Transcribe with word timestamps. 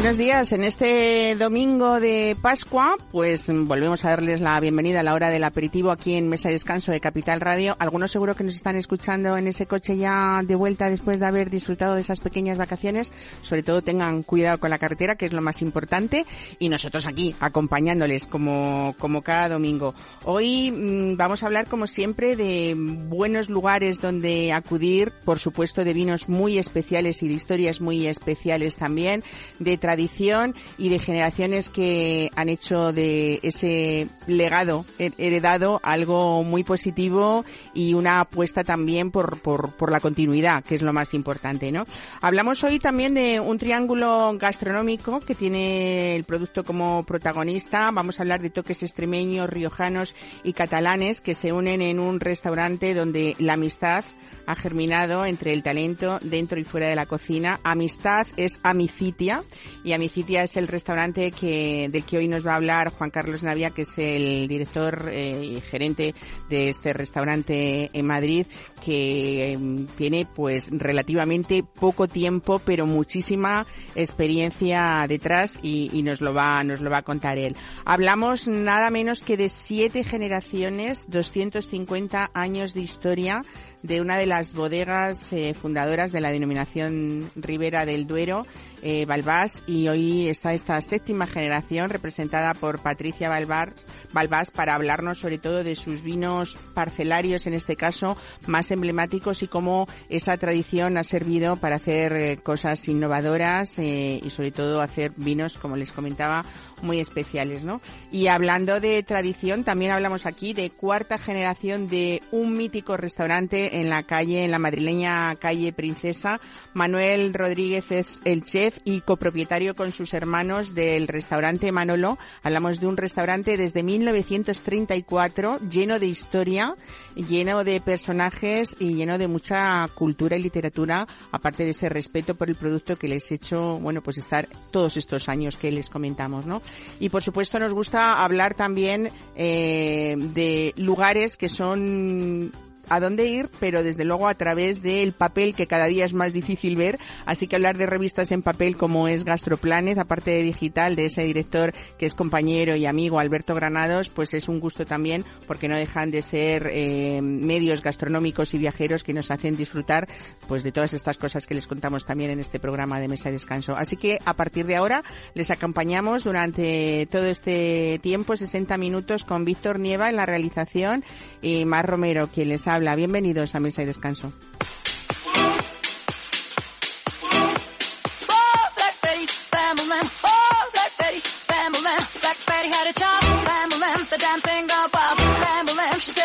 Buenos 0.00 0.16
días. 0.16 0.52
En 0.52 0.64
este 0.64 1.36
domingo 1.38 2.00
de 2.00 2.34
Pascua, 2.40 2.96
pues 3.12 3.50
volvemos 3.52 4.02
a 4.06 4.08
darles 4.08 4.40
la 4.40 4.58
bienvenida 4.58 5.00
a 5.00 5.02
la 5.02 5.12
hora 5.12 5.28
del 5.28 5.44
aperitivo 5.44 5.90
aquí 5.90 6.14
en 6.14 6.26
Mesa 6.26 6.48
de 6.48 6.54
Descanso 6.54 6.90
de 6.90 7.00
Capital 7.00 7.38
Radio. 7.38 7.76
Algunos 7.78 8.10
seguro 8.10 8.34
que 8.34 8.42
nos 8.42 8.54
están 8.54 8.76
escuchando 8.76 9.36
en 9.36 9.46
ese 9.46 9.66
coche 9.66 9.98
ya 9.98 10.40
de 10.42 10.54
vuelta 10.54 10.88
después 10.88 11.20
de 11.20 11.26
haber 11.26 11.50
disfrutado 11.50 11.96
de 11.96 12.00
esas 12.00 12.18
pequeñas 12.18 12.56
vacaciones. 12.56 13.12
Sobre 13.42 13.62
todo 13.62 13.82
tengan 13.82 14.22
cuidado 14.22 14.56
con 14.56 14.70
la 14.70 14.78
carretera, 14.78 15.16
que 15.16 15.26
es 15.26 15.34
lo 15.34 15.42
más 15.42 15.60
importante. 15.60 16.24
Y 16.58 16.70
nosotros 16.70 17.06
aquí, 17.06 17.34
acompañándoles 17.38 18.26
como, 18.26 18.94
como 18.98 19.20
cada 19.20 19.50
domingo. 19.50 19.94
Hoy 20.24 20.70
mm, 20.70 21.18
vamos 21.18 21.42
a 21.42 21.46
hablar, 21.46 21.66
como 21.66 21.86
siempre, 21.86 22.36
de 22.36 22.74
buenos 22.74 23.50
lugares 23.50 24.00
donde 24.00 24.54
acudir. 24.54 25.12
Por 25.26 25.38
supuesto, 25.38 25.84
de 25.84 25.92
vinos 25.92 26.30
muy 26.30 26.56
especiales 26.56 27.22
y 27.22 27.28
de 27.28 27.34
historias 27.34 27.82
muy 27.82 28.06
especiales 28.06 28.78
también. 28.78 29.22
De 29.58 29.76
tradición 29.90 30.54
y 30.78 30.88
de 30.88 31.00
generaciones 31.00 31.68
que 31.68 32.30
han 32.36 32.48
hecho 32.48 32.92
de 32.92 33.40
ese 33.42 34.06
legado 34.28 34.84
heredado 34.98 35.80
algo 35.82 36.44
muy 36.44 36.62
positivo 36.62 37.44
y 37.74 37.94
una 37.94 38.20
apuesta 38.20 38.62
también 38.62 39.10
por, 39.10 39.40
por, 39.40 39.90
la 39.90 39.98
continuidad, 39.98 40.62
que 40.62 40.76
es 40.76 40.82
lo 40.82 40.92
más 40.92 41.12
importante, 41.12 41.72
¿no? 41.72 41.84
Hablamos 42.20 42.62
hoy 42.62 42.78
también 42.78 43.14
de 43.14 43.40
un 43.40 43.58
triángulo 43.58 44.32
gastronómico 44.38 45.18
que 45.18 45.34
tiene 45.34 46.14
el 46.14 46.22
producto 46.22 46.62
como 46.62 47.02
protagonista. 47.02 47.90
Vamos 47.90 48.20
a 48.20 48.22
hablar 48.22 48.40
de 48.40 48.50
toques 48.50 48.84
extremeños, 48.84 49.50
riojanos 49.50 50.14
y 50.44 50.52
catalanes 50.52 51.20
que 51.20 51.34
se 51.34 51.52
unen 51.52 51.82
en 51.82 51.98
un 51.98 52.20
restaurante 52.20 52.94
donde 52.94 53.34
la 53.40 53.54
amistad 53.54 54.04
ha 54.46 54.54
germinado 54.54 55.24
entre 55.26 55.52
el 55.52 55.62
talento 55.62 56.18
dentro 56.22 56.58
y 56.58 56.64
fuera 56.64 56.88
de 56.88 56.96
la 56.96 57.06
cocina. 57.06 57.60
Amistad 57.62 58.26
es 58.36 58.58
amicitia 58.62 59.42
y 59.82 59.92
Amicitia 59.92 60.42
es 60.42 60.56
el 60.56 60.68
restaurante 60.68 61.30
que, 61.30 61.88
del 61.90 62.04
que 62.04 62.18
hoy 62.18 62.28
nos 62.28 62.46
va 62.46 62.52
a 62.52 62.56
hablar 62.56 62.90
Juan 62.90 63.10
Carlos 63.10 63.42
Navia, 63.42 63.70
que 63.70 63.82
es 63.82 63.98
el 63.98 64.46
director 64.48 65.08
eh, 65.12 65.56
y 65.56 65.60
gerente 65.60 66.14
de 66.48 66.68
este 66.68 66.92
restaurante 66.92 67.90
en 67.92 68.06
Madrid, 68.06 68.46
que 68.84 69.52
em, 69.52 69.86
tiene 69.86 70.26
pues 70.26 70.68
relativamente 70.70 71.62
poco 71.62 72.08
tiempo, 72.08 72.60
pero 72.64 72.86
muchísima 72.86 73.66
experiencia 73.94 75.06
detrás 75.08 75.58
y, 75.62 76.00
nos 76.02 76.20
lo 76.20 76.32
va, 76.32 76.64
nos 76.64 76.80
lo 76.80 76.90
va 76.90 76.98
a 76.98 77.02
contar 77.02 77.38
él. 77.38 77.56
Hablamos 77.84 78.48
nada 78.48 78.90
menos 78.90 79.22
que 79.22 79.36
de 79.36 79.48
siete 79.48 80.04
generaciones, 80.04 81.06
250 81.10 82.30
años 82.34 82.74
de 82.74 82.80
historia 82.80 83.42
de 83.82 84.00
una 84.00 84.18
de 84.18 84.26
las 84.26 84.54
bodegas 84.54 85.32
eh, 85.32 85.54
fundadoras 85.54 86.12
de 86.12 86.20
la 86.20 86.30
denominación 86.30 87.30
Ribera 87.34 87.86
del 87.86 88.06
Duero, 88.06 88.46
eh, 88.82 89.04
Balbás, 89.06 89.62
y 89.66 89.88
hoy 89.88 90.28
está 90.28 90.52
esta 90.52 90.80
séptima 90.80 91.26
generación 91.26 91.90
representada 91.90 92.54
por 92.54 92.80
Patricia 92.80 93.28
Balbás, 93.28 93.68
Balbás 94.12 94.50
para 94.50 94.74
hablarnos 94.74 95.18
sobre 95.18 95.38
todo 95.38 95.62
de 95.62 95.76
sus 95.76 96.02
vinos 96.02 96.58
parcelarios, 96.74 97.46
en 97.46 97.54
este 97.54 97.76
caso, 97.76 98.16
más 98.46 98.70
emblemáticos 98.70 99.42
y 99.42 99.48
cómo 99.48 99.86
esa 100.08 100.36
tradición 100.36 100.96
ha 100.96 101.04
servido 101.04 101.56
para 101.56 101.76
hacer 101.76 102.12
eh, 102.12 102.36
cosas 102.38 102.86
innovadoras 102.88 103.78
eh, 103.78 104.20
y 104.22 104.30
sobre 104.30 104.50
todo 104.50 104.80
hacer 104.80 105.12
vinos, 105.16 105.58
como 105.58 105.76
les 105.76 105.92
comentaba, 105.92 106.44
muy 106.82 107.00
especiales, 107.00 107.64
¿no? 107.64 107.80
Y 108.10 108.26
hablando 108.28 108.80
de 108.80 109.02
tradición, 109.02 109.64
también 109.64 109.92
hablamos 109.92 110.26
aquí 110.26 110.52
de 110.52 110.70
cuarta 110.70 111.18
generación 111.18 111.88
de 111.88 112.22
un 112.30 112.56
mítico 112.56 112.96
restaurante 112.96 113.80
en 113.80 113.88
la 113.88 114.02
calle, 114.02 114.44
en 114.44 114.50
la 114.50 114.58
madrileña 114.58 115.36
calle 115.36 115.72
Princesa. 115.72 116.40
Manuel 116.74 117.34
Rodríguez 117.34 117.90
es 117.90 118.20
el 118.24 118.44
chef 118.44 118.78
y 118.84 119.00
copropietario 119.00 119.74
con 119.74 119.92
sus 119.92 120.14
hermanos 120.14 120.74
del 120.74 121.08
restaurante 121.08 121.72
Manolo. 121.72 122.18
Hablamos 122.42 122.80
de 122.80 122.86
un 122.86 122.96
restaurante 122.96 123.56
desde 123.56 123.82
1934 123.82 125.58
lleno 125.68 125.98
de 125.98 126.06
historia, 126.06 126.74
lleno 127.14 127.64
de 127.64 127.80
personajes 127.80 128.76
y 128.78 128.94
lleno 128.94 129.18
de 129.18 129.28
mucha 129.28 129.86
cultura 129.94 130.36
y 130.36 130.42
literatura, 130.42 131.06
aparte 131.32 131.64
de 131.64 131.70
ese 131.70 131.88
respeto 131.88 132.34
por 132.34 132.48
el 132.48 132.56
producto 132.56 132.96
que 132.96 133.08
les 133.08 133.30
he 133.30 133.34
hecho, 133.34 133.78
bueno, 133.80 134.02
pues 134.02 134.18
estar 134.18 134.46
todos 134.70 134.96
estos 134.96 135.28
años 135.28 135.56
que 135.56 135.70
les 135.70 135.88
comentamos, 135.88 136.46
¿no? 136.46 136.62
Y 136.98 137.08
por 137.08 137.22
supuesto 137.22 137.58
nos 137.58 137.72
gusta 137.72 138.22
hablar 138.22 138.54
también 138.54 139.10
eh, 139.36 140.16
de 140.18 140.72
lugares 140.76 141.36
que 141.36 141.48
son 141.48 142.52
a 142.90 143.00
dónde 143.00 143.26
ir, 143.26 143.48
pero 143.60 143.82
desde 143.82 144.04
luego 144.04 144.28
a 144.28 144.34
través 144.34 144.82
del 144.82 145.12
papel 145.12 145.54
que 145.54 145.66
cada 145.66 145.86
día 145.86 146.04
es 146.04 146.12
más 146.12 146.32
difícil 146.32 146.76
ver. 146.76 146.98
Así 147.24 147.46
que 147.46 147.56
hablar 147.56 147.78
de 147.78 147.86
revistas 147.86 148.32
en 148.32 148.42
papel 148.42 148.76
como 148.76 149.08
es 149.08 149.24
Gastroplanet, 149.24 149.98
aparte 149.98 150.32
de 150.32 150.42
digital, 150.42 150.96
de 150.96 151.06
ese 151.06 151.22
director 151.22 151.72
que 151.98 152.06
es 152.06 152.14
compañero 152.14 152.76
y 152.76 152.86
amigo 152.86 153.20
Alberto 153.20 153.54
Granados, 153.54 154.08
pues 154.08 154.34
es 154.34 154.48
un 154.48 154.60
gusto 154.60 154.84
también 154.84 155.24
porque 155.46 155.68
no 155.68 155.76
dejan 155.76 156.10
de 156.10 156.22
ser 156.22 156.68
eh, 156.72 157.20
medios 157.22 157.80
gastronómicos 157.80 158.52
y 158.54 158.58
viajeros 158.58 159.04
que 159.04 159.14
nos 159.14 159.30
hacen 159.30 159.56
disfrutar 159.56 160.08
pues 160.48 160.64
de 160.64 160.72
todas 160.72 160.92
estas 160.92 161.16
cosas 161.16 161.46
que 161.46 161.54
les 161.54 161.68
contamos 161.68 162.04
también 162.04 162.30
en 162.30 162.40
este 162.40 162.58
programa 162.58 162.98
de 162.98 163.06
Mesa 163.06 163.28
de 163.28 163.34
Descanso. 163.34 163.76
Así 163.76 163.96
que 163.96 164.18
a 164.24 164.34
partir 164.34 164.66
de 164.66 164.76
ahora 164.76 165.04
les 165.34 165.50
acompañamos 165.52 166.24
durante 166.24 167.06
todo 167.10 167.26
este 167.26 168.00
tiempo, 168.02 168.36
60 168.36 168.76
minutos, 168.78 169.24
con 169.24 169.44
Víctor 169.44 169.78
Nieva 169.78 170.08
en 170.08 170.16
la 170.16 170.26
realización 170.26 171.04
y 171.40 171.64
Mar 171.64 171.88
Romero, 171.88 172.28
quien 172.32 172.48
les 172.48 172.66
habla 172.66 172.79
habla. 172.80 172.96
Bienvenidos 172.96 173.54
a 173.54 173.60
Mesa 173.60 173.82
y 173.82 173.86
Descanso. 173.86 174.32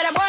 Lo 0.04 0.25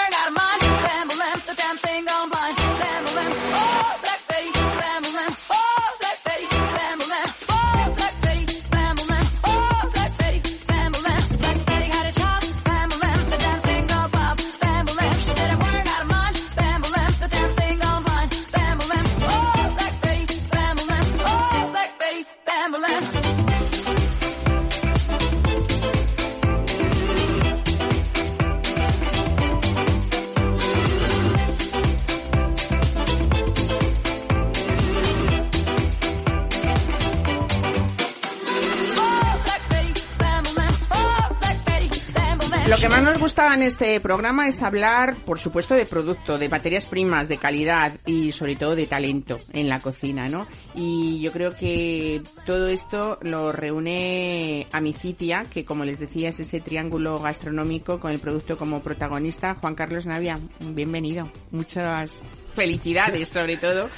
en 43.56 43.62
este 43.62 43.98
programa 44.00 44.48
es 44.48 44.62
hablar, 44.62 45.16
por 45.24 45.38
supuesto, 45.38 45.74
de 45.74 45.86
producto, 45.86 46.36
de 46.36 46.50
materias 46.50 46.84
primas, 46.84 47.26
de 47.26 47.38
calidad 47.38 47.94
y 48.04 48.32
sobre 48.32 48.54
todo 48.54 48.76
de 48.76 48.86
talento 48.86 49.40
en 49.54 49.70
la 49.70 49.80
cocina, 49.80 50.28
¿no? 50.28 50.46
Y 50.74 51.20
yo 51.22 51.32
creo 51.32 51.56
que 51.56 52.20
todo 52.44 52.68
esto 52.68 53.18
lo 53.22 53.52
reúne 53.52 54.66
Amicitia, 54.72 55.46
que 55.50 55.64
como 55.64 55.86
les 55.86 55.98
decía 55.98 56.28
es 56.28 56.38
ese 56.38 56.60
triángulo 56.60 57.18
gastronómico 57.18 57.98
con 57.98 58.12
el 58.12 58.18
producto 58.18 58.58
como 58.58 58.82
protagonista. 58.82 59.54
Juan 59.54 59.74
Carlos 59.74 60.04
Navia, 60.04 60.38
bienvenido. 60.60 61.30
Muchas 61.50 62.20
felicidades 62.54 63.28
sobre 63.28 63.56
todo 63.56 63.88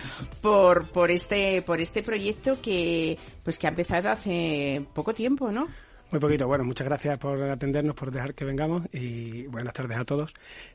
por 0.41 0.91
por 0.91 1.11
este 1.13 1.63
por 1.63 1.81
este 1.81 2.03
proyecto 2.03 2.61
que 2.61 3.17
pues 3.45 3.59
que 3.59 3.67
ha 3.67 3.71
empezado 3.71 4.11
hace 4.11 4.85
poco 4.95 5.15
tiempo, 5.15 5.51
¿no? 5.51 5.67
Muy 6.11 6.21
poquito. 6.21 6.47
Bueno, 6.47 6.65
muchas 6.65 6.87
gracias 6.87 7.19
por 7.19 7.43
atendernos, 7.43 7.95
por 7.95 8.11
dejar 8.11 8.35
que 8.35 8.45
vengamos 8.45 8.87
y 8.93 9.47
buenas 9.47 9.75
tardes 9.75 9.99
a 9.99 10.05
todos. 10.05 10.33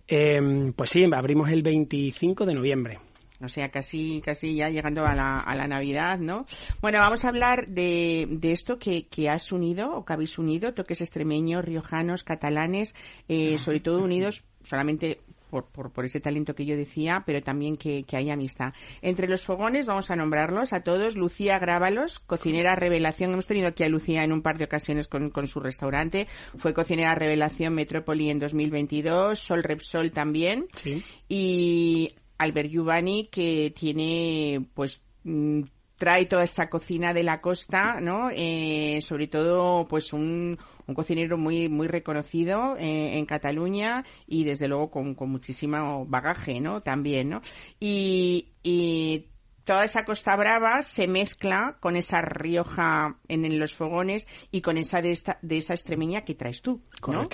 Eh, 0.07 0.71
pues 0.75 0.91
sí, 0.91 1.06
abrimos 1.12 1.50
el 1.50 1.63
25 1.63 2.45
de 2.45 2.53
noviembre. 2.53 3.00
O 3.41 3.50
sea, 3.50 3.69
casi, 3.69 4.21
casi 4.24 4.56
ya 4.56 4.69
llegando 4.69 5.06
a 5.06 5.15
la, 5.15 5.39
a 5.39 5.56
la 5.56 5.68
Navidad, 5.68 6.19
¿no? 6.19 6.45
Bueno, 6.81 7.00
vamos 7.00 7.25
a 7.25 7.30
hablar 7.30 7.68
de, 7.68 8.27
de 8.30 8.51
esto 8.51 8.80
que, 8.80 9.07
que 9.07 9.27
has 9.27 9.51
unido 9.51 9.94
o 9.95 10.06
que 10.06 10.13
habéis 10.13 10.38
unido, 10.38 10.74
toques 10.74 11.01
extremeños, 11.01 11.65
riojanos, 11.65 12.24
catalanes, 12.24 12.95
eh, 13.27 13.57
sobre 13.57 13.81
todo 13.81 14.03
unidos 14.03 14.45
solamente 14.63 15.19
por, 15.61 15.91
por, 15.91 16.05
ese 16.05 16.19
talento 16.19 16.55
que 16.55 16.65
yo 16.65 16.75
decía, 16.75 17.23
pero 17.25 17.41
también 17.41 17.75
que, 17.75 18.03
que 18.03 18.17
hay 18.17 18.31
amistad. 18.31 18.73
Entre 19.01 19.27
los 19.27 19.44
fogones 19.44 19.85
vamos 19.85 20.09
a 20.09 20.15
nombrarlos 20.15 20.73
a 20.73 20.81
todos. 20.81 21.15
Lucía 21.15 21.59
Grábalos, 21.59 22.19
cocinera 22.19 22.75
revelación. 22.75 23.33
Hemos 23.33 23.47
tenido 23.47 23.67
aquí 23.67 23.83
a 23.83 23.89
Lucía 23.89 24.23
en 24.23 24.31
un 24.31 24.41
par 24.41 24.57
de 24.57 24.65
ocasiones 24.65 25.07
con, 25.07 25.29
con 25.29 25.47
su 25.47 25.59
restaurante. 25.59 26.27
Fue 26.57 26.73
cocinera 26.73 27.13
revelación 27.13 27.75
Metrópoli 27.75 28.29
en 28.29 28.39
2022. 28.39 29.38
Sol 29.38 29.63
Repsol 29.63 30.11
también. 30.11 30.67
Sí. 30.75 31.03
Y 31.29 32.15
Albert 32.38 32.69
Giovanni, 32.69 33.27
que 33.27 33.73
tiene, 33.77 34.65
pues, 34.73 35.01
mm, 35.23 35.61
trae 36.03 36.25
toda 36.25 36.44
esa 36.44 36.69
cocina 36.69 37.13
de 37.13 37.23
la 37.23 37.39
costa, 37.39 38.01
¿no? 38.01 38.29
Eh, 38.29 39.00
sobre 39.01 39.27
todo, 39.27 39.88
pues 39.88 40.11
un, 40.11 40.57
un 40.85 40.95
cocinero 40.95 41.38
muy 41.38 41.69
muy 41.69 41.88
reconocido 41.88 42.75
eh, 42.77 43.17
en 43.17 43.25
Cataluña 43.25 44.03
y 44.27 44.44
desde 44.44 44.67
luego 44.67 44.91
con, 44.91 45.15
con 45.15 45.29
muchísimo 45.29 46.05
bagaje, 46.05 46.59
¿no? 46.59 46.81
También, 46.81 47.29
¿no? 47.29 47.41
Y, 47.79 48.50
y 48.63 49.29
toda 49.63 49.86
esa 49.86 50.06
Costa 50.06 50.36
Brava 50.36 50.81
se 50.81 51.07
mezcla 51.07 51.77
con 51.80 51.95
esa 51.95 52.21
Rioja 52.21 53.18
en, 53.27 53.60
los 53.60 53.74
fogones 53.74 54.27
y 54.51 54.62
con 54.62 54.77
esa 54.77 55.01
de, 55.01 55.12
esta, 55.12 55.38
de 55.42 55.57
esa 55.57 55.74
extremeña 55.74 56.21
que 56.21 56.36
traes 56.36 56.62
tú. 56.62 56.81
¿no? 57.07 57.27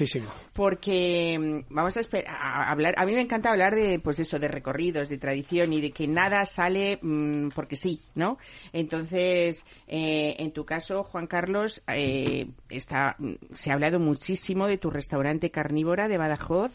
Porque 0.54 1.38
mm, 1.40 1.74
vamos 1.74 1.98
a, 1.98 2.00
esperar, 2.00 2.36
a 2.36 2.72
hablar, 2.72 2.96
a 2.98 3.06
mí 3.06 3.14
me 3.14 3.22
encanta 3.22 3.52
hablar 3.52 3.76
de, 3.76 4.00
pues 4.00 4.20
eso, 4.20 4.40
de 4.40 4.48
recorridos, 4.48 5.10
de 5.10 5.18
tradición 5.18 5.74
y 5.74 5.81
de 5.81 5.92
que 5.92 6.08
nada 6.08 6.46
sale 6.46 7.00
mm, 7.02 7.50
porque 7.50 7.76
sí, 7.76 8.02
¿no? 8.16 8.38
Entonces, 8.74 9.66
eh, 9.88 10.36
en 10.40 10.52
tu 10.52 10.66
caso, 10.66 11.04
Juan 11.04 11.28
Carlos, 11.28 11.81
eh, 11.88 12.48
está, 12.70 13.16
mm, 13.18 13.34
se 13.54 13.72
ha 13.72 13.74
hablado 13.74 14.00
muchísimo 14.00 14.68
de 14.68 14.78
tu 14.78 14.90
restaurante 14.90 15.52
carnívora 15.52 16.08
de 16.08 16.18
Badajoz, 16.18 16.72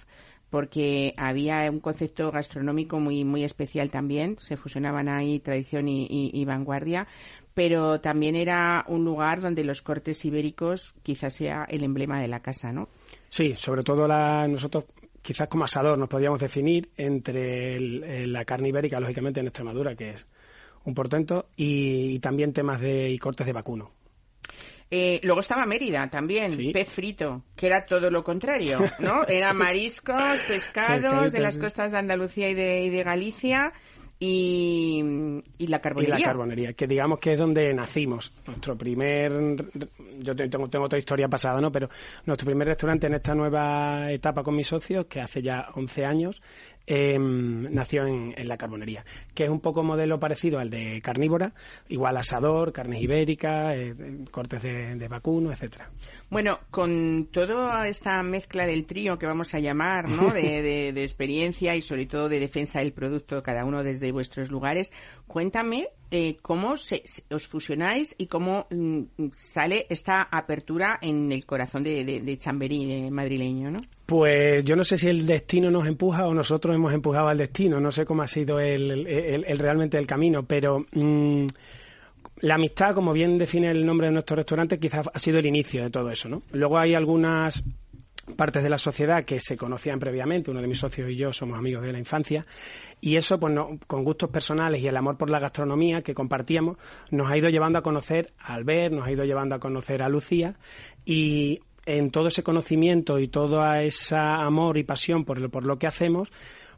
porque 0.55 1.15
había 1.17 1.69
un 1.69 1.81
concepto 1.81 2.31
gastronómico 2.31 3.01
muy, 3.01 3.25
muy 3.25 3.43
especial 3.43 3.91
también, 3.91 4.37
se 4.39 4.57
fusionaban 4.57 5.09
ahí 5.09 5.41
tradición 5.41 5.89
y, 5.89 6.45
vanguardia, 6.45 7.09
pero 7.55 8.01
también 8.01 8.37
era 8.37 8.85
un 8.87 9.05
lugar 9.05 9.41
donde 9.41 9.65
los 9.65 9.83
cortes 9.83 10.25
ibéricos 10.25 10.95
quizás 11.03 11.35
sea 11.35 11.67
el 11.69 11.83
emblema 11.83 12.21
de 12.21 12.29
la 12.29 12.39
casa, 12.39 12.71
¿no? 12.71 12.89
Sí, 13.31 13.55
sobre 13.57 13.83
todo 13.83 14.07
la, 14.07 14.47
nosotros 14.47 14.85
quizás 15.21 15.49
como 15.49 15.65
asador 15.65 15.99
nos 15.99 16.09
podíamos 16.09 16.39
definir 16.39 16.89
entre 16.97 17.81
la 18.29 18.45
carne 18.45 18.69
ibérica, 18.69 19.01
lógicamente 19.01 19.41
en 19.41 19.47
Extremadura, 19.47 19.97
que 19.97 20.11
es 20.11 20.25
un 20.85 20.95
portento, 20.95 21.47
y, 21.57 22.21
también 22.21 22.53
temas 22.53 22.81
de 22.81 23.11
y 23.11 23.19
cortes 23.19 23.45
de 23.45 23.53
vacuno. 23.53 23.91
Eh, 24.97 25.19
luego 25.25 25.41
estaba 25.41 25.67
Mérida 25.67 26.09
también, 26.09 26.71
pez 26.73 26.89
frito, 26.89 27.43
que 27.57 27.67
era 27.67 27.85
todo 27.85 28.13
lo 28.13 28.23
contrario, 28.23 28.79
¿no? 29.01 29.25
Era 29.29 29.53
mariscos, 29.53 30.39
pescados 30.47 31.33
de 31.33 31.41
las 31.41 31.59
costas 31.59 31.91
de 31.91 31.99
Andalucía 31.99 32.49
y 32.49 32.55
de, 32.55 32.85
y 32.85 32.91
de 32.91 33.03
Galicia. 33.03 33.73
Y, 34.21 35.03
la 35.59 35.81
carbonería. 35.81 36.17
Y 36.17 36.21
la 36.21 36.27
carbonería, 36.27 36.73
que 36.75 36.87
digamos 36.87 37.19
que 37.19 37.33
es 37.33 37.39
donde 37.39 37.75
nacimos. 37.75 38.33
Nuestro 38.47 38.79
primer, 38.79 39.33
yo 40.19 40.37
tengo, 40.37 40.69
tengo 40.69 40.85
otra 40.85 40.99
historia 40.99 41.27
pasada, 41.27 41.61
¿no? 41.61 41.73
Pero 41.73 41.91
nuestro 42.25 42.47
primer 42.47 42.69
restaurante 42.69 43.09
en 43.09 43.15
esta 43.15 43.35
nueva 43.35 44.13
etapa 44.13 44.45
con 44.45 44.55
mis 44.55 44.69
socios, 44.69 45.07
que 45.07 45.21
hace 45.21 45.43
ya 45.43 45.71
11 45.75 46.05
años, 46.05 46.41
Em, 46.87 47.73
nació 47.73 48.07
en, 48.07 48.35
la 48.47 48.59
carbonería, 48.59 49.07
que 49.35 49.45
es 49.45 49.51
un 49.51 49.61
poco 49.61 49.83
modelo 49.83 50.21
parecido 50.21 50.59
al 50.59 50.69
de 50.69 51.01
carnívora, 51.03 51.55
igual 51.89 52.19
asador, 52.19 52.75
carnes 52.75 53.01
ibéricas, 53.01 53.75
eh, 53.75 53.95
cortes 54.31 54.63
de, 54.63 55.09
vacuno, 55.09 55.51
etcétera. 55.51 55.91
Bueno, 56.29 56.59
con 56.71 57.29
toda 57.33 57.89
esta 57.89 58.23
mezcla 58.23 58.67
del 58.67 58.85
trío 58.85 59.19
que 59.19 59.25
vamos 59.25 59.55
a 59.55 59.61
llamar, 59.61 60.11
¿no? 60.11 60.25
De, 60.35 60.93
de 60.93 61.03
experiencia 61.03 61.75
y 61.75 61.81
sobre 61.81 62.07
todo 62.07 62.29
de 62.29 62.39
defensa 62.39 62.81
del 62.81 62.93
producto, 62.93 63.43
cada 63.43 63.65
uno 63.65 63.83
desde 63.83 64.13
vuestros 64.13 64.51
lugares, 64.51 64.93
cuéntame 65.27 65.89
eh, 66.11 66.37
cómo 66.43 66.77
se, 66.77 67.03
os 67.31 67.49
fusionáis 67.49 68.15
y 68.19 68.27
cómo 68.27 68.69
mm, 68.71 69.31
sale 69.33 69.87
esta 69.89 70.23
apertura 70.23 70.99
en 71.03 71.33
el 71.33 71.45
corazón 71.45 71.83
de, 71.83 72.05
de, 72.05 72.39
Chamberí 72.39 73.11
madrileño, 73.11 73.71
¿no? 73.71 73.81
Pues 74.07 74.65
yo 74.65 74.77
no 74.77 74.85
sé 74.85 74.99
si 74.99 75.09
el 75.09 75.27
destino 75.27 75.71
nos 75.71 75.87
empuja 75.87 76.27
o 76.27 76.35
nosotros 76.35 76.75
hemos 76.75 76.93
empujado 76.93 77.29
al 77.29 77.39
destino, 77.39 77.81
no 77.81 77.91
sé 77.91 78.05
cómo 78.05 78.23
ha 78.23 78.27
sido 78.27 78.61
el, 78.61 79.47
realmente 79.59 79.97
el 79.97 80.07
camino, 80.07 80.43
pero 80.43 80.85
mm, 80.93 81.47
la 82.41 82.57
amistad, 82.57 82.95
como 82.95 83.15
bien 83.15 83.39
define 83.39 83.71
el 83.71 83.87
nombre 83.87 84.09
de 84.09 84.13
nuestro 84.13 84.37
restaurante, 84.37 84.79
quizás 84.79 85.09
ha 85.13 85.19
sido 85.19 85.39
el 85.39 85.47
inicio 85.47 85.83
de 85.83 85.91
todo 85.91 86.11
eso, 86.11 86.29
¿no? 86.29 86.43
Luego 86.53 86.79
hay 86.79 86.95
algunas 86.95 87.65
partes 88.37 88.63
de 88.63 88.71
la 88.71 88.79
sociedad 88.79 89.25
que 89.25 89.41
se 89.41 89.57
conocían 89.57 89.99
previamente, 89.99 90.51
uno 90.51 90.61
de 90.61 90.67
mis 90.67 90.79
socios 90.79 91.11
y 91.11 91.17
yo 91.17 91.33
somos 91.33 91.59
amigos 91.59 91.83
de 91.85 91.93
la 91.93 91.99
infancia, 91.99 92.45
y 93.01 93.17
eso, 93.17 93.39
pues 93.39 93.55
con 93.87 94.05
gustos 94.05 94.29
personales 94.29 94.83
y 94.83 94.87
el 94.87 94.97
amor 94.97 95.17
por 95.17 95.31
la 95.31 95.39
gastronomía 95.39 96.03
que 96.03 96.13
compartíamos, 96.13 96.77
nos 97.11 97.31
ha 97.31 97.39
ido 97.39 97.49
llevando 97.49 97.79
a 97.79 97.83
conocer 97.83 98.33
a 98.39 98.55
Albert, 98.55 98.93
nos 98.93 99.07
ha 99.07 99.13
ido 99.13 99.25
llevando 99.25 99.55
a 99.55 99.59
conocer 99.59 100.03
a 100.03 100.09
Lucía, 100.11 100.57
y 101.07 101.61
en 101.87 102.11
todo 102.11 102.29
ese 102.29 102.43
conocimiento 102.43 103.19
y 103.19 103.29
todo 103.29 103.65
ese 103.75 104.17
amor 104.17 104.79
y 104.79 104.85
pasión 104.85 105.25
por 105.25 105.51
por 105.51 105.67
lo 105.67 105.79
que 105.79 105.87
hacemos, 105.87 106.31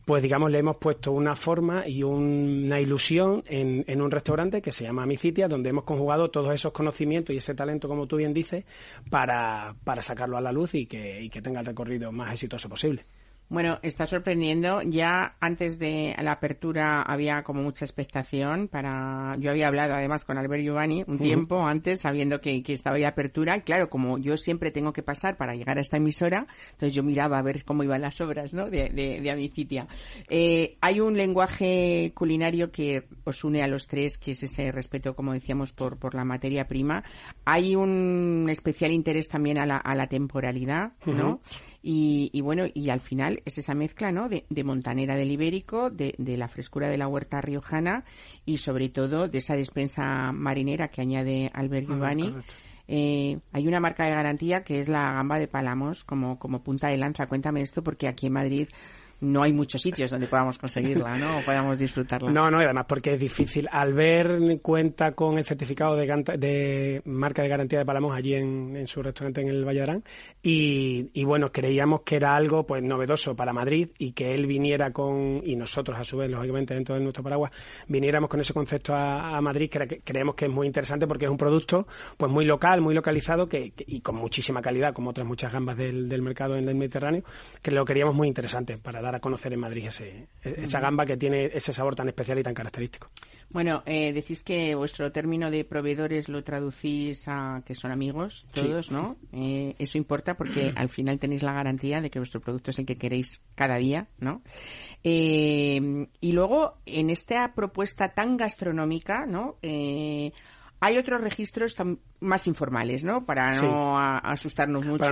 pues 0.07 0.23
digamos 0.23 0.53
le 0.53 0.61
hemos 0.61 0.77
puesto 0.77 1.11
una 1.11 1.35
forma 1.35 1.87
y 1.87 2.05
una 2.05 2.81
ilusión 2.81 3.43
en, 3.47 3.85
en, 3.89 4.01
un 4.01 4.11
restaurante 4.11 4.63
que 4.63 4.71
se 4.71 4.85
llama 4.85 5.03
Amicitia, 5.03 5.49
donde 5.49 5.71
hemos 5.71 5.83
conjugado 5.83 6.31
todos 6.31 6.55
esos 6.55 6.73
conocimientos 6.73 7.35
y 7.35 7.39
ese 7.39 7.57
talento, 7.57 7.89
como 7.89 8.07
tú 8.07 8.17
bien 8.17 8.33
dices, 8.33 8.65
para, 9.11 9.75
para 9.83 10.03
sacarlo 10.03 10.37
a 10.37 10.41
la 10.41 10.53
luz 10.53 10.75
y 10.75 10.87
que, 10.87 11.21
y 11.23 11.29
que 11.29 11.43
tenga 11.43 11.59
el 11.59 11.67
recorrido 11.67 12.13
más 12.13 12.33
exitoso 12.33 12.69
posible. 12.69 13.05
Bueno, 13.49 13.79
está 13.83 14.07
sorprendiendo. 14.09 14.83
Ya 14.83 15.37
antes 15.41 15.79
de 15.79 16.17
la 16.21 16.33
apertura 16.33 17.03
había 17.03 17.45
como 17.45 17.63
mucha 17.63 17.85
expectación 17.85 18.67
para. 18.67 19.37
Yo 19.39 19.51
había 19.51 19.69
hablado 19.69 19.95
además 19.95 20.25
con 20.25 20.37
Albert 20.37 20.65
Giovanni 20.65 21.05
un 21.07 21.19
tiempo 21.19 21.65
antes, 21.65 22.01
sabiendo 22.01 22.41
que, 22.41 22.63
que 22.65 22.73
estaba 22.73 22.99
ya 22.99 23.09
apertura. 23.09 23.61
Claro, 23.61 23.89
como 23.89 24.19
yo 24.19 24.37
siempre 24.37 24.73
tengo 24.73 24.93
que 24.93 25.05
pasar 25.05 25.37
para 25.37 25.55
llegar 25.55 25.79
a 25.79 25.81
esta 25.81 25.97
emisora, 25.97 26.49
entonces 26.73 26.93
yo 26.93 27.05
miraba 27.05 27.39
a 27.39 27.43
ver 27.43 27.65
cómo 27.65 27.85
iban 27.85 28.01
las 28.01 28.21
obras, 28.21 28.53
¿no? 28.53 28.69
De, 28.69 28.89
de, 28.89 29.21
de 29.21 29.31
Amicitia. 29.31 29.87
Eh, 30.29 30.77
hay 30.81 30.99
un 30.99 31.17
lenguaje 31.17 32.13
culinario 32.15 32.73
que 32.73 33.07
os 33.25 33.45
une 33.45 33.63
a 33.63 33.69
los 33.69 33.87
tres, 33.87 34.19
que 34.19 34.33
es 34.33 34.43
ese 34.43 34.73
respeto, 34.73 35.15
como 35.15 35.33
decíamos, 35.33 35.73
por, 35.73 35.99
por 35.99 36.15
la 36.15 36.25
materia 36.25 36.67
prima. 36.67 37.05
Hay 37.45 37.77
un 37.77 38.49
especial 38.51 38.91
interés 38.91 39.29
también 39.29 39.59
a 39.59 39.67
la, 39.67 39.77
a 39.77 39.95
la 39.95 40.09
temporalidad, 40.09 40.95
¿no? 41.05 41.41
Y, 41.89 42.41
bueno, 42.41 42.65
y 42.75 42.91
al 42.91 42.99
final 42.99 43.43
es 43.45 43.59
esa 43.59 43.73
mezcla, 43.73 44.11
¿no? 44.11 44.29
De, 44.29 44.65
montanera 44.65 45.15
del 45.15 45.31
ibérico, 45.31 45.89
de, 45.89 46.17
la 46.19 46.49
frescura 46.49 46.89
de 46.89 46.99
la 46.99 47.07
huerta 47.07 47.41
riojana 47.41 48.05
y 48.45 48.59
sobre 48.59 48.89
todo 48.89 49.29
de 49.29 49.39
esa 49.39 49.55
despensa 49.55 50.33
marinera 50.33 50.89
que 50.89 51.03
añade 51.03 51.49
Albert 51.55 51.87
Giovanni. 51.87 52.35
Eh, 52.89 53.39
hay 53.53 53.69
una 53.69 53.79
marca 53.79 54.05
de 54.05 54.11
garantía 54.11 54.65
que 54.65 54.81
es 54.81 54.89
la 54.89 55.13
gamba 55.13 55.39
de 55.39 55.47
Palamos 55.47 56.03
como, 56.03 56.41
como 56.41 56.65
punta 56.65 56.89
de 56.89 56.97
lanza. 56.97 57.29
Cuéntame 57.29 57.61
esto 57.61 57.85
porque 57.85 58.09
aquí 58.09 58.27
en 58.27 58.33
Madrid 58.33 58.69
no 59.21 59.43
hay 59.43 59.53
muchos 59.53 59.81
sitios 59.81 60.11
donde 60.11 60.27
podamos 60.27 60.59
conseguirla, 60.59 61.17
¿no? 61.17 61.39
O 61.39 61.41
podamos 61.43 61.79
disfrutarla. 61.79 62.31
No, 62.31 62.51
no, 62.51 62.61
y 62.61 62.65
además 62.65 62.87
porque 62.89 63.15
es 63.15 63.21
difícil. 63.21 63.69
Al 63.71 63.95
ver 63.95 64.61
cuenta 64.61 65.13
con 65.13 65.39
el 65.39 65.45
certificado 65.45 65.97
de, 65.97 67.03
marca 67.05 67.43
de 67.43 67.49
garantía 67.49 67.79
de 67.79 67.85
Palamos 67.87 68.15
allí 68.15 68.35
en, 68.35 68.87
su 68.87 69.03
restaurante 69.03 69.41
en 69.41 69.49
el 69.49 69.65
Valladán 69.65 70.05
y, 70.43 71.11
y, 71.13 71.25
bueno, 71.25 71.51
creíamos 71.51 72.03
que 72.03 72.17
era 72.17 72.37
algo 72.37 72.67
pues 72.67 72.83
novedoso 72.83 73.35
para 73.35 73.53
Madrid 73.53 73.91
y 73.99 74.13
que 74.13 74.35
él 74.35 74.47
viniera 74.47 74.93
con, 74.93 75.41
y 75.45 75.57
nosotros 75.57 75.99
a 75.99 76.05
su 76.05 76.19
vez, 76.19 76.31
lógicamente 76.31 76.75
dentro 76.75 76.95
de 76.95 77.01
nuestro 77.01 77.23
paraguas, 77.23 77.53
viniéramos 77.89 78.29
con 78.29 78.41
ese 78.41 78.53
concepto 78.53 78.95
a, 78.95 79.41
Madrid, 79.41 79.71
que, 79.71 80.01
creemos 80.05 80.35
que 80.35 80.47
es 80.47 80.51
muy 80.51 80.67
interesante 80.67 81.07
porque 81.07 81.25
es 81.25 81.31
un 81.31 81.37
producto 81.37 81.87
pues 82.17 82.31
muy 82.31 82.45
local, 82.45 82.81
muy 82.81 82.95
localizado 82.95 83.49
que, 83.49 83.73
y 83.87 84.01
con 84.01 84.17
muchísima 84.17 84.61
calidad, 84.61 84.93
como 84.93 85.11
otras 85.11 85.27
muchas 85.27 85.53
gambas 85.53 85.77
del, 85.77 86.09
del 86.09 86.23
mercado 86.23 86.57
en 86.57 86.69
el 86.69 86.75
Mediterráneo, 86.75 87.23
que 87.63 87.71
lo 87.71 87.85
queríamos 87.85 88.15
muy 88.15 88.29
interesante 88.29 88.77
para 88.77 89.01
dar 89.07 89.17
a 89.17 89.21
conocer 89.21 89.53
en 89.53 89.61
Madrid 89.61 89.87
ese, 89.87 90.29
esa 90.43 90.81
gamba 90.81 91.07
que 91.07 91.17
tiene 91.17 91.47
ese 91.47 91.73
sabor 91.73 91.95
tan 91.95 92.09
especial 92.09 92.39
y 92.39 92.43
tan 92.43 92.55
característico. 92.55 93.11
Bueno, 93.49 93.83
eh, 93.87 94.13
decís 94.13 94.43
que 94.43 94.75
vuestro 94.75 95.13
término 95.13 95.51
de 95.51 95.65
proveedores 95.65 96.29
lo 96.29 96.43
traducís 96.43 97.25
a 97.29 97.63
que 97.65 97.75
son 97.75 97.93
amigos 97.93 98.47
todos, 98.53 98.91
¿no? 98.91 99.17
Eh, 99.33 99.75
eso 99.79 99.99
importa 99.99 100.35
porque 100.35 100.73
al 100.77 100.89
final 100.89 101.19
tenéis 101.19 101.43
la 101.43 101.53
garantía 101.53 102.01
de 102.01 102.11
que 102.11 102.19
vuestro 102.19 102.41
producto 102.41 102.71
es 102.71 102.79
el 102.79 102.87
que 102.87 102.99
queréis 102.99 103.41
cada 103.55 103.77
día, 103.77 104.09
¿no? 104.19 104.43
Eh, 105.05 106.09
y 106.21 106.33
luego, 106.33 106.79
en 106.87 107.11
esta 107.11 107.55
propuesta 107.55 108.15
tan 108.15 108.37
gastronómica, 108.37 109.27
¿no? 109.27 109.57
hay 110.79 110.99
otros 110.99 111.21
registros 111.23 111.75
más 112.21 112.47
informales, 112.47 113.05
¿no? 113.05 113.25
Para 113.25 113.61
no 113.61 113.99
asustarnos 113.99 114.85
mucho 114.85 115.11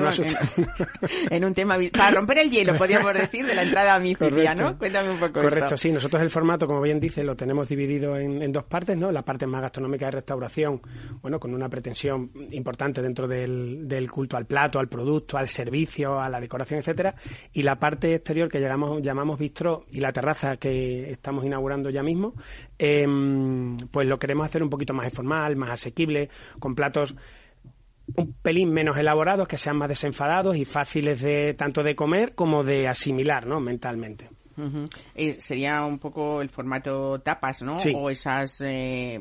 en, 1.30 1.44
un 1.44 1.54
tema 1.54 1.76
para 1.92 2.10
romper 2.10 2.38
el 2.38 2.50
hielo, 2.50 2.74
podríamos 2.76 3.12
decir, 3.14 3.46
de 3.46 3.54
la 3.54 3.62
entrada 3.62 3.94
a 3.94 3.98
mi 3.98 4.14
¿no? 4.56 4.78
Cuéntame 4.78 5.10
un 5.10 5.18
poco 5.18 5.42
Correcto, 5.42 5.76
sí. 5.76 5.92
Nosotros 5.92 6.22
el 6.22 6.30
formato, 6.30 6.66
como 6.66 6.80
bien 6.80 6.98
dice, 6.98 7.22
lo 7.22 7.36
tenemos 7.36 7.68
dividido 7.68 8.16
en, 8.16 8.50
dos 8.52 8.64
partes, 8.64 8.96
¿no? 8.96 9.12
La 9.12 9.22
parte 9.22 9.46
más 9.46 9.62
gastronómica 9.62 10.06
de 10.06 10.12
restauración, 10.12 10.80
bueno, 11.20 11.38
con 11.38 11.54
una 11.54 11.68
pretensión 11.68 12.30
importante 12.52 13.02
dentro 13.02 13.28
del, 13.28 13.86
del 13.86 14.10
culto 14.10 14.36
al 14.36 14.46
plato, 14.46 14.78
al 14.78 14.88
producto, 14.88 15.36
al 15.36 15.48
servicio, 15.48 16.20
a 16.20 16.28
la 16.28 16.40
decoración, 16.40 16.80
etcétera, 16.80 17.14
y 17.52 17.62
la 17.62 17.76
parte 17.76 18.14
exterior 18.14 18.48
que 18.48 18.60
llamamos, 18.60 19.02
llamamos 19.02 19.38
bistró 19.38 19.84
y 19.90 20.00
la 20.00 20.12
terraza 20.12 20.56
que 20.56 21.10
estamos 21.10 21.44
inaugurando 21.44 21.90
ya 21.90 22.02
mismo, 22.02 22.34
em, 22.78 23.76
pues 23.90 24.06
lo 24.06 24.18
queremos 24.18 24.46
hacer 24.46 24.62
un 24.62 24.70
poquito 24.70 24.94
más 24.94 25.06
informal, 25.06 25.56
más 25.56 25.70
asequible, 25.70 26.28
con 26.58 26.74
platos 26.74 26.93
un 28.16 28.34
pelín 28.42 28.72
menos 28.72 28.96
elaborados, 28.96 29.48
que 29.48 29.58
sean 29.58 29.76
más 29.76 29.88
desenfadados 29.88 30.56
y 30.56 30.64
fáciles 30.64 31.20
de 31.20 31.54
tanto 31.54 31.82
de 31.82 31.94
comer 31.94 32.34
como 32.34 32.62
de 32.62 32.88
asimilar, 32.88 33.46
¿no? 33.46 33.60
Mentalmente. 33.60 34.28
Eh, 35.14 35.36
sería 35.40 35.84
un 35.84 35.98
poco 35.98 36.40
el 36.40 36.48
formato 36.48 37.20
tapas, 37.20 37.62
¿no? 37.62 37.76
O 37.94 38.10
esas, 38.10 38.60
eh, 38.60 39.18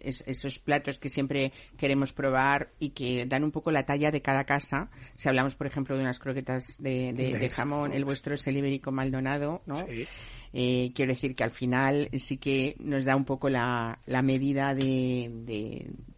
esos 0.00 0.58
platos 0.58 0.98
que 0.98 1.08
siempre 1.08 1.52
queremos 1.76 2.12
probar 2.12 2.70
y 2.78 2.90
que 2.90 3.26
dan 3.26 3.44
un 3.44 3.50
poco 3.50 3.70
la 3.70 3.84
talla 3.84 4.10
de 4.10 4.22
cada 4.22 4.44
casa. 4.44 4.90
Si 5.14 5.28
hablamos, 5.28 5.54
por 5.54 5.66
ejemplo, 5.66 5.96
de 5.96 6.02
unas 6.02 6.18
croquetas 6.18 6.76
de, 6.80 7.50
jamón, 7.52 7.92
el 7.92 8.04
vuestro 8.04 8.34
es 8.34 8.46
el 8.46 8.56
ibérico 8.56 8.92
Maldonado, 8.92 9.62
¿no? 9.66 9.76
Eh, 10.52 10.92
quiero 10.94 11.12
decir 11.12 11.34
que 11.34 11.44
al 11.44 11.50
final 11.50 12.08
sí 12.18 12.38
que 12.38 12.76
nos 12.78 13.04
da 13.04 13.16
un 13.16 13.24
poco 13.24 13.48
la, 13.48 13.98
la 14.06 14.22
medida 14.22 14.74
de, 14.74 15.30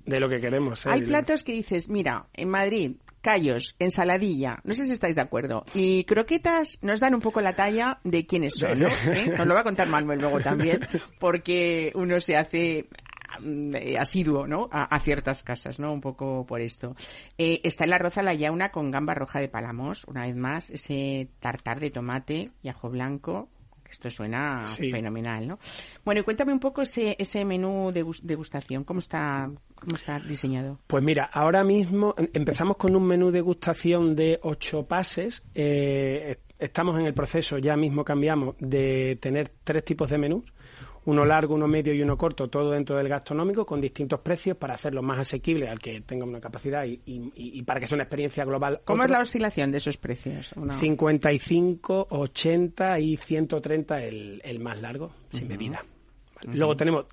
de... 0.07 0.21
lo 0.21 0.29
que 0.29 0.41
queremos. 0.41 0.87
Hay 0.87 1.03
platos 1.03 1.43
que 1.43 1.53
dices, 1.53 1.89
mira, 1.89 2.27
en 2.35 2.49
Madrid 2.49 2.93
callos, 3.21 3.77
ensaladilla, 3.79 4.61
no 4.65 4.75
sé 4.75 4.87
si 4.87 4.93
estáis 4.93 5.15
de 5.15 5.23
acuerdo, 5.23 5.65
y 5.75 6.05
croquetas 6.05 6.79
nos 6.83 7.01
dan 7.01 7.15
un 7.15 7.21
poco 7.21 7.41
la 7.41 7.55
talla 7.55 7.99
de 8.05 8.27
quiénes 8.27 8.55
son, 8.55 8.79
¿no? 8.79 8.89
¿Eh? 9.13 9.33
Nos 9.37 9.47
lo 9.47 9.55
va 9.55 9.61
a 9.61 9.65
contar 9.65 9.89
Manuel 9.89 10.21
luego 10.21 10.41
también, 10.41 10.81
porque 11.19 11.93
uno 11.95 12.21
se 12.21 12.37
hace 12.37 12.89
mm, 13.41 13.75
asiduo, 13.99 14.47
¿no? 14.47 14.69
A, 14.73 14.99
ciertas 15.01 15.43
casas, 15.43 15.79
¿no? 15.79 15.93
Un 15.93 16.01
poco 16.01 16.47
por 16.47 16.61
esto. 16.61 16.97
Eh, 17.39 17.61
está 17.65 17.85
en 17.85 17.91
la 17.91 17.99
roza 17.99 18.23
la 18.23 18.35
yauna 18.35 18.71
con 18.71 18.91
gamba 18.91 19.15
roja 19.15 19.41
de 19.41 19.49
palamos, 19.49 20.05
una 20.05 20.27
vez 20.27 20.37
más, 20.37 20.71
ese 20.71 21.29
tartar 21.41 21.81
de 21.81 21.91
tomate 21.91 22.51
y 22.63 22.69
ajo 22.69 22.91
blanco, 22.91 23.49
esto 23.91 24.11
suena 24.11 24.65
fenomenal, 24.65 25.47
¿no? 25.47 25.59
Bueno, 26.05 26.21
y 26.21 26.25
cuéntame 26.25 26.53
un 26.53 26.61
poco 26.61 26.83
ese, 26.83 27.17
ese 27.19 27.45
menú 27.45 27.93
de 27.93 28.05
degustación, 28.23 28.85
¿cómo 28.85 29.01
está, 29.01 29.51
¿cómo 29.75 29.97
está 29.97 30.19
diseñado? 30.21 30.79
Pues 30.87 31.03
mira, 31.03 31.29
ahora 31.33 31.65
mismo 31.65 32.15
em, 32.17 32.29
empezamos 32.33 32.77
con 32.77 32.95
un 32.97 33.07
menú 33.07 33.27
de 33.27 33.41
degustación 33.41 34.15
de 34.15 34.39
ocho 34.43 34.85
pases. 34.85 35.45
Eh, 35.55 36.39
estamos 36.59 36.99
en 36.99 37.07
el 37.07 37.15
proceso, 37.15 37.59
ya 37.59 37.77
mismo 37.77 38.05
cambiamos, 38.05 38.55
de 38.59 39.19
tener 39.21 39.51
tres 39.65 39.85
tipos 39.85 40.11
de 40.11 40.19
menús 40.19 40.45
uno 41.07 41.25
largo, 41.25 41.55
uno 41.55 41.67
medio 41.67 41.95
y 41.95 42.03
uno 42.03 42.17
corto, 42.17 42.49
todo 42.49 42.73
dentro 42.73 42.97
del 42.97 43.09
gastronómico, 43.09 43.65
con 43.65 43.81
distintos 43.81 44.21
precios 44.21 44.57
para 44.57 44.75
hacerlo 44.75 45.03
más 45.03 45.19
asequible 45.21 45.69
al 45.69 45.79
que 45.79 46.01
tenga 46.03 46.25
una 46.25 46.41
capacidad 46.41 46.85
y, 46.85 47.63
para 47.63 47.81
que 47.81 47.87
sea 47.87 47.97
una 47.97 48.05
experiencia 48.05 48.45
global. 48.45 48.81
¿Cómo 48.85 49.05
es 49.05 49.11
la 49.11 49.21
oscilación 49.21 49.71
de 49.73 49.79
esos 49.79 49.97
precios? 49.97 50.55
55, 50.81 52.07
80 52.11 52.99
y 53.01 53.17
130 53.17 54.03
el, 54.03 54.41
el 54.45 54.61
más 54.61 54.81
largo, 54.81 55.13
sin 55.31 55.49
bebida. 55.49 55.85
Luego 56.47 56.77
tenemos 56.77 57.07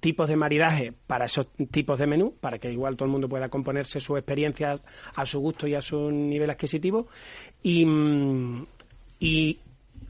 tipos 0.00 0.28
de 0.28 0.36
maridaje 0.36 0.92
para 1.06 1.26
esos 1.26 1.48
tipos 1.70 1.98
de 1.98 2.06
menú, 2.06 2.34
para 2.40 2.58
que 2.58 2.70
igual 2.70 2.96
todo 2.96 3.06
el 3.06 3.12
mundo 3.12 3.28
pueda 3.28 3.48
componerse 3.48 4.00
sus 4.00 4.18
experiencias 4.18 4.82
a 5.14 5.26
su 5.26 5.40
gusto 5.40 5.66
y 5.66 5.74
a 5.74 5.80
su 5.80 6.10
nivel 6.10 6.50
adquisitivo. 6.50 7.08
Y, 7.62 7.84
mm, 7.84 8.66
y 9.20 9.58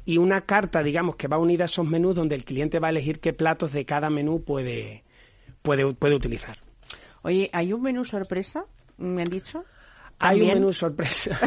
y 0.08 0.16
una 0.16 0.40
carta, 0.46 0.82
digamos, 0.82 1.16
que 1.16 1.28
va 1.28 1.36
unida 1.36 1.64
a 1.64 1.66
esos 1.66 1.86
menús 1.86 2.14
donde 2.14 2.34
el 2.34 2.42
cliente 2.42 2.78
va 2.78 2.86
a 2.86 2.90
elegir 2.90 3.20
qué 3.20 3.34
platos 3.34 3.74
de 3.74 3.84
cada 3.84 4.08
menú 4.08 4.42
puede, 4.42 5.04
puede, 5.60 5.92
puede 5.92 6.14
utilizar. 6.14 6.56
Oye, 7.20 7.50
¿hay 7.52 7.74
un 7.74 7.82
menú 7.82 8.06
sorpresa? 8.06 8.64
¿Me 8.96 9.20
han 9.20 9.28
dicho? 9.28 9.66
Hay 10.18 10.40
un 10.40 10.48
menú 10.48 10.72
sorpresa. 10.72 11.38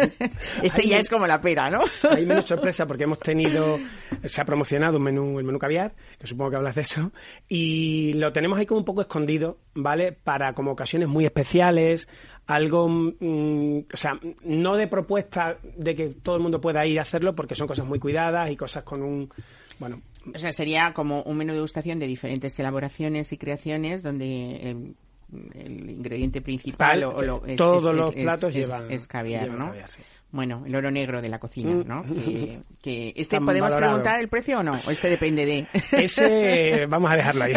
este 0.62 0.88
ya 0.88 0.98
es 0.98 1.10
como 1.10 1.26
la 1.26 1.42
pera, 1.42 1.68
¿no? 1.68 1.80
hay 2.10 2.22
un 2.22 2.28
menú 2.28 2.42
sorpresa 2.42 2.86
porque 2.86 3.04
hemos 3.04 3.18
tenido, 3.18 3.78
se 4.24 4.40
ha 4.40 4.46
promocionado 4.46 4.96
un 4.96 5.04
menú, 5.04 5.38
el 5.38 5.44
menú 5.44 5.58
caviar, 5.58 5.94
que 6.18 6.26
supongo 6.26 6.52
que 6.52 6.56
hablas 6.56 6.74
de 6.74 6.82
eso, 6.82 7.12
y 7.48 8.14
lo 8.14 8.32
tenemos 8.32 8.58
ahí 8.58 8.64
como 8.64 8.80
un 8.80 8.86
poco 8.86 9.02
escondido, 9.02 9.58
¿vale? 9.74 10.12
Para 10.12 10.54
como 10.54 10.72
ocasiones 10.72 11.06
muy 11.06 11.26
especiales, 11.26 12.08
algo, 12.46 12.88
mm, 12.88 13.78
o 13.92 13.96
sea, 13.96 14.18
no 14.44 14.76
de 14.76 14.86
propuesta 14.86 15.58
de 15.76 15.94
que 15.94 16.08
todo 16.10 16.36
el 16.36 16.42
mundo 16.42 16.60
pueda 16.60 16.86
ir 16.86 16.98
a 16.98 17.02
hacerlo, 17.02 17.34
porque 17.34 17.54
son 17.54 17.66
cosas 17.66 17.86
muy 17.86 17.98
cuidadas 17.98 18.50
y 18.50 18.56
cosas 18.56 18.84
con 18.84 19.02
un, 19.02 19.30
bueno. 19.78 20.00
O 20.34 20.38
sea, 20.38 20.52
sería 20.52 20.92
como 20.92 21.22
un 21.22 21.36
menú 21.36 21.52
de 21.52 21.56
degustación 21.56 21.98
de 21.98 22.06
diferentes 22.06 22.58
elaboraciones 22.58 23.32
y 23.32 23.38
creaciones 23.38 24.02
donde 24.02 24.70
el, 24.70 24.94
ingrediente 25.90 26.40
principal 26.40 27.02
o, 27.02 27.20
lo, 27.20 27.40
todos 27.56 27.92
los 27.94 28.14
platos 28.14 28.52
llevan 28.54 28.90
es 28.90 29.08
caviar, 29.08 29.50
¿no? 29.50 29.72
Bueno, 30.36 30.64
el 30.66 30.76
oro 30.76 30.90
negro 30.90 31.22
de 31.22 31.30
la 31.30 31.38
cocina, 31.38 31.72
mm. 31.72 31.88
¿no? 31.88 32.04
que, 32.82 33.12
este 33.16 33.40
podemos 33.40 33.74
preguntar 33.74 34.20
el 34.20 34.28
precio 34.28 34.58
o 34.58 34.62
no, 34.62 34.72
o 34.86 34.90
este 34.90 35.08
depende 35.08 35.46
de. 35.46 35.66
Ese 35.92 36.84
vamos 36.84 37.10
a 37.10 37.16
dejarlo 37.16 37.44
ahí. 37.44 37.54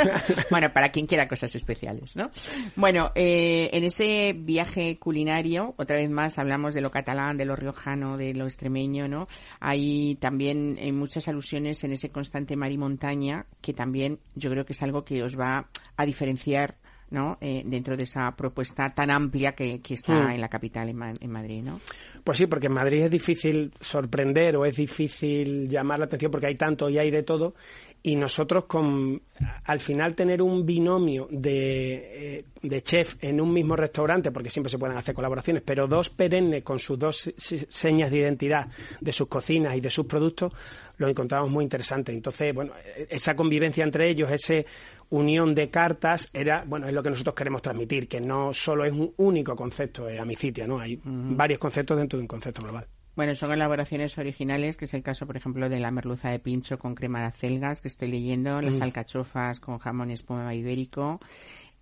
bueno, 0.50 0.72
para 0.72 0.88
quien 0.88 1.06
quiera 1.06 1.28
cosas 1.28 1.54
especiales, 1.54 2.16
¿no? 2.16 2.30
Bueno, 2.74 3.12
eh, 3.14 3.68
en 3.74 3.84
ese 3.84 4.34
viaje 4.34 4.98
culinario, 4.98 5.74
otra 5.76 5.96
vez 5.96 6.08
más 6.08 6.38
hablamos 6.38 6.72
de 6.72 6.80
lo 6.80 6.90
catalán, 6.90 7.36
de 7.36 7.44
lo 7.44 7.54
riojano, 7.54 8.16
de 8.16 8.32
lo 8.32 8.46
extremeño, 8.46 9.08
¿no? 9.08 9.28
Hay 9.60 10.14
también 10.14 10.78
eh, 10.78 10.90
muchas 10.90 11.28
alusiones 11.28 11.84
en 11.84 11.92
ese 11.92 12.08
constante 12.08 12.56
mar 12.56 12.72
y 12.72 12.78
montaña, 12.78 13.44
que 13.60 13.74
también 13.74 14.20
yo 14.34 14.48
creo 14.50 14.64
que 14.64 14.72
es 14.72 14.82
algo 14.82 15.04
que 15.04 15.22
os 15.22 15.38
va 15.38 15.68
a 15.98 16.06
diferenciar 16.06 16.76
¿no? 17.12 17.38
Eh, 17.40 17.62
dentro 17.64 17.96
de 17.96 18.04
esa 18.04 18.34
propuesta 18.34 18.90
tan 18.90 19.10
amplia 19.10 19.52
que, 19.52 19.80
está 19.88 20.14
mm. 20.14 20.30
en 20.30 20.40
la 20.40 20.48
capital, 20.48 20.88
en, 20.88 21.30
Madrid, 21.30 21.62
¿no? 21.62 21.80
Pues 22.24 22.38
sí, 22.38 22.46
porque 22.46 22.66
en 22.66 22.72
Madrid 22.72 23.02
es 23.04 23.10
difícil 23.10 23.72
sorprender 23.78 24.56
o 24.56 24.64
es 24.64 24.76
difícil 24.76 25.68
llamar 25.68 25.98
la 25.98 26.06
atención 26.06 26.30
porque 26.30 26.46
hay 26.46 26.56
tanto 26.56 26.88
y 26.88 26.98
hay 26.98 27.10
de 27.10 27.22
todo 27.22 27.54
y 28.02 28.16
nosotros 28.16 28.64
con 28.64 29.20
al 29.64 29.78
final 29.78 30.14
tener 30.16 30.42
un 30.42 30.66
binomio 30.66 31.28
de, 31.30 32.38
eh, 32.38 32.44
de, 32.60 32.82
chef 32.82 33.16
en 33.20 33.40
un 33.40 33.52
mismo 33.52 33.76
restaurante, 33.76 34.32
porque 34.32 34.50
siempre 34.50 34.70
se 34.70 34.78
pueden 34.78 34.96
hacer 34.96 35.14
colaboraciones, 35.14 35.62
pero 35.64 35.86
dos 35.86 36.10
perennes 36.10 36.64
con 36.64 36.78
sus 36.80 36.98
dos 36.98 37.32
señas 37.36 38.10
de 38.10 38.18
identidad 38.18 38.66
de 39.00 39.12
sus 39.12 39.28
cocinas 39.28 39.76
y 39.76 39.80
de 39.80 39.90
sus 39.90 40.06
productos, 40.06 40.52
lo 40.96 41.08
encontramos 41.08 41.50
muy 41.50 41.62
interesante. 41.62 42.12
Entonces, 42.12 42.52
bueno, 42.54 42.72
esa 43.08 43.34
convivencia 43.34 43.84
entre 43.84 44.10
ellos, 44.10 44.30
ese 44.32 44.66
unión 45.12 45.54
de 45.54 45.70
cartas 45.70 46.28
era, 46.32 46.64
bueno, 46.66 46.88
es 46.88 46.94
lo 46.94 47.02
que 47.02 47.10
nosotros 47.10 47.34
queremos 47.34 47.62
transmitir, 47.62 48.08
que 48.08 48.20
no 48.20 48.52
solo 48.52 48.84
es 48.84 48.92
un 48.92 49.12
único 49.18 49.54
concepto 49.54 50.06
de 50.06 50.18
amicitia, 50.18 50.66
¿no? 50.66 50.80
Hay 50.80 50.98
varios 51.04 51.60
conceptos 51.60 51.98
dentro 51.98 52.18
de 52.18 52.22
un 52.22 52.28
concepto 52.28 52.62
global. 52.62 52.86
Bueno, 53.14 53.34
son 53.34 53.52
elaboraciones 53.52 54.16
originales, 54.16 54.78
que 54.78 54.86
es 54.86 54.94
el 54.94 55.02
caso, 55.02 55.26
por 55.26 55.36
ejemplo, 55.36 55.68
de 55.68 55.78
la 55.80 55.90
merluza 55.90 56.30
de 56.30 56.38
pincho 56.38 56.78
con 56.78 56.94
crema 56.94 57.20
de 57.20 57.26
acelgas, 57.26 57.82
que 57.82 57.88
estoy 57.88 58.08
leyendo, 58.08 58.62
las 58.62 58.80
alcachofas 58.80 59.60
con 59.60 59.78
jamón 59.78 60.10
espuma 60.10 60.54
ibérico, 60.54 61.20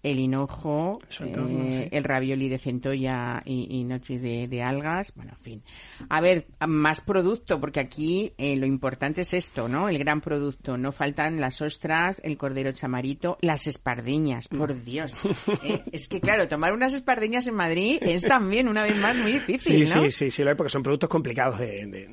el 0.02 0.18
hinojo, 0.18 1.00
eh, 1.20 1.88
el 1.92 2.04
ravioli 2.04 2.48
de 2.48 2.58
centolla 2.58 3.42
y, 3.44 3.84
noches 3.84 4.22
de, 4.22 4.62
algas, 4.62 5.14
bueno, 5.14 5.32
en 5.38 5.44
fin. 5.44 5.62
A 6.08 6.20
ver, 6.20 6.46
más 6.66 7.00
producto, 7.00 7.60
porque 7.60 7.80
aquí 7.80 8.32
eh, 8.38 8.56
lo 8.56 8.66
importante 8.66 9.22
es 9.22 9.34
esto, 9.34 9.68
¿no? 9.68 9.88
El 9.88 9.98
gran 9.98 10.20
producto. 10.20 10.78
No 10.78 10.92
faltan 10.92 11.40
las 11.40 11.60
ostras, 11.60 12.20
el 12.24 12.36
cordero 12.36 12.72
chamarito, 12.72 13.36
las 13.40 13.66
espardeñas, 13.66 14.48
por 14.48 14.74
mm. 14.74 14.84
Dios. 14.84 15.20
Eh, 15.62 15.82
es 15.92 16.08
que, 16.08 16.20
claro, 16.20 16.48
tomar 16.48 16.72
unas 16.72 16.94
espardeñas 16.94 17.46
en 17.46 17.54
Madrid 17.54 17.98
es 18.00 18.22
también, 18.22 18.68
una 18.68 18.82
vez 18.82 18.96
más, 18.96 19.16
muy 19.16 19.32
difícil, 19.32 19.86
sí, 19.86 19.92
Sí, 19.92 20.10
sí, 20.10 20.30
sí, 20.30 20.42
porque 20.56 20.70
son 20.70 20.82
productos 20.82 21.10
complicados 21.10 21.58
de, 21.58 22.08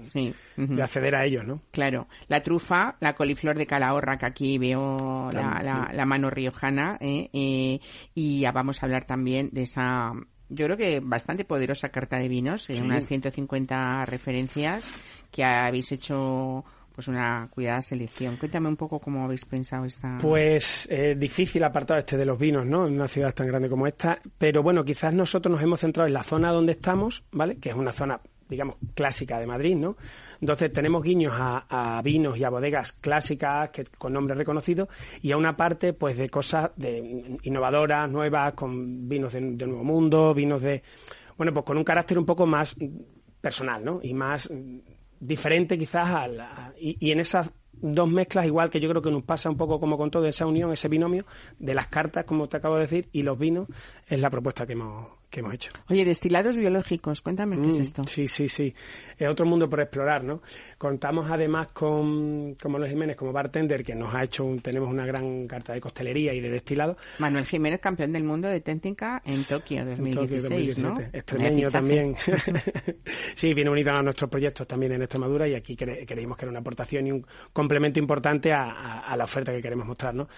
de, 0.55 0.83
acceder 0.83 1.15
a 1.15 1.25
ellos, 1.25 1.45
¿no? 1.45 1.61
Claro. 1.71 2.07
La 2.27 2.41
trufa, 2.41 2.97
la 2.99 3.13
coliflor 3.13 3.57
de 3.57 3.67
calahorra, 3.67 4.17
que 4.17 4.25
aquí 4.25 4.57
veo 4.57 5.29
la, 5.31 5.89
la, 5.93 6.05
mano 6.05 6.29
riojana, 6.29 6.97
eh, 6.99 7.76
y 8.13 8.41
ya 8.41 8.51
vamos 8.51 8.81
a 8.81 8.85
hablar 8.85 9.05
también 9.05 9.49
de 9.51 9.63
esa 9.63 10.13
yo 10.49 10.65
creo 10.65 10.77
que 10.77 10.99
bastante 11.01 11.43
poderosa 11.43 11.89
carta 11.89 12.17
de 12.17 12.29
vinos, 12.29 12.69
en 12.69 12.85
unas 12.85 13.05
150 13.05 14.05
referencias 14.05 14.87
que 15.29 15.43
habéis 15.43 15.91
hecho 15.91 16.63
pues 16.97 17.07
una 17.07 17.47
cuidada 17.51 17.81
selección. 17.83 18.37
Cuéntame 18.37 18.69
un 18.69 18.75
poco 18.75 18.99
cómo 18.99 19.23
habéis 19.23 19.45
pensado 19.45 19.85
esta. 19.85 20.17
Pues 20.19 20.87
eh, 20.89 21.15
difícil 21.15 21.63
apartado 21.63 21.99
este 21.99 22.17
de 22.17 22.25
los 22.25 22.39
vinos, 22.39 22.65
¿no? 22.65 22.87
En 22.87 22.95
una 22.95 23.07
ciudad 23.07 23.35
tan 23.35 23.45
grande 23.45 23.69
como 23.69 23.85
esta, 23.85 24.19
pero 24.37 24.63
bueno, 24.63 24.83
quizás 24.83 25.13
nosotros 25.13 25.51
nos 25.51 25.61
hemos 25.61 25.79
centrado 25.79 26.07
en 26.07 26.13
la 26.13 26.23
zona 26.23 26.51
donde 26.51 26.71
estamos, 26.71 27.23
¿vale? 27.31 27.57
Que 27.57 27.69
es 27.69 27.75
una 27.75 27.91
zona 27.91 28.19
digamos, 28.49 28.77
clásica 28.93 29.39
de 29.39 29.47
Madrid, 29.47 29.75
¿no? 29.75 29.97
Entonces 30.39 30.71
tenemos 30.71 31.03
guiños 31.03 31.33
a, 31.35 32.01
vinos 32.03 32.37
y 32.37 32.43
a 32.43 32.49
bodegas 32.49 32.91
clásicas 32.93 33.69
que, 33.69 33.85
con 33.97 34.13
nombres 34.13 34.37
reconocidos 34.37 34.89
y 35.21 35.31
a 35.31 35.37
una 35.37 35.55
parte, 35.55 35.93
pues, 35.93 36.17
de 36.17 36.29
cosas 36.29 36.71
de 36.75 37.39
innovadoras, 37.43 38.09
nuevas, 38.09 38.53
con 38.53 39.07
vinos 39.07 39.33
de, 39.33 39.41
Nuevo 39.41 39.83
Mundo, 39.83 40.33
vinos 40.33 40.61
de, 40.61 40.83
bueno, 41.37 41.53
pues 41.53 41.65
con 41.65 41.77
un 41.77 41.83
carácter 41.83 42.17
un 42.17 42.25
poco 42.25 42.45
más 42.45 42.75
personal, 43.41 43.83
¿no? 43.83 43.99
Y 44.01 44.13
más 44.13 44.49
diferente 45.19 45.77
quizás 45.77 46.07
a 46.07 46.73
y, 46.79 46.97
y 46.99 47.11
en 47.11 47.19
esas 47.19 47.51
dos 47.81 48.09
mezclas, 48.09 48.45
igual 48.45 48.69
que 48.69 48.79
yo 48.79 48.89
creo 48.89 49.01
que 49.01 49.11
nos 49.11 49.23
pasa 49.23 49.49
un 49.49 49.57
poco 49.57 49.79
como 49.79 49.97
con 49.97 50.09
todo 50.09 50.25
esa 50.25 50.45
unión, 50.45 50.71
ese 50.71 50.87
binomio 50.87 51.25
de 51.59 51.75
las 51.75 51.87
cartas, 51.87 52.25
como 52.25 52.47
te 52.47 52.57
acabo 52.57 52.75
de 52.75 52.81
decir, 52.81 53.09
y 53.11 53.23
los 53.23 53.37
vinos, 53.37 53.67
es 54.09 54.21
la 54.21 54.29
propuesta 54.29 54.65
que 54.65 54.73
hemos, 54.73 55.07
que 55.29 55.41
hemos 55.41 55.53
hecho. 55.53 55.69
Oye, 55.89 56.05
destilados 56.05 56.55
biológicos, 56.55 57.19
cuéntame 57.21 57.59
qué 57.59 57.67
es 57.67 57.79
mm, 57.79 57.81
esto. 57.81 58.03
Sí, 58.05 58.27
sí, 58.27 58.47
sí. 58.47 58.73
Es 59.17 59.27
otro 59.27 59.45
mundo 59.45 59.69
por 59.69 59.81
explorar, 59.81 60.23
¿no? 60.23 60.41
Contamos 60.77 61.29
además 61.29 61.69
con, 61.73 62.55
con 62.55 62.71
Manuel 62.71 62.91
Jiménez 62.91 63.17
como 63.17 63.33
bartender, 63.33 63.83
que 63.83 63.95
nos 63.95 64.13
ha 64.15 64.23
hecho, 64.23 64.45
un, 64.45 64.61
tenemos 64.61 64.89
una 64.89 65.05
gran 65.05 65.45
carta 65.47 65.73
de 65.73 65.81
costelería 65.81 66.33
y 66.33 66.39
de 66.39 66.49
destilado. 66.49 66.95
Manuel 67.19 67.45
Jiménez, 67.45 67.81
campeón 67.81 68.13
del 68.13 68.23
mundo 68.23 68.47
de 68.47 68.61
técnica 68.61 69.21
en 69.25 69.43
Tokio 69.43 69.85
2016, 69.85 70.77
¿no? 70.77 70.99
Extremeño 71.11 71.69
también. 71.69 72.15
sí, 73.35 73.53
viene 73.53 73.69
unido 73.69 73.91
a 73.91 74.01
nuestros 74.01 74.29
proyectos 74.29 74.65
también 74.65 74.93
en 74.93 75.01
Extremadura 75.01 75.47
y 75.49 75.55
aquí 75.55 75.75
creímos 75.75 76.37
que 76.37 76.45
era 76.45 76.49
una 76.49 76.61
aportación 76.61 77.07
y 77.07 77.11
un 77.11 77.25
complemento 77.51 77.99
importante 77.99 78.53
a, 78.53 78.99
a 79.01 79.17
la 79.17 79.25
oferta 79.25 79.51
que 79.51 79.61
queremos 79.61 79.85
mostrar, 79.85 80.15
¿no? 80.15 80.29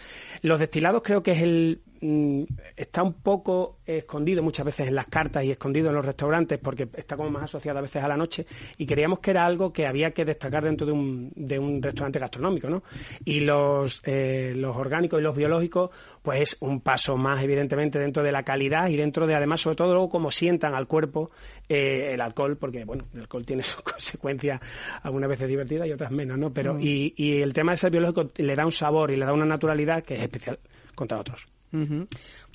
Los 0.42 0.60
destilados 0.60 1.04
creo 1.04 1.22
que 1.22 1.32
es 1.32 1.42
el 1.42 1.82
Mm, 2.02 2.44
está 2.78 3.04
un 3.04 3.14
poco 3.14 3.59
escondido 3.86 4.44
muchas 4.44 4.66
veces 4.66 4.88
en 4.88 4.96
las 4.96 5.08
cartas 5.08 5.44
y 5.44 5.52
escondido 5.52 5.90
en 5.90 5.96
los 5.96 6.06
restaurantes 6.06 6.60
porque 6.60 6.88
está 6.96 7.16
como 7.16 7.30
más 7.30 7.44
asociado 7.44 7.80
a 7.80 7.82
veces 7.82 8.04
a 8.04 8.08
la 8.08 8.18
noche 8.18 8.46
y 8.78 8.86
creíamos 8.86 9.20
que 9.20 9.32
era 9.32 9.46
algo 9.46 9.72
que 9.74 9.88
había 9.88 10.12
que 10.12 10.26
destacar 10.26 10.64
dentro 10.64 10.86
de 10.86 10.94
un, 10.94 11.32
de 11.36 11.58
un 11.58 11.82
restaurante 11.82 12.20
gastronómico, 12.20 12.70
¿no? 12.70 12.84
Y 13.26 13.42
los, 13.42 14.02
eh, 14.06 14.54
los 14.56 14.76
orgánicos 14.76 15.20
y 15.20 15.24
los 15.24 15.36
biológicos, 15.36 15.90
pues 16.22 16.42
es 16.42 16.58
un 16.62 16.82
paso 16.82 17.18
más 17.18 17.42
evidentemente 17.42 18.00
dentro 18.00 18.24
de 18.24 18.32
la 18.32 18.44
calidad 18.44 18.90
y 18.90 18.98
dentro 18.98 19.28
de 19.28 19.36
además 19.36 19.62
sobre 19.62 19.76
todo 19.76 19.94
luego 19.94 20.10
cómo 20.10 20.32
sientan 20.32 20.76
al 20.76 20.88
cuerpo 20.88 21.32
eh, 21.68 22.14
el 22.14 22.22
alcohol, 22.22 22.58
porque 22.58 22.86
bueno, 22.86 23.06
el 23.14 23.22
alcohol 23.22 23.46
tiene 23.46 23.64
sus 23.64 23.82
consecuencias 23.82 24.60
algunas 25.04 25.30
veces 25.30 25.48
divertidas 25.48 25.88
y 25.88 25.92
otras 25.92 26.12
menos, 26.12 26.38
¿no? 26.38 26.52
Pero 26.52 26.76
mm. 26.76 26.82
y, 26.82 27.14
y 27.16 27.42
el 27.42 27.54
tema 27.54 27.72
de 27.74 27.78
ser 27.78 27.92
biológico 27.92 28.30
le 28.38 28.56
da 28.56 28.66
un 28.66 28.72
sabor 28.72 29.12
y 29.12 29.18
le 29.18 29.26
da 29.26 29.34
una 29.34 29.46
naturalidad 29.46 30.04
que 30.04 30.16
es 30.16 30.22
especial 30.22 30.60
contra 30.96 31.20
otros. 31.20 31.48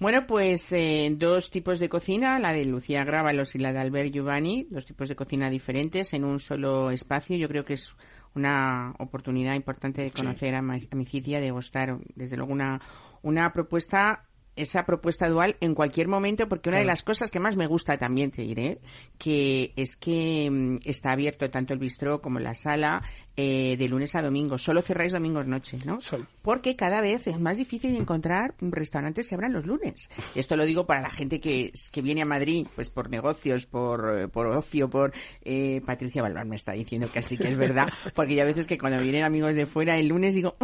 Bueno, 0.00 0.26
pues 0.26 0.73
eh, 0.73 1.12
dos 1.16 1.50
tipos 1.50 1.78
de 1.78 1.88
cocina, 1.88 2.38
la 2.38 2.52
de 2.52 2.64
Lucía 2.64 3.04
Grábalos 3.04 3.54
y 3.54 3.59
la 3.59 3.73
de 3.73 3.78
Albert 3.78 4.12
Giovanni, 4.12 4.66
dos 4.71 4.85
tipos 4.85 5.09
de 5.09 5.16
cocina 5.16 5.50
diferentes 5.50 6.12
en 6.14 6.25
un 6.25 6.40
solo 6.40 6.90
espacio. 6.90 7.37
Yo 7.37 7.49
creo 7.49 7.64
que 7.64 7.75
es 7.75 7.94
una 8.35 8.94
oportunidad 8.99 9.54
importante 9.54 10.02
de 10.02 10.11
conocer 10.11 10.54
a, 10.54 10.62
Micidia, 10.62 11.40
de 11.40 11.50
gustar, 11.50 11.99
desde 12.14 12.37
luego, 12.37 12.52
una, 12.52 12.80
una 13.23 13.52
propuesta 13.52 14.25
esa 14.57 14.85
propuesta 14.85 15.29
dual 15.29 15.57
en 15.61 15.75
cualquier 15.75 16.09
momento, 16.09 16.49
porque 16.49 16.69
una 16.69 16.79
de 16.79 16.85
las 16.85 17.03
cosas 17.03 17.31
que 17.31 17.41
más 17.41 17.57
me 17.57 17.67
gusta 17.67 17.99
también, 17.99 18.31
te 18.31 18.43
diré, 18.43 18.79
que 19.19 19.73
es 19.77 19.97
que 19.97 20.49
mm, 20.51 20.77
está 20.85 21.13
abierto 21.13 21.51
tanto 21.51 21.73
el 21.73 21.79
bistró 21.79 22.21
como 22.21 22.39
la 22.39 22.55
sala 22.55 23.03
eh, 23.37 23.77
de 23.77 23.89
lunes 23.89 24.15
a 24.15 24.23
domingo. 24.23 24.59
Solo 24.59 24.81
cerráis 24.81 25.13
domingos 25.13 25.47
noches, 25.47 25.85
¿no? 25.87 25.99
Porque 26.43 26.77
cada 26.77 27.01
vez 27.01 27.27
es 27.27 27.41
más 27.41 27.57
difícil 27.57 27.97
encontrar 27.97 28.55
restaurantes 28.61 29.27
que 29.27 29.35
abran 29.35 29.53
los 29.53 29.67
lunes. 29.67 30.09
Esto 30.35 30.57
lo 30.57 30.65
digo 30.65 30.87
para 30.87 31.03
la 31.03 31.11
gente 31.11 31.41
que, 31.41 31.73
que 31.91 32.03
viene 32.03 32.23
a 32.23 32.27
Madrid, 32.27 32.67
pues 32.75 32.91
por 32.91 33.11
negocios, 33.11 33.67
por, 33.67 34.31
por 34.31 34.47
ocio, 34.47 34.89
por... 34.89 35.13
Eh, 35.43 35.83
Patricia 35.85 36.23
Balbán 36.23 36.49
me 36.49 36.57
está 36.57 36.73
diciendo 36.73 37.09
que 37.13 37.23
sí 37.23 37.37
que 37.37 37.49
es 37.49 37.57
verdad, 37.57 37.89
porque 38.15 38.35
ya 38.35 38.43
a 38.43 38.47
veces 38.47 38.67
que 38.67 38.79
cuando 38.79 39.01
vienen 39.01 39.25
amigos 39.25 39.57
de 39.57 39.67
fuera 39.67 39.99
el 39.99 40.09
lunes 40.09 40.35
digo, 40.35 40.57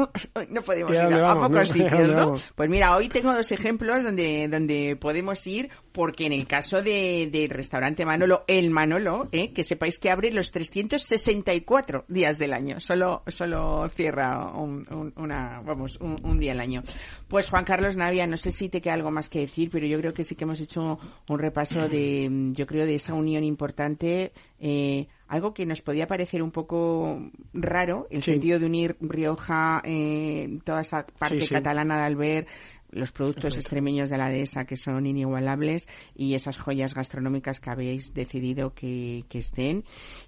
no 0.49 0.63
podemos 0.63 0.93
ir 0.93 1.01
a, 1.01 1.35
pocos 1.35 1.69
sitios, 1.69 2.09
¿no? 2.09 2.35
Pues 2.55 2.71
mira, 2.71 2.97
hoy 2.97 3.09
tengo 3.09 3.35
dos 3.35 3.51
ejemplos 3.53 3.80
donde, 3.87 4.49
donde 4.49 4.97
podemos 4.97 5.47
ir, 5.47 5.71
porque 5.93 6.27
en 6.27 6.33
el 6.33 6.47
caso 6.47 6.83
de, 6.83 7.29
del 7.33 7.51
restaurante 7.51 8.05
Manolo, 8.05 8.45
el 8.47 8.71
Manolo, 8.71 9.27
¿eh? 9.33 9.53
que 9.53 9.65
sepáis 9.65 9.99
que 9.99 10.11
abre 10.11 10.31
los 10.31 10.53
364 10.53 12.05
días 12.09 12.39
del 12.39 12.53
año 12.53 12.79
solo, 12.81 13.23
solo 13.27 13.89
cierra 13.89 14.53
un, 14.53 15.13
una, 15.17 15.61
vamos, 15.61 15.99
un, 16.01 16.39
día 16.39 16.53
al 16.53 16.61
año. 16.61 16.83
Pues 17.29 17.49
Juan 17.49 17.65
Carlos 17.65 17.97
Navia, 17.97 18.27
no 18.27 18.37
sé 18.37 18.53
si 18.53 18.69
te 18.69 18.81
queda 18.81 18.95
algo 18.95 19.11
más 19.11 19.29
que 19.29 19.41
decir, 19.41 19.71
pero 19.71 19.87
yo 19.87 19.99
creo 19.99 20.15
que 20.15 20.25
sí 20.25 20.35
que 20.35 20.45
hemos 20.45 20.61
hecho 20.61 20.99
un 21.29 21.39
repaso 21.39 21.89
de, 21.89 22.29
yo 22.53 22.67
creo, 22.67 22.87
de 22.87 22.95
esa 22.95 23.15
unión 23.15 23.45
importante, 23.45 24.33
eh, 24.59 25.07
algo 25.29 25.55
que 25.55 25.65
nos 25.65 25.81
podía 25.81 26.07
parecer 26.07 26.43
un 26.43 26.51
poco 26.51 27.31
raro, 27.53 28.09
el 28.11 28.23
sentido 28.23 28.59
de 28.59 28.67
unir 28.67 28.97
Rioja, 29.01 29.81
eh, 29.85 30.59
toda 30.65 30.81
esa 30.81 31.07
parte 31.07 31.47
catalana 31.49 31.99
de 31.99 32.03
Albert, 32.03 32.49
los 32.91 33.13
productos 33.13 33.57
extremeños 33.57 34.11
de 34.11 34.19
la 34.19 34.31
dehesa 34.31 34.65
que 34.65 34.77
son 34.77 35.07
inigualables 35.07 35.89
y 36.15 36.35
esas 36.35 36.59
joyas 36.59 36.95
gastronómicas 36.95 37.61
que 37.61 37.71
habéis 37.71 38.15
decidido 38.15 38.75
que, 38.75 39.25
estén. 39.31 39.85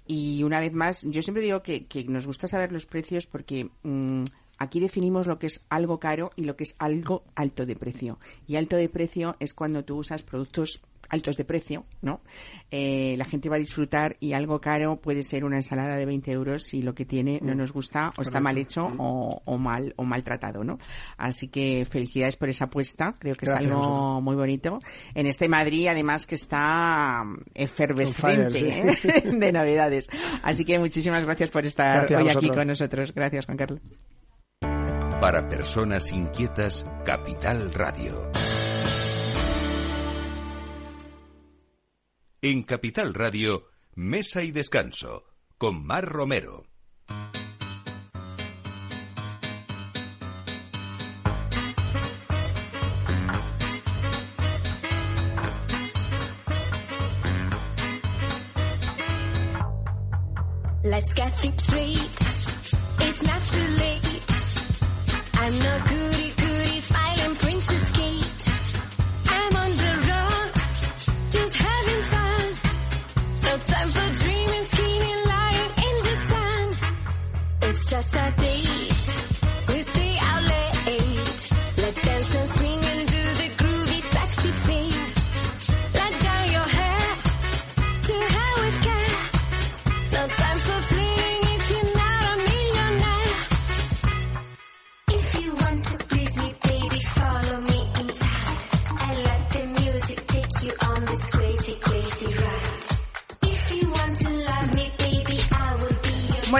Y 0.07 0.43
una 0.43 0.59
vez 0.59 0.73
más, 0.73 1.03
yo 1.03 1.21
siempre 1.21 1.43
digo 1.43 1.61
que, 1.61 1.85
nos 2.07 2.25
gusta 2.25 2.47
saber 2.47 2.71
los 2.71 2.85
precios 2.85 3.27
porque 3.27 3.69
mm, 3.83 4.23
aquí 4.57 4.79
definimos 4.79 5.27
lo 5.27 5.39
que 5.39 5.47
es 5.47 5.63
algo 5.69 5.99
caro 5.99 6.31
y 6.35 6.43
lo 6.43 6.55
que 6.55 6.63
es 6.63 6.75
algo 6.79 7.23
alto 7.35 7.65
de 7.65 7.75
precio. 7.75 8.19
Y 8.47 8.55
alto 8.55 8.75
de 8.75 8.89
precio 8.89 9.35
es 9.39 9.53
cuando 9.53 9.83
tú 9.83 9.97
usas 9.97 10.23
productos 10.23 10.81
altos 11.13 11.37
de 11.37 11.45
precio, 11.45 11.85
¿no? 12.01 12.21
Eh, 12.71 13.15
la 13.17 13.25
gente 13.25 13.47
va 13.47 13.57
a 13.57 13.59
disfrutar 13.59 14.17
y 14.19 14.33
algo 14.33 14.59
caro 14.59 14.97
puede 14.99 15.21
ser 15.23 15.45
una 15.45 15.57
ensalada 15.57 15.95
de 15.95 16.05
20 16.05 16.31
euros 16.31 16.63
si 16.63 16.81
lo 16.81 16.95
que 16.95 17.05
tiene 17.05 17.39
no 17.41 17.53
mm. 17.53 17.57
nos 17.57 17.71
gusta 17.71 18.11
o 18.17 18.23
está 18.23 18.39
mal 18.39 18.57
hecho 18.57 18.89
mm. 18.89 18.97
o, 18.99 19.57
mal 19.57 19.93
o 19.95 20.03
maltratado, 20.03 20.63
¿no? 20.63 20.79
Así 21.17 21.47
que 21.47 21.85
felicidades 21.89 22.35
por 22.35 22.49
esa 22.49 22.65
apuesta, 22.65 23.15
creo 23.19 23.35
que 23.35 23.45
es 23.45 23.51
algo 23.51 24.21
muy 24.21 24.35
bonito. 24.35 24.79
En 25.13 25.27
este 25.27 25.47
Madrid, 25.47 25.87
además, 25.87 26.25
que 26.25 26.35
está 26.35 27.23
efervescente 27.53 28.79
¿eh? 28.79 29.21
de 29.31 29.51
novedades. 29.51 30.09
Así 30.41 30.65
que 30.65 30.79
muchísimas 30.79 31.23
gracias 31.25 31.51
por 31.51 31.65
estar 31.65 32.11
hoy 32.11 32.29
aquí 32.29 32.49
con 32.49 32.67
nosotros. 32.67 33.13
Gracias, 33.13 33.45
Juan 33.45 33.57
Carlos. 33.57 33.81
Para 35.21 35.47
personas 35.47 36.11
inquietas, 36.11 36.85
Capital 37.05 37.71
Radio. 37.73 38.31
En 42.45 42.63
Capital 42.63 43.13
Radio, 43.13 43.69
Mesa 43.95 44.43
y 44.43 44.51
Descanso, 44.51 45.23
con 45.57 45.81
Mar 45.85 46.03
Romero. 46.03 46.65
Let's 60.83 61.13
get 61.13 61.45
it 61.45 61.61
straight. 61.61 61.97
It's 62.99 63.23
not 63.23 63.41
too 63.41 63.67
late. 63.77 64.19
I'm 65.35 65.59
not 65.59 65.87
goody 65.87 66.31
goody 66.31 66.79
smiling 66.81 67.35
princess 67.35 67.92
just 77.93 78.15
a 78.15 78.33
day. 78.37 78.92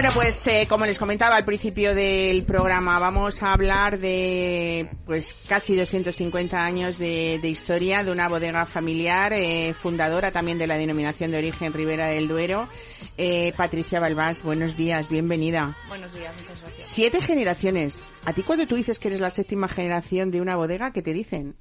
Bueno, 0.04 0.20
pues 0.20 0.46
eh, 0.48 0.66
como 0.68 0.84
les 0.84 0.98
comentaba 0.98 1.36
al 1.36 1.46
principio 1.46 1.94
del 1.94 2.42
programa, 2.42 2.98
vamos 2.98 3.42
a 3.42 3.54
hablar 3.54 3.98
de 3.98 4.86
pues 5.06 5.34
casi 5.48 5.76
250 5.76 6.62
años 6.62 6.98
de, 6.98 7.40
historia 7.42 8.04
de 8.04 8.12
una 8.12 8.28
bodega 8.28 8.66
familiar, 8.66 9.32
eh, 9.32 9.72
fundadora 9.72 10.30
también 10.30 10.58
de 10.58 10.66
la 10.66 10.76
denominación 10.76 11.30
de 11.30 11.38
origen 11.38 11.72
Ribera 11.72 12.08
del 12.08 12.28
Duero. 12.28 12.68
Eh, 13.16 13.54
Patricia 13.56 13.98
Balbás, 13.98 14.42
buenos 14.42 14.76
días, 14.76 15.08
bienvenida. 15.08 15.74
Buenos 15.88 16.12
días, 16.12 16.34
muchas 16.36 16.60
gracias. 16.60 16.84
Siete 16.84 17.22
generaciones. 17.22 18.12
¿A 18.26 18.34
ti 18.34 18.42
cuando 18.42 18.66
tú 18.66 18.74
dices 18.74 18.98
que 18.98 19.08
eres 19.08 19.20
la 19.20 19.30
séptima 19.30 19.68
generación 19.68 20.30
de 20.30 20.42
una 20.42 20.54
bodega, 20.54 20.92
qué 20.92 21.00
te 21.00 21.14
dicen? 21.14 21.56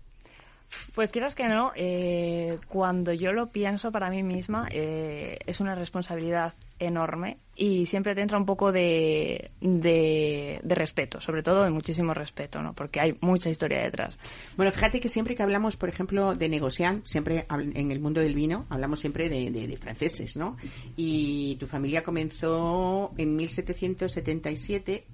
Pues 0.95 1.12
quieras 1.12 1.33
que 1.36 1.47
no, 1.47 1.71
eh, 1.75 2.57
cuando 2.67 3.13
yo 3.13 3.31
lo 3.33 3.47
pienso 3.47 3.91
para 3.91 4.09
mí 4.09 4.21
misma 4.23 4.67
eh, 4.71 5.38
es 5.45 5.59
una 5.59 5.73
responsabilidad 5.75 6.53
enorme 6.79 7.38
y 7.55 7.86
siempre 7.86 8.13
te 8.13 8.21
entra 8.21 8.38
un 8.38 8.45
poco 8.45 8.71
de, 8.71 9.51
de, 9.62 10.59
respeto, 10.63 11.21
sobre 11.21 11.41
todo 11.43 11.63
de 11.63 11.69
muchísimo 11.69 12.13
respeto, 12.13 12.62
¿no? 12.62 12.73
Porque 12.73 12.99
hay 12.99 13.17
mucha 13.21 13.49
historia 13.49 13.81
detrás. 13.83 14.17
Bueno, 14.57 14.71
fíjate 14.71 14.99
que 14.99 15.09
siempre 15.09 15.36
que 15.36 15.43
hablamos, 15.43 15.77
por 15.77 15.89
ejemplo, 15.89 16.36
de 16.36 16.49
negociar, 16.49 16.97
siempre 17.03 17.45
en 17.49 17.91
el 17.91 17.99
mundo 17.99 18.21
del 18.21 18.36
vino, 18.36 18.65
hablamos 18.69 18.99
siempre 18.99 19.29
de, 19.29 19.77
franceses, 19.79 20.36
¿no? 20.36 20.57
Y 20.95 21.55
tu 21.59 21.67
familia 21.67 22.03
comenzó 22.03 23.12
en 23.17 23.36
1777 23.36 25.05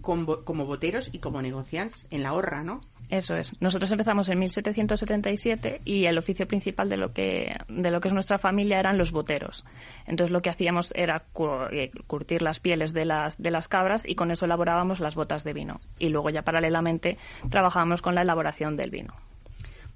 con 0.00 0.24
bo- 0.26 0.44
como 0.44 0.64
boteros 0.66 1.10
y 1.12 1.18
como 1.18 1.42
negociantes 1.42 2.06
en 2.10 2.22
la 2.22 2.32
horra, 2.32 2.62
¿no? 2.62 2.80
Eso 3.10 3.36
es. 3.36 3.60
Nosotros 3.60 3.90
empezamos 3.90 4.28
en 4.28 4.38
1777 4.38 5.80
y 5.84 6.04
el 6.04 6.18
oficio 6.18 6.46
principal 6.46 6.90
de 6.90 6.98
lo 6.98 7.12
que 7.12 7.56
de 7.68 7.90
lo 7.90 8.00
que 8.00 8.08
es 8.08 8.14
nuestra 8.14 8.38
familia 8.38 8.78
eran 8.78 8.98
los 8.98 9.12
boteros. 9.12 9.64
Entonces 10.06 10.30
lo 10.30 10.42
que 10.42 10.50
hacíamos 10.50 10.92
era 10.94 11.24
eh, 11.72 11.90
curtir 12.06 12.42
las 12.42 12.60
pieles 12.60 12.92
de 12.92 13.06
las 13.06 13.40
de 13.40 13.50
las 13.50 13.68
cabras 13.68 14.02
y 14.06 14.14
con 14.14 14.30
eso 14.30 14.44
elaborábamos 14.44 15.00
las 15.00 15.14
botas 15.14 15.42
de 15.42 15.54
vino. 15.54 15.78
Y 15.98 16.10
luego 16.10 16.28
ya 16.28 16.42
paralelamente 16.42 17.16
trabajábamos 17.48 18.02
con 18.02 18.14
la 18.14 18.22
elaboración 18.22 18.76
del 18.76 18.90
vino. 18.90 19.14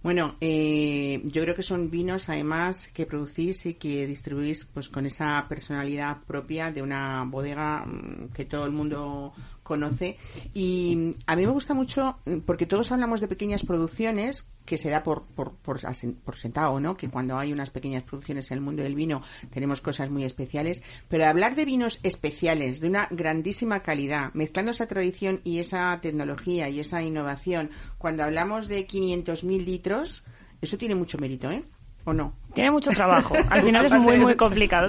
Bueno, 0.03 0.35
eh, 0.41 1.21
yo 1.25 1.43
creo 1.43 1.55
que 1.55 1.63
son 1.63 1.89
vinos 1.89 2.29
además 2.29 2.89
que 2.93 3.07
producís 3.07 3.67
y 3.67 3.75
que 3.75 4.05
distribuís 4.05 4.65
pues 4.65 4.89
con 4.89 5.07
esa 5.07 5.47
personalidad 5.49 6.23
propia 6.27 6.73
de 6.73 6.83
una 6.83 7.23
bodega 7.25 7.85
mm, 7.87 8.31
que 8.35 8.45
todo 8.45 8.65
el 8.67 8.73
mundo 8.73 9.33
conoce 9.63 10.17
y 10.55 11.15
a 11.27 11.37
mí 11.37 11.47
me 11.47 11.53
gusta 11.53 11.75
mucho 11.75 12.19
mm, 12.25 12.39
porque 12.41 12.67
todos 12.67 12.93
hablamos 12.93 13.21
de 13.21 13.29
pequeñas 13.29 13.63
producciones 13.63 14.49
que 14.65 14.79
se 14.79 14.91
da 14.91 15.03
por, 15.03 15.25
por, 15.25 15.55
por, 15.57 15.81
por 16.25 16.37
sentado, 16.37 16.79
¿no? 16.79 16.97
Que 16.97 17.09
cuando 17.09 17.37
hay 17.37 17.53
unas 17.53 17.71
pequeñas 17.71 18.05
producciones 18.05 18.51
en 18.51 18.59
el 18.59 18.65
mundo 18.65 18.83
del 18.83 18.95
vino 18.95 19.23
tenemos 19.51 19.81
cosas 19.81 20.11
muy 20.11 20.25
especiales, 20.25 20.83
pero 21.09 21.27
hablar 21.27 21.55
de 21.55 21.65
vinos 21.65 21.99
especiales, 22.03 22.81
de 22.81 22.89
una 22.89 23.09
grandísima 23.11 23.81
calidad, 23.81 24.33
mezclando 24.35 24.71
esa 24.71 24.87
tradición 24.87 25.41
y 25.45 25.59
esa 25.59 25.99
tecnología 26.01 26.69
y 26.69 26.81
esa 26.81 27.03
innovación, 27.03 27.71
cuando 27.99 28.25
hablamos 28.25 28.69
de 28.69 28.87
500.000 28.87 29.65
litros, 29.65 30.25
eso 30.61 30.79
tiene 30.79 30.95
mucho 30.95 31.19
mérito, 31.19 31.51
¿eh? 31.51 31.65
¿O 32.05 32.13
no? 32.13 32.35
Tiene 32.55 32.71
mucho 32.71 32.91
trabajo. 32.91 33.35
Al 33.51 33.61
final 33.65 33.87
es 33.87 33.93
muy, 33.93 34.19
muy 34.19 34.35
complicado. 34.37 34.89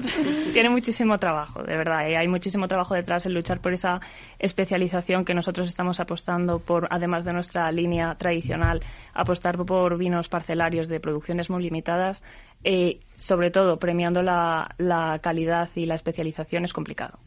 Tiene 0.51 0.69
muchísimo 0.69 1.17
trabajo, 1.17 1.63
de 1.63 1.77
verdad. 1.77 2.07
y 2.09 2.15
Hay 2.15 2.27
muchísimo 2.27 2.67
trabajo 2.67 2.93
detrás 2.93 3.25
en 3.25 3.33
luchar 3.33 3.59
por 3.61 3.73
esa 3.73 4.01
especialización 4.39 5.23
que 5.25 5.33
nosotros 5.33 5.67
estamos 5.67 5.99
apostando 5.99 6.59
por, 6.59 6.87
además 6.91 7.23
de 7.23 7.33
nuestra 7.33 7.71
línea 7.71 8.15
tradicional, 8.15 8.81
apostar 9.13 9.57
por 9.57 9.97
vinos 9.97 10.27
parcelarios 10.27 10.87
de 10.87 10.99
producciones 10.99 11.49
muy 11.49 11.63
limitadas. 11.63 12.21
eh, 12.63 12.99
sobre 13.17 13.51
todo, 13.51 13.77
premiando 13.77 14.21
la, 14.21 14.73
la 14.77 15.19
calidad 15.21 15.69
y 15.75 15.85
la 15.85 15.95
especialización 15.95 16.65
es 16.65 16.73
complicado. 16.73 17.19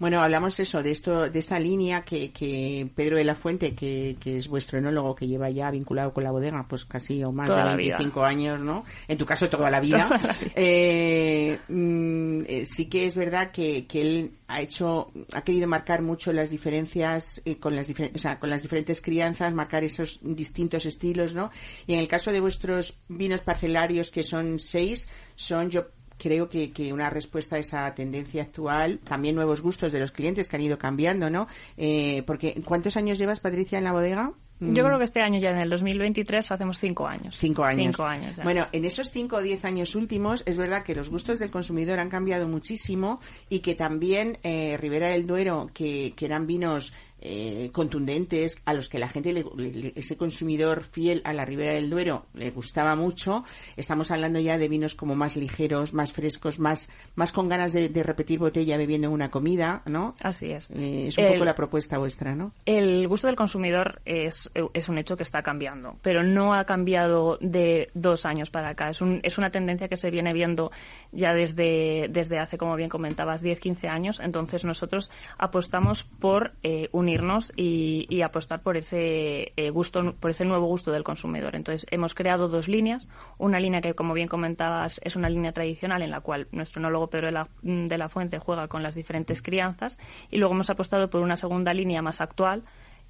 Bueno, 0.00 0.20
hablamos 0.20 0.58
eso, 0.58 0.82
de 0.82 0.90
esto, 0.90 1.30
de 1.30 1.38
esta 1.38 1.60
línea 1.60 2.02
que, 2.02 2.32
que 2.32 2.88
Pedro 2.96 3.16
de 3.16 3.24
la 3.24 3.36
Fuente, 3.36 3.74
que, 3.74 4.16
que 4.18 4.38
es 4.38 4.48
vuestro 4.48 4.78
enólogo, 4.78 5.14
que 5.14 5.28
lleva 5.28 5.50
ya 5.50 5.70
vinculado 5.70 6.12
con 6.12 6.24
la 6.24 6.32
bodega, 6.32 6.64
pues 6.68 6.84
casi 6.84 7.22
o 7.22 7.30
más 7.30 7.48
Toda 7.48 7.60
de 7.64 7.70
la 7.70 7.76
vida. 7.76 7.96
25 7.98 8.24
años, 8.24 8.62
¿no? 8.62 8.84
En 9.06 9.16
tu 9.16 9.24
caso, 9.24 9.48
toda 9.48 9.70
la 9.70 9.78
vida. 9.84 10.06
Toda 10.08 10.20
la 10.20 10.32
vida. 10.32 10.52
Eh, 10.54 11.58
mm, 11.68 12.40
eh, 12.46 12.64
sí 12.64 12.86
que 12.86 13.06
es 13.06 13.14
verdad 13.14 13.50
que, 13.50 13.86
que 13.86 14.00
él 14.00 14.32
ha 14.48 14.60
hecho, 14.60 15.10
ha 15.32 15.42
querido 15.42 15.66
marcar 15.66 16.02
mucho 16.02 16.32
las 16.32 16.50
diferencias 16.50 17.40
eh, 17.44 17.56
con 17.56 17.74
las 17.74 17.86
diferentes, 17.86 18.20
o 18.20 18.22
sea, 18.22 18.38
con 18.38 18.50
las 18.50 18.62
diferentes 18.62 19.00
crianzas, 19.00 19.54
marcar 19.54 19.84
esos 19.84 20.20
distintos 20.22 20.86
estilos, 20.86 21.34
¿no? 21.34 21.50
Y 21.86 21.94
en 21.94 22.00
el 22.00 22.08
caso 22.08 22.32
de 22.32 22.40
vuestros 22.40 22.98
vinos 23.08 23.40
parcelarios, 23.40 24.10
que 24.10 24.22
son 24.22 24.58
seis, 24.58 25.08
son 25.36 25.70
yo 25.70 25.88
creo 26.18 26.48
que, 26.48 26.72
que 26.72 26.92
una 26.92 27.10
respuesta 27.10 27.56
a 27.56 27.58
esa 27.58 27.94
tendencia 27.94 28.42
actual, 28.42 29.00
también 29.00 29.34
nuevos 29.34 29.60
gustos 29.60 29.92
de 29.92 30.00
los 30.00 30.12
clientes 30.12 30.48
que 30.48 30.56
han 30.56 30.62
ido 30.62 30.78
cambiando, 30.78 31.30
¿no? 31.30 31.46
Eh, 31.76 32.22
porque 32.26 32.60
¿cuántos 32.64 32.96
años 32.96 33.18
llevas, 33.18 33.40
Patricia, 33.40 33.78
en 33.78 33.84
la 33.84 33.92
bodega? 33.92 34.32
Yo 34.72 34.82
Mm. 34.82 34.86
creo 34.86 34.98
que 34.98 35.04
este 35.04 35.20
año, 35.20 35.38
ya 35.40 35.50
en 35.50 35.58
el 35.58 35.68
2023, 35.70 36.50
hacemos 36.52 36.78
cinco 36.80 37.06
años. 37.06 37.36
Cinco 37.38 37.64
años. 37.64 37.94
Cinco 37.96 38.04
años 38.04 38.36
ya. 38.36 38.42
Bueno, 38.44 38.66
en 38.72 38.84
esos 38.84 39.10
cinco 39.10 39.36
o 39.36 39.42
diez 39.42 39.64
años 39.64 39.94
últimos 39.94 40.42
es 40.46 40.56
verdad 40.56 40.82
que 40.82 40.94
los 40.94 41.10
gustos 41.10 41.38
del 41.38 41.50
consumidor 41.50 41.98
han 41.98 42.08
cambiado 42.08 42.48
muchísimo 42.48 43.20
y 43.48 43.60
que 43.60 43.74
también 43.74 44.38
eh, 44.42 44.76
Ribera 44.78 45.08
del 45.08 45.26
Duero, 45.26 45.70
que, 45.74 46.14
que 46.16 46.24
eran 46.24 46.46
vinos 46.46 46.92
eh, 47.24 47.70
contundentes, 47.72 48.58
a 48.66 48.74
los 48.74 48.88
que 48.88 48.98
la 48.98 49.08
gente, 49.08 49.32
le- 49.32 49.44
le- 49.56 49.92
ese 49.96 50.16
consumidor 50.16 50.82
fiel 50.84 51.22
a 51.24 51.32
la 51.32 51.44
Ribera 51.44 51.72
del 51.72 51.88
Duero 51.90 52.26
le 52.34 52.50
gustaba 52.50 52.94
mucho, 52.96 53.42
estamos 53.76 54.10
hablando 54.10 54.38
ya 54.40 54.58
de 54.58 54.68
vinos 54.68 54.94
como 54.94 55.14
más 55.14 55.36
ligeros, 55.36 55.94
más 55.94 56.12
frescos, 56.12 56.58
más, 56.58 56.90
más 57.16 57.32
con 57.32 57.48
ganas 57.48 57.72
de, 57.72 57.88
de 57.88 58.02
repetir 58.02 58.38
botella 58.38 58.76
bebiendo 58.76 59.08
en 59.08 59.14
una 59.14 59.30
comida, 59.30 59.82
¿no? 59.86 60.12
Así 60.22 60.50
es. 60.52 60.70
Eh, 60.70 61.08
es 61.08 61.18
un 61.18 61.24
El- 61.24 61.32
poco 61.32 61.44
la 61.46 61.54
propuesta 61.54 61.96
vuestra, 61.98 62.34
¿no? 62.34 62.52
El 62.66 63.08
gusto 63.08 63.26
del 63.26 63.36
consumidor 63.36 64.02
es, 64.04 64.50
es 64.74 64.88
un 64.90 64.98
hecho 64.98 65.16
que 65.16 65.22
está 65.22 65.42
cambiando, 65.42 65.96
pero 66.02 66.22
no 66.22 66.52
ha 66.54 66.64
cambiado 66.66 67.38
de 67.40 67.88
dos 67.94 68.26
años 68.26 68.50
para 68.50 68.68
acá. 68.68 68.90
Es, 68.90 69.00
un, 69.00 69.20
es 69.22 69.38
una 69.38 69.50
tendencia 69.50 69.88
que 69.88 69.96
se 69.96 70.10
viene 70.10 70.32
viendo 70.34 70.70
ya 71.10 71.32
desde, 71.32 72.08
desde 72.10 72.38
hace, 72.38 72.58
como 72.58 72.76
bien 72.76 72.90
comentabas, 72.90 73.40
10, 73.40 73.58
15 73.60 73.88
años. 73.88 74.20
Entonces 74.20 74.64
nosotros 74.64 75.10
apostamos 75.38 76.04
por 76.04 76.52
eh, 76.62 76.88
unirnos 77.14 77.52
y, 77.56 78.06
y 78.08 78.22
apostar 78.22 78.62
por 78.62 78.76
ese 78.76 79.52
eh, 79.56 79.70
gusto, 79.70 80.14
por 80.18 80.30
ese 80.30 80.44
nuevo 80.44 80.66
gusto 80.66 80.90
del 80.90 81.04
consumidor. 81.04 81.56
Entonces 81.56 81.86
hemos 81.90 82.14
creado 82.14 82.48
dos 82.48 82.68
líneas. 82.68 83.08
Una 83.38 83.60
línea 83.60 83.80
que, 83.80 83.94
como 83.94 84.14
bien 84.14 84.28
comentabas, 84.28 85.00
es 85.04 85.16
una 85.16 85.28
línea 85.28 85.52
tradicional 85.52 86.02
en 86.02 86.10
la 86.10 86.20
cual 86.20 86.48
nuestro 86.52 86.80
enólogo 86.80 87.08
Pedro 87.08 87.26
de 87.26 87.32
la, 87.32 87.48
de 87.62 87.98
la 87.98 88.08
Fuente 88.08 88.38
juega 88.38 88.68
con 88.68 88.82
las 88.82 88.94
diferentes 88.94 89.42
crianzas 89.42 89.98
y 90.30 90.38
luego 90.38 90.54
hemos 90.54 90.70
apostado 90.70 91.08
por 91.08 91.22
una 91.22 91.36
segunda 91.36 91.72
línea 91.72 92.02
más 92.02 92.20
actual 92.20 92.62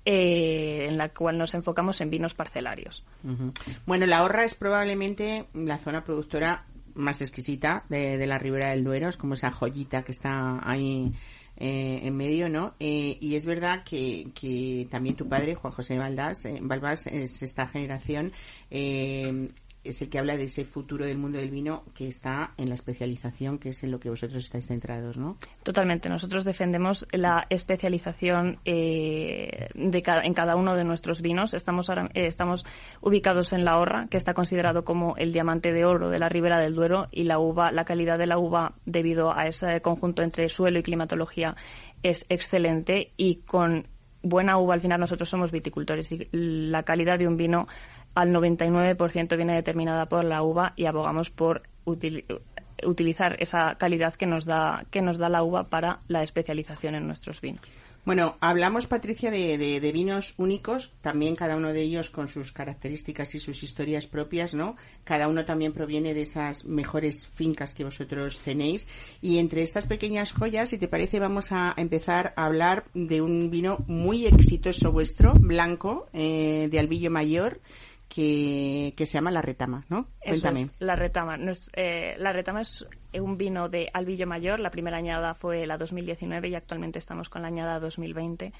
eh, 0.04 0.86
en 0.88 0.98
la 0.98 1.08
cual 1.08 1.38
nos 1.38 1.54
enfocamos 1.54 2.00
en 2.00 2.10
vinos 2.10 2.34
parcelarios. 2.34 3.04
Ujú. 3.24 3.52
Bueno, 3.86 4.06
la 4.06 4.22
Horra 4.22 4.44
es 4.44 4.54
probablemente 4.54 5.46
la 5.54 5.78
zona 5.78 6.04
productora 6.04 6.64
más 6.94 7.22
exquisita 7.22 7.84
de, 7.88 8.18
de 8.18 8.26
la 8.26 8.38
Ribera 8.38 8.70
del 8.70 8.84
Duero, 8.84 9.08
es 9.08 9.16
como 9.16 9.34
esa 9.34 9.50
joyita 9.50 10.02
que 10.02 10.12
está 10.12 10.60
ahí 10.62 11.12
eh, 11.56 12.00
en 12.02 12.16
medio, 12.16 12.48
¿no? 12.48 12.74
Eh, 12.80 13.16
y 13.20 13.36
es 13.36 13.46
verdad 13.46 13.84
que, 13.84 14.28
que 14.34 14.88
también 14.90 15.16
tu 15.16 15.28
padre, 15.28 15.54
Juan 15.54 15.72
José 15.72 15.98
Baldas, 15.98 16.44
eh, 16.46 16.58
Balbás, 16.60 17.06
es 17.06 17.42
esta 17.42 17.66
generación, 17.66 18.32
eh, 18.70 19.50
es 19.84 20.00
el 20.02 20.08
que 20.08 20.18
habla 20.18 20.36
de 20.36 20.44
ese 20.44 20.64
futuro 20.64 21.04
del 21.04 21.18
mundo 21.18 21.38
del 21.38 21.50
vino 21.50 21.84
que 21.94 22.08
está 22.08 22.52
en 22.56 22.68
la 22.68 22.74
especialización, 22.74 23.58
que 23.58 23.68
es 23.68 23.84
en 23.84 23.90
lo 23.90 24.00
que 24.00 24.10
vosotros 24.10 24.42
estáis 24.42 24.66
centrados, 24.66 25.18
¿no? 25.18 25.36
Totalmente. 25.62 26.08
Nosotros 26.08 26.44
defendemos 26.44 27.06
la 27.12 27.46
especialización 27.50 28.58
eh, 28.64 29.68
de 29.74 30.02
cada, 30.02 30.22
en 30.22 30.34
cada 30.34 30.56
uno 30.56 30.74
de 30.74 30.84
nuestros 30.84 31.20
vinos. 31.20 31.54
Estamos, 31.54 31.88
ahora- 31.90 32.10
eh, 32.14 32.26
estamos 32.26 32.64
ubicados 33.00 33.52
en 33.52 33.64
la 33.64 33.78
Horra, 33.78 34.06
que 34.10 34.16
está 34.16 34.34
considerado 34.34 34.84
como 34.84 35.16
el 35.16 35.32
diamante 35.32 35.72
de 35.72 35.84
oro 35.84 36.08
de 36.10 36.18
la 36.18 36.28
Ribera 36.28 36.58
del 36.58 36.74
Duero, 36.74 37.08
y 37.12 37.24
la 37.24 37.38
uva, 37.38 37.70
la 37.72 37.84
calidad 37.84 38.18
de 38.18 38.26
la 38.26 38.38
uva, 38.38 38.74
debido 38.86 39.32
a 39.36 39.46
ese 39.46 39.80
conjunto 39.80 40.22
entre 40.22 40.48
suelo 40.48 40.78
y 40.78 40.82
climatología, 40.82 41.56
es 42.02 42.26
excelente 42.28 43.12
y 43.16 43.36
con 43.46 43.86
buena 44.22 44.56
uva, 44.58 44.72
al 44.74 44.80
final 44.80 45.00
nosotros 45.00 45.28
somos 45.28 45.50
viticultores 45.50 46.10
y 46.10 46.26
la 46.32 46.82
calidad 46.82 47.18
de 47.18 47.28
un 47.28 47.36
vino 47.36 47.66
al 48.14 48.30
99% 48.30 49.36
viene 49.36 49.54
determinada 49.54 50.06
por 50.06 50.24
la 50.24 50.42
uva 50.42 50.72
y 50.76 50.86
abogamos 50.86 51.30
por 51.30 51.62
util- 51.84 52.24
utilizar 52.84 53.36
esa 53.40 53.76
calidad 53.78 54.14
que 54.14 54.26
nos 54.26 54.44
da 54.44 54.84
que 54.90 55.00
nos 55.02 55.18
da 55.18 55.28
la 55.28 55.42
uva 55.42 55.64
para 55.64 56.00
la 56.08 56.22
especialización 56.22 56.94
en 56.94 57.06
nuestros 57.06 57.40
vinos. 57.40 57.62
Bueno, 58.06 58.36
hablamos, 58.40 58.86
Patricia, 58.86 59.30
de, 59.30 59.56
de- 59.56 59.80
de 59.80 59.92
vinos 59.92 60.34
únicos, 60.36 60.92
también 61.00 61.36
cada 61.36 61.56
uno 61.56 61.72
de 61.72 61.80
ellos 61.80 62.10
con 62.10 62.28
sus 62.28 62.52
características 62.52 63.34
y 63.34 63.40
sus 63.40 63.62
historias 63.62 64.04
propias, 64.04 64.52
¿no? 64.52 64.76
Cada 65.04 65.26
uno 65.26 65.46
también 65.46 65.72
proviene 65.72 66.12
de 66.12 66.20
esas 66.20 66.66
mejores 66.66 67.26
fincas 67.28 67.72
que 67.72 67.82
vosotros 67.82 68.40
tenéis. 68.40 68.86
Y 69.22 69.38
entre 69.38 69.62
estas 69.62 69.86
pequeñas 69.86 70.32
joyas, 70.34 70.68
si 70.68 70.76
te 70.76 70.86
parece, 70.86 71.18
vamos 71.18 71.50
a 71.50 71.72
empezar 71.78 72.34
a 72.36 72.44
hablar 72.44 72.84
de 72.92 73.22
un 73.22 73.48
vino 73.50 73.78
muy 73.86 74.26
exitoso 74.26 74.92
vuestro, 74.92 75.32
blanco, 75.40 76.06
eh, 76.12 76.68
de 76.70 76.78
Albillo 76.78 77.10
Mayor, 77.10 77.58
que, 78.14 78.94
que 78.96 79.06
se 79.06 79.18
llama 79.18 79.30
La 79.32 79.42
Retama, 79.42 79.84
¿no? 79.88 80.06
Eso 80.20 80.40
Cuéntame. 80.42 80.60
es, 80.62 80.72
la 80.78 80.94
retama. 80.94 81.36
Nos- 81.36 81.70
eh, 81.74 82.14
la 82.18 82.32
retama 82.32 82.60
es 82.60 82.86
un 83.14 83.36
vino 83.36 83.68
de 83.68 83.88
Albillo 83.92 84.26
Mayor. 84.26 84.60
La 84.60 84.70
primera 84.70 84.98
añada 84.98 85.34
fue 85.34 85.66
la 85.66 85.76
2019 85.76 86.48
y 86.48 86.54
actualmente 86.54 86.98
estamos 86.98 87.28
con 87.28 87.42
la 87.42 87.48
añada 87.48 87.80
2020. 87.80 88.52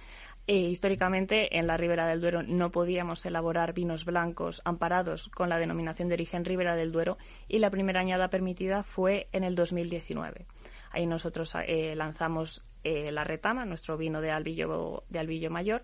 Eh, 0.46 0.56
históricamente, 0.56 1.56
en 1.56 1.66
la 1.66 1.76
Ribera 1.76 2.06
del 2.08 2.20
Duero 2.20 2.42
no 2.42 2.70
podíamos 2.70 3.24
elaborar 3.26 3.72
vinos 3.74 4.04
blancos 4.04 4.60
amparados 4.64 5.28
con 5.28 5.48
la 5.48 5.58
denominación 5.58 6.08
de 6.08 6.14
origen 6.14 6.44
Ribera 6.44 6.74
del 6.74 6.90
Duero 6.92 7.16
y 7.48 7.60
la 7.60 7.70
primera 7.70 8.00
añada 8.00 8.28
permitida 8.28 8.82
fue 8.82 9.28
en 9.32 9.44
el 9.44 9.54
2019. 9.54 10.46
Ahí 10.90 11.06
nosotros 11.06 11.54
eh, 11.66 11.94
lanzamos 11.96 12.62
eh, 12.82 13.10
la 13.12 13.24
retama, 13.24 13.64
nuestro 13.64 13.96
vino 13.96 14.20
de 14.20 14.30
Albillo, 14.32 15.04
de 15.08 15.18
Albillo 15.18 15.50
Mayor, 15.50 15.82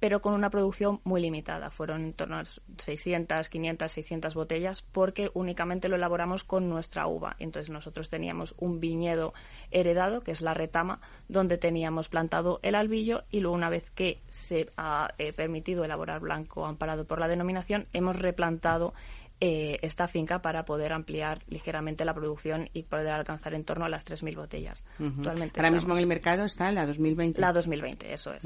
pero 0.00 0.20
con 0.20 0.34
una 0.34 0.50
producción 0.50 1.00
muy 1.04 1.20
limitada. 1.20 1.70
Fueron 1.70 2.04
en 2.04 2.12
torno 2.12 2.38
a 2.38 2.44
600, 2.44 3.48
500, 3.48 3.92
600 3.92 4.34
botellas 4.34 4.82
porque 4.82 5.30
únicamente 5.34 5.88
lo 5.88 5.96
elaboramos 5.96 6.44
con 6.44 6.68
nuestra 6.68 7.06
uva. 7.06 7.36
Entonces 7.38 7.70
nosotros 7.70 8.08
teníamos 8.08 8.54
un 8.58 8.80
viñedo 8.80 9.34
heredado, 9.70 10.20
que 10.20 10.32
es 10.32 10.40
la 10.40 10.54
retama, 10.54 11.00
donde 11.28 11.58
teníamos 11.58 12.08
plantado 12.08 12.60
el 12.62 12.74
albillo 12.74 13.24
y 13.30 13.40
luego 13.40 13.56
una 13.56 13.70
vez 13.70 13.90
que 13.90 14.20
se 14.30 14.68
ha 14.76 15.12
eh, 15.18 15.32
permitido 15.32 15.84
elaborar 15.84 16.20
blanco 16.20 16.66
amparado 16.66 17.04
por 17.04 17.18
la 17.18 17.28
denominación, 17.28 17.86
hemos 17.92 18.16
replantado 18.16 18.94
eh, 19.40 19.78
esta 19.82 20.08
finca 20.08 20.42
para 20.42 20.64
poder 20.64 20.92
ampliar 20.92 21.42
ligeramente 21.48 22.04
la 22.04 22.12
producción 22.14 22.68
y 22.72 22.82
poder 22.82 23.12
alcanzar 23.12 23.54
en 23.54 23.64
torno 23.64 23.84
a 23.84 23.88
las 23.88 24.04
3.000 24.04 24.34
botellas. 24.36 24.84
Actualmente 24.98 25.60
Ahora 25.60 25.68
estamos- 25.68 25.74
mismo 25.84 25.94
en 25.94 26.00
el 26.00 26.06
mercado 26.06 26.44
está 26.44 26.72
la 26.72 26.86
2020. 26.86 27.40
La 27.40 27.52
2020, 27.52 28.12
eso 28.12 28.32
es. 28.34 28.44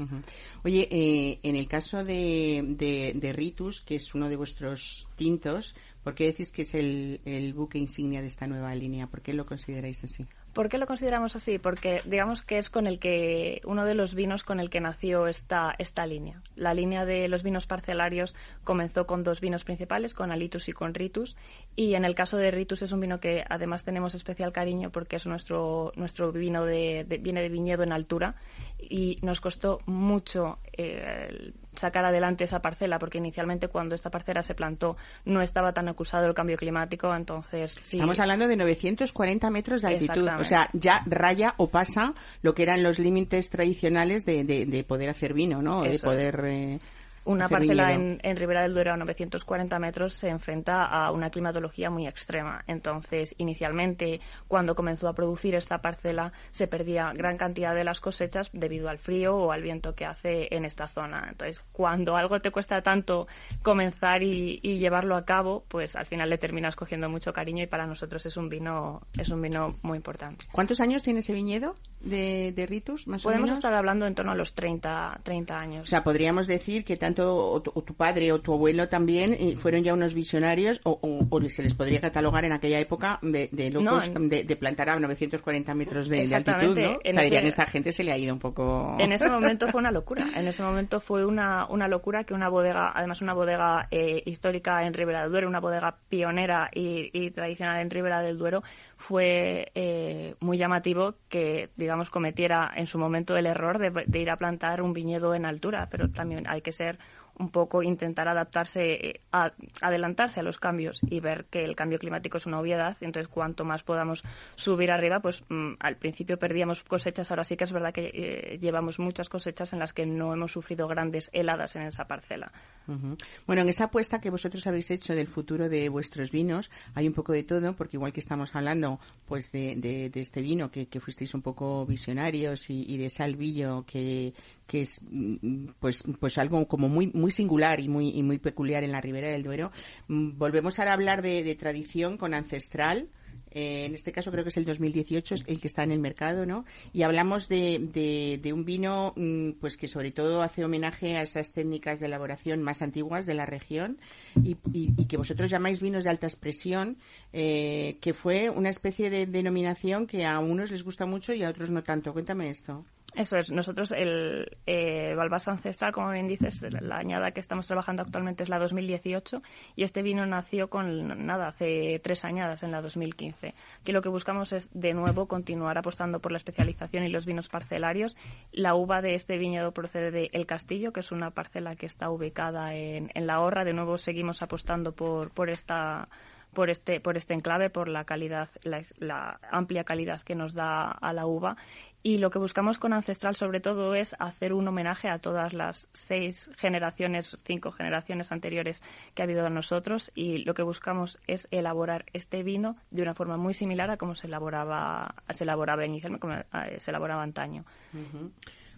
Oye, 0.63 0.87
eh, 0.91 1.39
en 1.43 1.55
el 1.55 1.67
caso 1.67 2.03
de, 2.03 2.63
de, 2.67 3.13
de 3.15 3.33
Ritus, 3.33 3.81
que 3.81 3.95
es 3.95 4.13
uno 4.13 4.29
de 4.29 4.35
vuestros 4.35 5.07
tintos, 5.15 5.75
¿por 6.03 6.13
qué 6.15 6.25
decís 6.25 6.51
que 6.51 6.61
es 6.63 6.73
el, 6.75 7.21
el 7.25 7.53
buque 7.53 7.77
insignia 7.79 8.21
de 8.21 8.27
esta 8.27 8.45
nueva 8.47 8.73
línea? 8.75 9.07
¿Por 9.07 9.21
qué 9.21 9.33
lo 9.33 9.45
consideráis 9.45 10.03
así? 10.03 10.25
¿Por 10.53 10.69
qué 10.69 10.77
lo 10.77 10.85
consideramos 10.85 11.35
así? 11.35 11.57
Porque 11.57 12.01
digamos 12.05 12.43
que 12.43 12.59
es 12.59 12.69
con 12.69 12.85
el 12.85 12.99
que 12.99 13.61
uno 13.65 13.85
de 13.85 13.95
los 13.95 14.13
vinos 14.13 14.43
con 14.43 14.59
el 14.59 14.69
que 14.69 14.79
nació 14.79 15.27
esta 15.27 15.73
esta 15.79 16.05
línea. 16.05 16.41
La 16.55 16.75
línea 16.75 17.05
de 17.05 17.27
los 17.27 17.41
vinos 17.41 17.65
parcelarios 17.65 18.35
comenzó 18.63 19.07
con 19.07 19.23
dos 19.23 19.41
vinos 19.41 19.63
principales, 19.63 20.13
con 20.13 20.31
Alitus 20.31 20.69
y 20.69 20.73
con 20.73 20.93
Ritus, 20.93 21.35
y 21.75 21.95
en 21.95 22.05
el 22.05 22.13
caso 22.13 22.37
de 22.37 22.51
Ritus 22.51 22.83
es 22.83 22.91
un 22.91 22.99
vino 22.99 23.19
que 23.19 23.43
además 23.49 23.83
tenemos 23.83 24.13
especial 24.13 24.51
cariño 24.51 24.91
porque 24.91 25.15
es 25.15 25.25
nuestro 25.25 25.91
nuestro 25.95 26.31
vino 26.31 26.65
de, 26.65 27.03
viene 27.19 27.41
de 27.41 27.49
viñedo 27.49 27.81
en 27.81 27.91
altura 27.91 28.35
y 28.77 29.17
nos 29.23 29.41
costó 29.41 29.79
mucho 29.87 30.59
eh, 30.77 31.53
sacar 31.75 32.05
adelante 32.05 32.43
esa 32.43 32.61
parcela 32.61 32.99
porque 32.99 33.17
inicialmente 33.17 33.67
cuando 33.67 33.95
esta 33.95 34.09
parcela 34.09 34.41
se 34.41 34.55
plantó 34.55 34.97
no 35.25 35.41
estaba 35.41 35.73
tan 35.73 35.87
acusado 35.87 36.25
el 36.25 36.33
cambio 36.33 36.57
climático, 36.57 37.13
entonces 37.13 37.73
sí. 37.79 37.97
Estamos 37.97 38.19
hablando 38.19 38.47
de 38.47 38.55
940 38.55 39.49
metros 39.49 39.81
de 39.81 39.87
altitud. 39.89 40.27
O 40.39 40.43
sea, 40.43 40.69
ya 40.73 41.01
raya 41.05 41.53
o 41.57 41.67
pasa 41.69 42.13
lo 42.41 42.53
que 42.53 42.63
eran 42.63 42.83
los 42.83 42.99
límites 42.99 43.49
tradicionales 43.49 44.25
de, 44.25 44.43
de, 44.43 44.65
de 44.65 44.83
poder 44.83 45.09
hacer 45.09 45.33
vino, 45.33 45.61
¿no? 45.61 45.83
de 45.83 45.91
es. 45.91 46.01
poder. 46.01 46.41
eh, 46.45 46.79
Una 47.25 47.47
parcela 47.47 47.93
en 47.93 48.35
Ribera 48.35 48.63
del 48.63 48.73
Duero 48.73 48.93
a 48.93 48.97
940 48.97 49.79
metros 49.79 50.13
se 50.13 50.29
enfrenta 50.29 50.85
a 50.85 51.11
una 51.11 51.29
climatología 51.29 51.89
muy 51.89 52.07
extrema. 52.07 52.63
Entonces, 52.67 53.33
inicialmente, 53.37 54.19
cuando 54.47 54.75
comenzó 54.75 55.07
a 55.07 55.13
producir 55.13 55.55
esta 55.55 55.79
parcela, 55.79 56.33
se 56.51 56.67
perdía 56.67 57.11
gran 57.13 57.37
cantidad 57.37 57.73
de 57.73 57.83
las 57.83 58.01
cosechas 58.01 58.49
debido 58.53 58.89
al 58.89 58.97
frío 58.97 59.35
o 59.35 59.51
al 59.51 59.61
viento 59.61 59.95
que 59.95 60.05
hace 60.05 60.53
en 60.53 60.65
esta 60.65 60.87
zona. 60.87 61.27
Entonces, 61.29 61.63
cuando 61.71 62.15
algo 62.15 62.39
te 62.39 62.51
cuesta 62.51 62.81
tanto 62.81 63.27
comenzar 63.61 64.23
y, 64.23 64.59
y 64.61 64.79
llevarlo 64.79 65.15
a 65.15 65.25
cabo, 65.25 65.63
pues 65.67 65.95
al 65.95 66.05
final 66.05 66.29
le 66.29 66.37
terminas 66.37 66.75
cogiendo 66.75 67.09
mucho 67.09 67.33
cariño 67.33 67.63
y 67.63 67.67
para 67.67 67.87
nosotros 67.87 68.25
es 68.25 68.37
un 68.37 68.49
vino, 68.49 69.01
es 69.17 69.29
un 69.29 69.41
vino 69.41 69.77
muy 69.81 69.97
importante. 69.97 70.45
¿Cuántos 70.51 70.81
años 70.81 71.03
tiene 71.03 71.19
ese 71.19 71.33
viñedo 71.33 71.75
de, 72.03 72.51
de 72.55 72.65
Ritus, 72.65 73.07
más 73.07 73.25
o 73.25 73.29
Podemos 73.29 73.45
menos? 73.45 73.59
estar 73.59 73.73
hablando 73.73 74.05
en 74.05 74.13
torno 74.15 74.31
a 74.31 74.35
los 74.35 74.53
30, 74.53 75.21
30 75.23 75.59
años. 75.59 75.83
O 75.83 75.87
sea, 75.87 76.03
podríamos 76.03 76.47
decir 76.47 76.83
que 76.85 76.97
tanto 76.97 77.35
o 77.35 77.61
tu, 77.61 77.71
o 77.73 77.81
tu 77.81 77.93
padre 77.95 78.31
o 78.31 78.39
tu 78.41 78.53
abuelo 78.53 78.89
también 78.89 79.33
eh, 79.39 79.55
fueron 79.55 79.83
ya 79.83 79.93
unos 79.93 80.13
visionarios 80.13 80.81
o, 80.83 80.91
o- 81.01 81.27
o 81.29 81.49
se 81.49 81.63
les 81.63 81.73
podría 81.73 81.99
catalogar 82.01 82.45
en 82.45 82.51
aquella 82.51 82.79
época 82.79 83.19
de, 83.21 83.49
de 83.51 83.71
locos 83.71 84.09
No, 84.11 84.17
en- 84.23 84.29
de, 84.29 84.43
de 84.43 84.55
plantar 84.55 84.89
a 84.89 84.99
940 84.99 85.73
metros 85.73 86.09
de, 86.09 86.33
altitud, 86.35 86.77
¿no? 86.77 86.99
En 87.03 87.11
o 87.11 87.13
sea, 87.13 87.23
dirían, 87.23 87.41
ese- 87.43 87.49
esta 87.49 87.65
gente 87.65 87.91
se 87.91 88.03
le 88.03 88.11
ha 88.11 88.17
ido 88.17 88.33
un 88.33 88.39
poco... 88.39 88.95
En 88.99 89.11
ese 89.11 89.29
momento 89.29 89.67
fue 89.67 89.79
una 89.79 89.91
locura. 89.91 90.25
En 90.35 90.47
ese 90.47 90.61
momento 90.63 90.99
fue 90.99 91.25
una, 91.25 91.65
una 91.67 91.87
locura 91.87 92.23
que 92.23 92.33
una 92.33 92.49
bodega, 92.49 92.91
además 92.95 93.21
una 93.21 93.33
bodega 93.33 93.87
eh, 93.91 94.21
histórica 94.25 94.85
en 94.85 94.93
Ribera 94.93 95.21
del 95.23 95.31
Duero, 95.31 95.47
una 95.47 95.59
bodega 95.59 95.97
pionera 96.09 96.69
y, 96.73 97.09
y 97.13 97.31
tradicional 97.31 97.79
en 97.81 97.89
Ribera 97.89 98.21
del 98.21 98.37
Duero, 98.37 98.63
fue 98.97 99.71
eh, 99.75 100.35
muy 100.39 100.57
llamativo 100.57 101.15
que, 101.29 101.69
digamos, 101.75 101.92
cometiera 102.09 102.71
en 102.75 102.87
su 102.87 102.97
momento 102.97 103.37
el 103.37 103.45
error 103.45 103.79
de, 103.79 103.91
de 104.05 104.19
ir 104.19 104.29
a 104.29 104.37
plantar 104.37 104.81
un 104.81 104.93
viñedo 104.93 105.35
en 105.35 105.45
altura, 105.45 105.87
pero 105.89 106.09
también 106.09 106.47
hay 106.47 106.61
que 106.61 106.71
ser 106.71 106.97
un 107.39 107.49
poco 107.49 107.81
intentar 107.83 108.27
adaptarse, 108.27 108.81
eh, 109.09 109.21
a- 109.31 109.51
adelantarse 109.81 110.39
a 110.39 110.43
los 110.43 110.57
cambios 110.59 110.99
y 111.09 111.19
ver 111.19 111.45
que 111.45 111.63
el 111.63 111.75
cambio 111.75 111.97
climático 111.99 112.37
es 112.37 112.45
una 112.45 112.59
obviedad. 112.59 112.95
Entonces, 113.01 113.27
cuanto 113.27 113.65
más 113.65 113.83
podamos 113.83 114.21
subir 114.55 114.91
arriba, 114.91 115.19
pues 115.19 115.43
mm, 115.49 115.73
al 115.79 115.97
principio 115.97 116.37
perdíamos 116.37 116.83
cosechas, 116.83 117.31
ahora 117.31 117.43
sí 117.43 117.57
que 117.57 117.63
es 117.63 117.71
verdad 117.71 117.93
que 117.93 118.11
eh, 118.13 118.57
llevamos 118.61 118.99
muchas 118.99 119.29
cosechas 119.29 119.73
en 119.73 119.79
las 119.79 119.93
que 119.93 120.05
no 120.05 120.33
hemos 120.33 120.51
sufrido 120.51 120.87
grandes 120.87 121.29
heladas 121.33 121.75
en 121.75 121.83
esa 121.83 122.05
parcela. 122.05 122.51
Ujú. 122.87 123.17
Bueno, 123.47 123.61
en 123.63 123.69
esa 123.69 123.85
apuesta 123.85 124.19
que 124.19 124.29
vosotros 124.29 124.67
habéis 124.67 124.91
hecho 124.91 125.15
del 125.15 125.27
futuro 125.27 125.69
de 125.69 125.89
vuestros 125.89 126.31
vinos, 126.31 126.69
hay 126.93 127.07
un 127.07 127.13
poco 127.13 127.31
de 127.31 127.43
todo, 127.43 127.73
porque 127.75 127.97
igual 127.97 128.13
que 128.13 128.19
estamos 128.19 128.55
hablando 128.55 128.99
pues 129.25 129.51
de, 129.51 129.75
de- 129.77 130.09
de 130.09 130.19
este 130.19 130.41
vino, 130.41 130.69
que, 130.69 130.87
que 130.87 130.99
fuisteis 130.99 131.33
un 131.33 131.41
poco 131.41 131.85
visionarios 131.85 132.69
y, 132.69 132.83
y 132.87 132.97
de 132.97 133.05
ese 133.05 133.23
albillo 133.23 133.85
que, 133.87 134.33
que 134.67 134.81
es 134.81 135.01
mm, 135.09 135.67
pues 135.79 136.03
pues 136.19 136.37
algo 136.37 136.67
como 136.67 136.89
muy 136.89 137.07
muy 137.13 137.22
singular 137.31 137.79
y 137.79 137.89
muy 137.89 138.09
y 138.09 138.23
muy 138.23 138.39
peculiar 138.39 138.83
en 138.83 138.91
la 138.91 139.01
Ribera 139.01 139.29
del 139.29 139.43
Duero. 139.43 139.71
Mm, 140.07 140.37
Volvemos 140.37 140.79
ahora 140.79 140.91
a 140.91 140.93
hablar 140.95 141.21
de, 141.21 141.55
tradición 141.55 142.17
con 142.17 142.33
ancestral. 142.33 143.07
Eh, 143.55 143.85
en 143.85 143.93
este 143.93 144.11
caso 144.11 144.31
creo 144.31 144.43
que 144.43 144.49
es 144.49 144.57
el 144.57 144.65
2018 144.65 145.35
es 145.35 145.43
el 145.45 145.59
que 145.59 145.67
está 145.67 145.83
en 145.83 145.91
el 145.91 145.99
mercado, 145.99 146.45
¿no? 146.47 146.65
Y 146.91 147.03
hablamos 147.03 147.47
de, 147.49 148.39
de, 148.41 148.51
un 148.53 148.65
vino 148.65 149.13
mm, 149.15 149.51
pues 149.61 149.77
que 149.77 149.87
sobre 149.87 150.11
todo 150.11 150.41
hace 150.41 150.65
homenaje 150.65 151.17
a 151.17 151.21
esas 151.21 151.51
técnicas 151.53 151.99
de 151.99 152.07
elaboración 152.07 152.63
más 152.63 152.81
antiguas 152.81 153.27
de 153.27 153.35
la 153.35 153.45
región 153.45 153.99
y, 154.43 154.57
y- 154.73 154.93
y 154.97 155.05
que 155.05 155.17
vosotros 155.17 155.51
llamáis 155.51 155.81
vinos 155.81 156.03
de 156.03 156.09
alta 156.09 156.25
expresión, 156.25 156.97
eh, 157.31 157.97
que 158.01 158.13
fue 158.13 158.49
una 158.49 158.69
especie 158.71 159.11
de 159.11 159.27
denominación 159.27 160.07
que 160.07 160.25
a 160.25 160.39
unos 160.39 160.71
les 160.71 160.83
gusta 160.83 161.05
mucho 161.05 161.31
y 161.33 161.43
a 161.43 161.49
otros 161.49 161.69
no 161.69 161.83
tanto. 161.83 162.11
Cuéntame 162.11 162.49
esto. 162.49 162.85
Eso 163.15 163.37
es, 163.37 163.51
nosotros 163.51 163.91
el 163.91 164.57
eh, 164.65 165.13
Balbás 165.15 165.47
Ancestral, 165.47 165.91
como 165.91 166.09
bien 166.11 166.27
dices, 166.27 166.65
la 166.81 166.97
añada 166.97 167.31
que 167.31 167.39
estamos 167.39 167.67
trabajando 167.67 168.01
actualmente 168.01 168.41
es 168.41 168.49
la 168.49 168.57
2018 168.57 169.41
y 169.75 169.83
este 169.83 170.01
vino 170.01 170.25
nació 170.25 170.69
con 170.69 171.25
nada, 171.25 171.49
hace 171.49 171.99
tres 172.03 172.25
añadas 172.25 172.63
en 172.63 172.71
la 172.71 172.81
2015. 172.81 173.53
Aquí 173.81 173.91
lo 173.91 174.01
que 174.01 174.09
buscamos 174.09 174.51
es 174.51 174.69
de 174.73 174.95
nuevo 174.95 175.27
continuar 175.27 175.77
apostando 175.77 176.19
por 176.19 176.31
la 176.31 176.37
especialización 176.37 177.03
y 177.03 177.09
los 177.09 177.27
vinos 177.27 177.49
parcelarios. 177.49 178.17
La 178.51 178.73
uva 178.73 179.01
de 179.01 179.13
este 179.13 179.37
viñedo 179.37 179.73
procede 179.73 180.09
de 180.09 180.29
El 180.33 180.47
Castillo, 180.47 180.91
que 180.91 181.01
es 181.01 181.11
una 181.11 181.29
parcela 181.29 181.75
que 181.75 181.85
está 181.85 182.09
ubicada 182.09 182.73
en, 182.73 183.11
en 183.13 183.27
La 183.27 183.41
Horra. 183.41 183.63
De 183.63 183.73
nuevo 183.73 183.99
seguimos 183.99 184.41
apostando 184.41 184.91
por, 184.93 185.29
por 185.29 185.51
esta 185.51 186.09
por 186.53 186.69
este 186.69 186.99
por 186.99 187.17
este 187.17 187.33
enclave 187.33 187.69
por 187.69 187.87
la 187.87 188.03
calidad 188.05 188.49
la, 188.63 189.39
amplia 189.51 189.83
calidad 189.83 190.21
que 190.21 190.35
nos 190.35 190.53
da 190.53 190.91
a 190.91 191.13
la 191.13 191.25
uva. 191.25 191.57
Y 192.05 192.17
lo 192.17 192.29
que 192.31 192.37
buscamos 192.39 192.79
con 192.79 192.91
ancestral 192.91 193.35
sobre 193.35 193.61
todo 193.61 193.95
es 193.95 194.13
hacer 194.19 194.51
un 194.51 194.67
homenaje 194.67 195.07
a 195.07 195.19
todas 195.19 195.53
las 195.53 195.87
seis 195.93 196.51
generaciones 196.57 197.37
cinco 197.45 197.71
generaciones 197.71 198.31
anteriores 198.33 198.83
que 199.15 199.21
ha 199.21 199.25
habido 199.25 199.45
a 199.45 199.49
nosotros. 199.49 200.11
Y 200.13 200.39
lo 200.39 200.53
que 200.53 200.63
buscamos 200.63 201.19
es 201.27 201.47
elaborar 201.49 202.05
este 202.11 202.43
vino 202.43 202.75
de 202.91 203.03
una 203.03 203.13
forma 203.13 203.37
muy 203.37 203.53
similar 203.53 203.89
a 203.89 203.97
como 203.97 204.15
se 204.15 204.27
elaboraba 204.27 205.15
se 205.29 205.45
elaboraba 205.45 205.85
inicialmente 205.85 206.21
como 206.21 206.33
eh, 206.35 206.79
se 206.79 206.91
elaboraba 206.91 207.23
antaño 207.23 207.63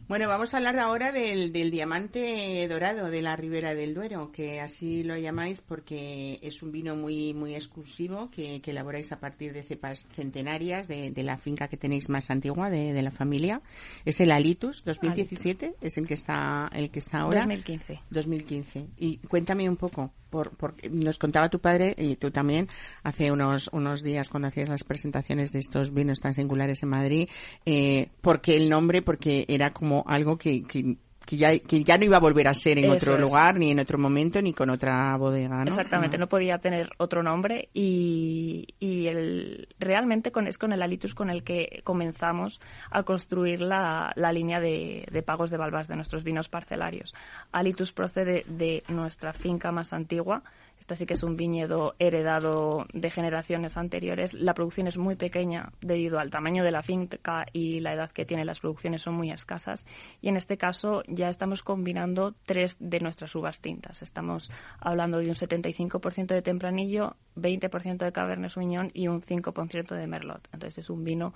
Bueno, 0.07 0.27
vamos 0.29 0.53
a 0.53 0.57
hablar 0.57 0.77
ahora 0.77 1.11
del, 1.11 1.51
del 1.51 1.71
diamante 1.71 2.67
dorado 2.69 3.09
de 3.09 3.23
la 3.23 3.35
Ribera 3.35 3.73
del 3.73 3.95
Duero, 3.95 4.31
que 4.31 4.59
así 4.61 5.01
lo 5.03 5.17
llamáis 5.17 5.61
porque 5.61 6.37
es 6.43 6.61
un 6.61 6.71
vino 6.71 6.95
muy 6.95 7.33
muy 7.33 7.55
exclusivo 7.55 8.29
que, 8.29 8.61
que 8.61 8.69
elaboráis 8.69 9.11
a 9.11 9.19
partir 9.19 9.51
de 9.51 9.63
cepas 9.63 10.05
centenarias 10.15 10.87
de, 10.87 11.09
de 11.09 11.23
la 11.23 11.37
finca 11.37 11.67
que 11.69 11.77
tenéis 11.77 12.07
más 12.09 12.29
antigua 12.29 12.69
de, 12.69 12.93
de 12.93 13.01
la 13.01 13.09
familia. 13.09 13.61
Es 14.05 14.19
el 14.21 14.31
Alitus 14.31 14.83
2017, 14.85 15.73
es 15.81 15.97
el 15.97 16.05
que 16.05 16.13
está 16.13 16.69
el 16.73 16.91
que 16.91 16.99
está 16.99 17.21
ahora. 17.21 17.39
2015 17.41 17.99
2015. 18.11 18.85
Y 18.97 19.17
cuéntame 19.27 19.67
un 19.67 19.75
poco, 19.75 20.11
por, 20.29 20.51
por- 20.55 20.75
nos 20.91 21.17
contaba 21.17 21.49
tu 21.49 21.57
padre 21.59 21.95
y 21.97 22.15
tú 22.17 22.29
también 22.29 22.67
hace 23.01 23.31
unos 23.31 23.69
unos 23.73 24.03
días 24.03 24.29
cuando 24.29 24.49
hacías 24.49 24.69
las 24.69 24.83
presentaciones 24.83 25.51
de 25.51 25.57
estos 25.59 25.91
vinos 25.95 26.19
tan 26.19 26.35
singulares 26.35 26.83
en 26.83 26.89
Madrid, 26.89 27.27
eh, 27.65 28.09
porque 28.21 28.55
el 28.55 28.69
nombre, 28.69 29.01
porque 29.01 29.45
era 29.47 29.73
como 29.73 29.94
algo 30.05 30.37
que, 30.37 30.63
que, 30.63 30.97
que 31.25 31.37
ya, 31.37 31.57
que 31.57 31.83
ya 31.83 31.97
no 31.97 32.05
iba 32.05 32.17
a 32.17 32.19
volver 32.19 32.47
a 32.47 32.53
ser 32.53 32.77
en 32.77 32.85
Eso 32.85 32.93
otro 32.93 33.15
es. 33.15 33.21
lugar, 33.21 33.55
ni 33.57 33.71
en 33.71 33.79
otro 33.79 33.97
momento, 33.97 34.41
ni 34.41 34.53
con 34.53 34.69
otra 34.69 35.15
bodega, 35.17 35.63
¿no? 35.63 35.69
Exactamente, 35.69 36.17
no 36.17 36.27
podía 36.27 36.57
tener 36.59 36.89
otro 36.97 37.23
nombre 37.23 37.69
y, 37.73 38.67
y 38.79 39.07
el, 39.07 39.67
realmente 39.79 40.31
con, 40.31 40.47
es 40.47 40.57
con 40.57 40.71
el 40.71 40.81
Alitus 40.81 41.15
con 41.15 41.29
el 41.29 41.43
que 41.43 41.81
comenzamos 41.83 42.59
a 42.91 43.03
construir 43.03 43.61
la, 43.61 44.11
la 44.15 44.31
línea 44.31 44.59
de, 44.59 45.05
de, 45.11 45.21
pagos 45.23 45.49
de 45.49 45.57
Balbás 45.57 45.87
de 45.87 45.95
nuestros 45.95 46.23
vinos 46.23 46.47
parcelarios. 46.47 47.13
Alitus 47.51 47.91
procede 47.91 48.45
de 48.47 48.83
nuestra 48.89 49.33
finca 49.33 49.71
más 49.71 49.93
antigua. 49.93 50.43
Esta 50.79 50.95
sí 50.95 51.05
que 51.05 51.15
es 51.15 51.23
un 51.23 51.35
viñedo 51.35 51.95
heredado 51.97 52.85
de 52.93 53.09
generaciones 53.09 53.75
anteriores. 53.77 54.33
La 54.33 54.53
producción 54.53 54.87
es 54.87 54.97
muy 54.97 55.15
pequeña 55.15 55.71
debido 55.81 56.19
al 56.19 56.29
tamaño 56.29 56.63
de 56.63 56.71
la 56.71 56.83
finca 56.83 57.45
y 57.53 57.79
la 57.79 57.93
edad 57.93 58.11
que 58.11 58.25
tiene. 58.25 58.45
Las 58.45 58.59
producciones 58.59 59.01
son 59.01 59.15
muy 59.15 59.31
escasas. 59.31 59.85
Y 60.21 60.29
en 60.29 60.37
este 60.37 60.57
caso 60.57 61.01
ya 61.07 61.29
estamos 61.29 61.63
combinando 61.63 62.35
tres 62.45 62.77
de 62.79 62.99
nuestras 62.99 63.33
uvas 63.35 63.59
tintas. 63.61 64.01
Estamos 64.01 64.51
hablando 64.79 65.17
de 65.17 65.27
un 65.27 65.33
75% 65.33 66.27
de 66.27 66.41
tempranillo, 66.41 67.15
20% 67.35 67.97
de 67.97 68.11
cabernet 68.11 68.51
sauvignon 68.51 68.91
y 68.93 69.07
un 69.07 69.21
5% 69.21 69.95
de 69.95 70.07
merlot. 70.07 70.47
Entonces 70.53 70.79
es 70.79 70.89
un 70.89 71.03
vino 71.03 71.33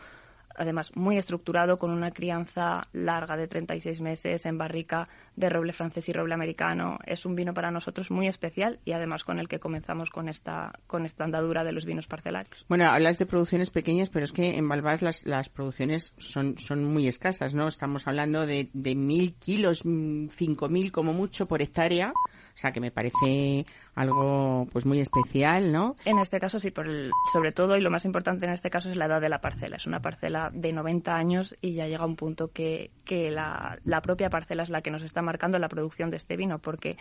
además 0.59 0.91
muy 0.95 1.17
estructurado 1.17 1.79
con 1.79 1.91
una 1.91 2.11
crianza 2.11 2.81
larga 2.91 3.37
de 3.37 3.47
36 3.47 4.01
meses 4.01 4.45
en 4.45 4.57
barrica 4.57 5.07
de 5.35 5.49
roble 5.49 5.73
francés 5.73 6.09
y 6.09 6.13
roble 6.13 6.33
americano. 6.33 6.99
Es 7.05 7.25
un 7.25 7.35
vino 7.35 7.53
para 7.53 7.71
nosotros 7.71 8.11
muy 8.11 8.27
especial 8.27 8.79
y 8.83 8.91
además 8.91 9.23
con 9.23 9.39
el 9.39 9.47
que 9.47 9.59
comenzamos 9.59 10.09
con 10.09 10.27
esta 10.27 10.73
con 10.85 11.05
esta 11.05 11.23
andadura 11.23 11.63
de 11.63 11.71
los 11.71 11.85
vinos 11.85 12.07
parcelarios. 12.07 12.65
Bueno, 12.67 12.85
hablas 12.85 13.17
de 13.17 13.25
producciones 13.25 13.71
pequeñas, 13.71 14.09
pero 14.09 14.25
es 14.25 14.33
que 14.33 14.57
en 14.57 14.67
Balbás 14.67 15.01
las, 15.01 15.25
las 15.25 15.49
producciones 15.49 16.13
son, 16.17 16.57
son 16.57 16.83
muy 16.83 17.07
escasas, 17.07 17.53
¿no? 17.53 17.67
Estamos 17.67 18.05
hablando 18.07 18.45
de, 18.45 18.69
de 18.73 18.95
mil 18.95 19.35
kilos, 19.35 19.83
cinco 19.83 20.69
mil 20.69 20.91
como 20.91 21.13
mucho 21.13 21.47
por 21.47 21.61
hectárea. 21.61 22.13
O 22.59 22.61
sea, 22.61 22.73
que 22.73 22.81
me 22.81 22.91
parece 22.91 23.65
algo 23.95 24.67
pues 24.73 24.85
muy 24.85 24.99
especial, 24.99 25.71
¿no? 25.71 25.95
En 26.03 26.19
este 26.19 26.41
caso 26.41 26.59
sí, 26.59 26.71
por 26.71 26.87
el, 26.87 27.09
sobre 27.31 27.53
todo 27.53 27.77
y 27.77 27.81
lo 27.81 27.89
más 27.89 28.03
importante 28.03 28.45
en 28.45 28.51
este 28.51 28.69
caso 28.69 28.89
es 28.89 28.97
la 28.97 29.05
edad 29.05 29.21
de 29.21 29.29
la 29.29 29.39
parcela. 29.39 29.77
Es 29.77 29.87
una 29.87 30.01
parcela 30.01 30.51
de 30.53 30.73
90 30.73 31.15
años 31.15 31.55
y 31.61 31.75
ya 31.75 31.87
llega 31.87 32.05
un 32.05 32.17
punto 32.17 32.51
que, 32.51 32.91
que 33.05 33.31
la, 33.31 33.79
la 33.85 34.01
propia 34.01 34.29
parcela 34.29 34.63
es 34.63 34.69
la 34.69 34.81
que 34.81 34.91
nos 34.91 35.03
está 35.03 35.21
marcando 35.21 35.57
la 35.57 35.69
producción 35.69 36.11
de 36.11 36.17
este 36.17 36.35
vino, 36.35 36.59
porque 36.59 36.97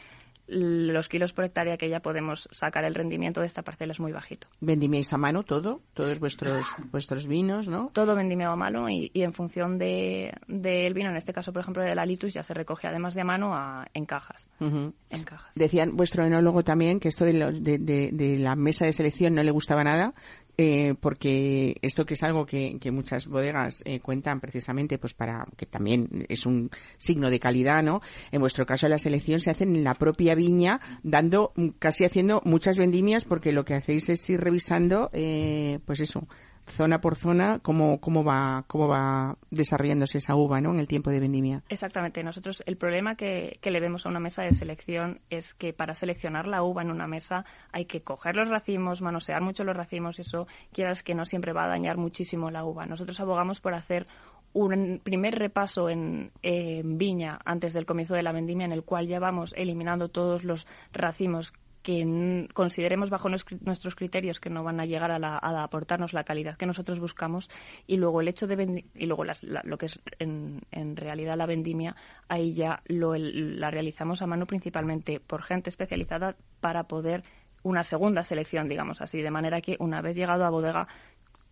los 0.48 1.08
kilos 1.08 1.34
por 1.34 1.44
hectárea 1.44 1.76
que 1.76 1.90
ya 1.90 2.00
podemos 2.00 2.48
sacar 2.50 2.84
el 2.84 2.94
rendimiento 2.94 3.40
de 3.42 3.46
esta 3.46 3.62
parcela 3.62 3.92
es 3.92 4.00
muy 4.00 4.12
bajito. 4.12 4.48
¿Vendimiáis 4.60 5.12
a 5.12 5.18
mano 5.18 5.42
todo? 5.42 5.82
¿Todos 5.92 6.18
vuestros 6.18 6.66
vuestros 6.90 7.26
vinos, 7.26 7.68
no? 7.68 7.90
Todo 7.92 8.14
vendimiado 8.16 8.54
a 8.54 8.56
mano 8.56 8.88
y, 8.88 9.10
y 9.12 9.22
en 9.22 9.34
función 9.34 9.76
del 9.76 10.32
de, 10.46 10.90
vino, 10.94 11.10
en 11.10 11.16
este 11.16 11.34
caso, 11.34 11.52
por 11.52 11.60
ejemplo, 11.60 11.82
del 11.82 11.98
Alitus, 11.98 12.32
ya 12.32 12.42
se 12.42 12.54
recoge 12.54 12.86
además 12.86 13.14
de 13.14 13.20
a 13.20 13.24
mano 13.24 13.54
a, 13.54 13.86
en 13.92 14.06
cajas. 14.06 14.48
Uh 14.60 14.64
-huh. 14.64 14.92
En 15.10 15.24
cajas. 15.24 15.47
Decían 15.54 15.96
vuestro 15.96 16.24
enólogo 16.24 16.62
también 16.64 17.00
que 17.00 17.08
esto 17.08 17.24
de, 17.24 17.32
lo, 17.32 17.52
de, 17.52 17.78
de, 17.78 18.10
de, 18.12 18.36
la 18.38 18.56
mesa 18.56 18.84
de 18.84 18.92
selección 18.92 19.34
no 19.34 19.42
le 19.42 19.50
gustaba 19.50 19.84
nada, 19.84 20.14
eh, 20.60 20.94
porque 21.00 21.76
esto 21.82 22.04
que 22.04 22.14
es 22.14 22.22
algo 22.24 22.44
que, 22.44 22.78
que 22.80 22.90
muchas 22.90 23.28
bodegas 23.28 23.80
eh, 23.84 24.00
cuentan 24.00 24.40
precisamente 24.40 24.98
pues 24.98 25.14
para 25.14 25.46
que 25.56 25.66
también 25.66 26.26
es 26.28 26.46
un 26.46 26.70
signo 26.96 27.30
de 27.30 27.38
calidad, 27.38 27.82
¿no? 27.82 28.00
En 28.32 28.40
vuestro 28.40 28.66
caso 28.66 28.88
la 28.88 28.98
selección 28.98 29.38
se 29.38 29.50
hace 29.50 29.62
en 29.62 29.84
la 29.84 29.94
propia 29.94 30.34
viña, 30.34 30.80
dando 31.04 31.52
casi 31.78 32.04
haciendo 32.04 32.42
muchas 32.44 32.76
vendimias 32.76 33.24
porque 33.24 33.52
lo 33.52 33.64
que 33.64 33.74
hacéis 33.74 34.08
es 34.08 34.28
ir 34.30 34.40
revisando, 34.40 35.10
eh, 35.12 35.78
pues 35.86 36.00
eso, 36.00 36.26
zona 36.70 37.00
por 37.00 37.16
zona 37.16 37.58
cómo, 37.60 38.00
cómo 38.00 38.24
va 38.24 38.64
cómo 38.66 38.88
va 38.88 39.36
desarrollándose 39.50 40.18
esa 40.18 40.34
uva 40.36 40.60
¿no? 40.60 40.70
en 40.72 40.80
el 40.80 40.86
tiempo 40.86 41.10
de 41.10 41.20
vendimia. 41.20 41.62
Exactamente. 41.68 42.22
Nosotros 42.22 42.62
el 42.66 42.76
problema 42.76 43.16
que, 43.16 43.58
que, 43.60 43.70
le 43.70 43.80
vemos 43.80 44.06
a 44.06 44.08
una 44.08 44.20
mesa 44.20 44.42
de 44.42 44.52
selección 44.52 45.20
es 45.30 45.54
que 45.54 45.72
para 45.72 45.94
seleccionar 45.94 46.46
la 46.46 46.62
uva 46.62 46.82
en 46.82 46.90
una 46.90 47.06
mesa 47.06 47.44
hay 47.72 47.86
que 47.86 48.02
coger 48.02 48.36
los 48.36 48.48
racimos, 48.48 49.02
manosear 49.02 49.42
mucho 49.42 49.64
los 49.64 49.76
racimos 49.76 50.18
y 50.18 50.22
eso 50.22 50.46
quieras 50.72 51.02
que 51.02 51.14
no 51.14 51.24
siempre 51.24 51.52
va 51.52 51.64
a 51.64 51.68
dañar 51.68 51.96
muchísimo 51.96 52.50
la 52.50 52.64
uva. 52.64 52.86
Nosotros 52.86 53.20
abogamos 53.20 53.60
por 53.60 53.74
hacer 53.74 54.06
un 54.52 55.00
primer 55.02 55.34
repaso 55.34 55.88
en, 55.88 56.32
en 56.42 56.98
viña 56.98 57.38
antes 57.44 57.74
del 57.74 57.86
comienzo 57.86 58.14
de 58.14 58.22
la 58.22 58.32
vendimia 58.32 58.64
en 58.64 58.72
el 58.72 58.82
cual 58.82 59.06
ya 59.06 59.18
vamos 59.18 59.54
eliminando 59.56 60.08
todos 60.08 60.44
los 60.44 60.66
racimos 60.92 61.52
que 61.88 62.46
consideremos 62.52 63.08
bajo 63.08 63.30
nuestros 63.30 63.94
criterios 63.94 64.40
que 64.40 64.50
no 64.50 64.62
van 64.62 64.78
a 64.78 64.84
llegar 64.84 65.10
a, 65.10 65.18
la, 65.18 65.38
a, 65.38 65.62
aportarnos 65.62 66.12
la 66.12 66.22
calidad 66.22 66.58
que 66.58 66.66
nosotros 66.66 67.00
buscamos 67.00 67.48
y 67.86 67.96
luego 67.96 68.20
el 68.20 68.28
hecho 68.28 68.46
de 68.46 68.84
y 68.94 69.06
luego 69.06 69.24
las, 69.24 69.42
la, 69.42 69.62
lo 69.64 69.78
que 69.78 69.86
es 69.86 69.98
en, 70.18 70.60
en, 70.70 70.96
realidad 70.96 71.38
la 71.38 71.46
vendimia 71.46 71.96
ahí 72.28 72.52
ya 72.52 72.82
lo, 72.88 73.14
la 73.16 73.70
realizamos 73.70 74.20
a 74.20 74.26
mano 74.26 74.44
principalmente 74.44 75.18
por 75.18 75.42
gente 75.42 75.70
especializada 75.70 76.36
para 76.60 76.84
poder 76.84 77.22
una 77.62 77.82
segunda 77.84 78.22
selección 78.22 78.68
digamos 78.68 79.00
así 79.00 79.22
de 79.22 79.30
manera 79.30 79.62
que 79.62 79.76
una 79.78 80.02
vez 80.02 80.14
llegado 80.14 80.44
a 80.44 80.50
bodega 80.50 80.88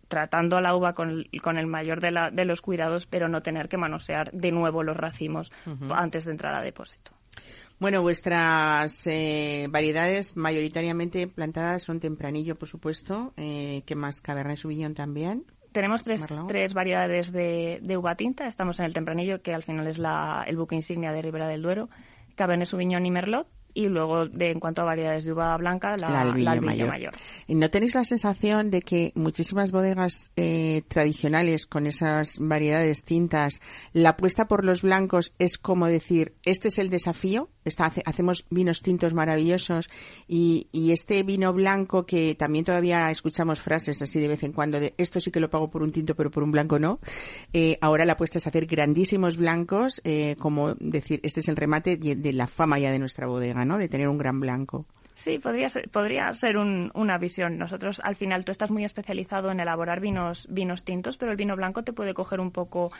tratando 0.07 0.57
a 0.57 0.61
la 0.61 0.75
uva 0.75 0.93
con, 0.93 1.25
con 1.41 1.57
el 1.57 1.65
mayor 1.65 1.99
de, 1.99 2.11
la, 2.11 2.29
de, 2.29 2.45
los 2.45 2.61
cuidados, 2.61 3.07
pero 3.07 3.27
no 3.27 3.41
tener 3.41 3.67
que 3.67 3.75
manosear 3.75 4.31
de 4.31 4.53
nuevo 4.53 4.81
los 4.81 4.95
racimos 4.95 5.51
uh 5.65 5.71
-huh. 5.71 5.95
antes 5.97 6.23
de 6.23 6.31
entrar 6.31 6.55
a 6.55 6.61
depósito. 6.61 7.11
Bueno, 7.79 8.01
vuestras 8.01 9.05
eh, 9.05 9.67
variedades 9.69 10.35
mayoritariamente 10.35 11.27
plantadas 11.27 11.83
son 11.83 11.99
tempranillo, 11.99 12.55
por 12.55 12.67
supuesto. 12.67 13.33
Eh, 13.37 13.83
¿Qué 13.85 13.95
más? 13.95 14.19
Cabernet 14.19 14.57
Sauvignon 14.57 14.95
también. 14.95 15.45
Tenemos 15.73 16.03
tres, 16.03 16.25
tres 16.47 16.73
variedades 16.73 17.31
de, 17.31 17.79
de, 17.83 17.97
uva 17.97 18.15
tinta. 18.15 18.47
Estamos 18.47 18.79
en 18.79 18.85
el 18.85 18.95
tempranillo, 18.95 19.43
que 19.43 19.53
al 19.53 19.61
final 19.61 19.85
es 19.85 19.99
la, 19.99 20.43
el 20.47 20.57
buque 20.57 20.75
insignia 20.75 21.11
de 21.11 21.21
Ribera 21.21 21.47
del 21.47 21.61
Duero. 21.61 21.89
Cabernet 22.35 22.67
Sauvignon 22.67 23.05
y 23.05 23.11
Merlot 23.11 23.47
y 23.73 23.87
luego 23.87 24.27
de 24.27 24.51
en 24.51 24.59
cuanto 24.59 24.81
a 24.81 24.85
variedades 24.85 25.23
de 25.23 25.33
uva 25.33 25.55
blanca 25.57 25.95
la, 25.97 26.09
la 26.09 26.21
albillo, 26.21 26.45
la 26.45 26.51
albillo 26.51 26.67
mayor. 26.67 26.89
mayor. 26.89 27.13
¿Y 27.47 27.55
no 27.55 27.69
tenéis 27.69 27.95
la 27.95 28.03
sensación 28.03 28.69
de 28.71 28.81
que 28.81 29.11
muchísimas 29.15 29.71
bodegas 29.71 30.31
eh, 30.35 30.83
tradicionales 30.87 31.67
con 31.67 31.87
esas 31.87 32.39
variedades 32.39 33.05
tintas 33.05 33.61
la 33.93 34.09
apuesta 34.09 34.47
por 34.47 34.63
los 34.63 34.81
blancos 34.81 35.33
es 35.39 35.57
como 35.57 35.87
decir 35.87 36.33
este 36.43 36.69
es 36.69 36.77
el 36.79 36.89
desafío 36.89 37.49
Está, 37.63 37.91
hacemos 38.05 38.45
vinos 38.49 38.81
tintos 38.81 39.13
maravillosos 39.13 39.89
y, 40.25 40.69
y, 40.71 40.93
este 40.93 41.21
vino 41.23 41.51
blanco 41.51 42.05
que 42.05 42.33
también 42.33 42.63
todavía 42.63 43.11
escuchamos 43.11 43.59
frases 43.59 44.01
así 44.01 44.21
de 44.21 44.29
vez 44.29 44.41
en 44.43 44.53
cuando 44.53 44.79
de 44.79 44.93
esto 44.97 45.19
sí 45.19 45.31
que 45.31 45.41
lo 45.41 45.49
pago 45.49 45.69
por 45.69 45.83
un 45.83 45.91
tinto 45.91 46.15
pero 46.15 46.31
por 46.31 46.43
un 46.43 46.51
blanco 46.51 46.79
no 46.79 47.01
eh, 47.51 47.77
ahora 47.81 48.05
la 48.05 48.13
apuesta 48.13 48.37
es 48.37 48.47
hacer 48.47 48.67
grandísimos 48.67 49.35
blancos 49.35 49.99
eh, 50.05 50.37
como 50.39 50.75
decir 50.75 51.19
este 51.23 51.41
es 51.41 51.49
el 51.49 51.57
remate 51.57 51.97
de, 51.97 52.15
de 52.15 52.31
la 52.31 52.47
fama 52.47 52.79
ya 52.79 52.89
de 52.89 52.99
nuestra 52.99 53.27
bodega 53.27 53.65
¿no? 53.67 53.77
De 53.77 53.89
tener 53.89 54.07
un 54.09 54.17
gran 54.17 54.39
blanco. 54.39 54.85
Sí, 55.17 55.39
podría 55.39 55.67
ser, 55.67 55.89
podría 55.89 56.31
ser 56.33 56.57
un, 56.57 56.91
una 56.93 57.17
visión. 57.17 57.57
Nosotros, 57.57 57.99
al 58.03 58.15
final, 58.15 58.45
tú 58.45 58.51
estás 58.51 58.69
muy 58.69 58.85
especializado 58.85 59.49
en 59.49 59.59
elaborar 59.59 59.99
vinos, 59.99 60.45
vinos 60.47 60.83
tintos, 60.83 61.17
pero 61.17 61.31
el 61.31 61.37
vino 61.37 61.55
blanco 61.55 61.81
te 61.81 61.91
puede 61.91 62.13
coger 62.13 62.39
un 62.39 62.51
poco 62.51 62.91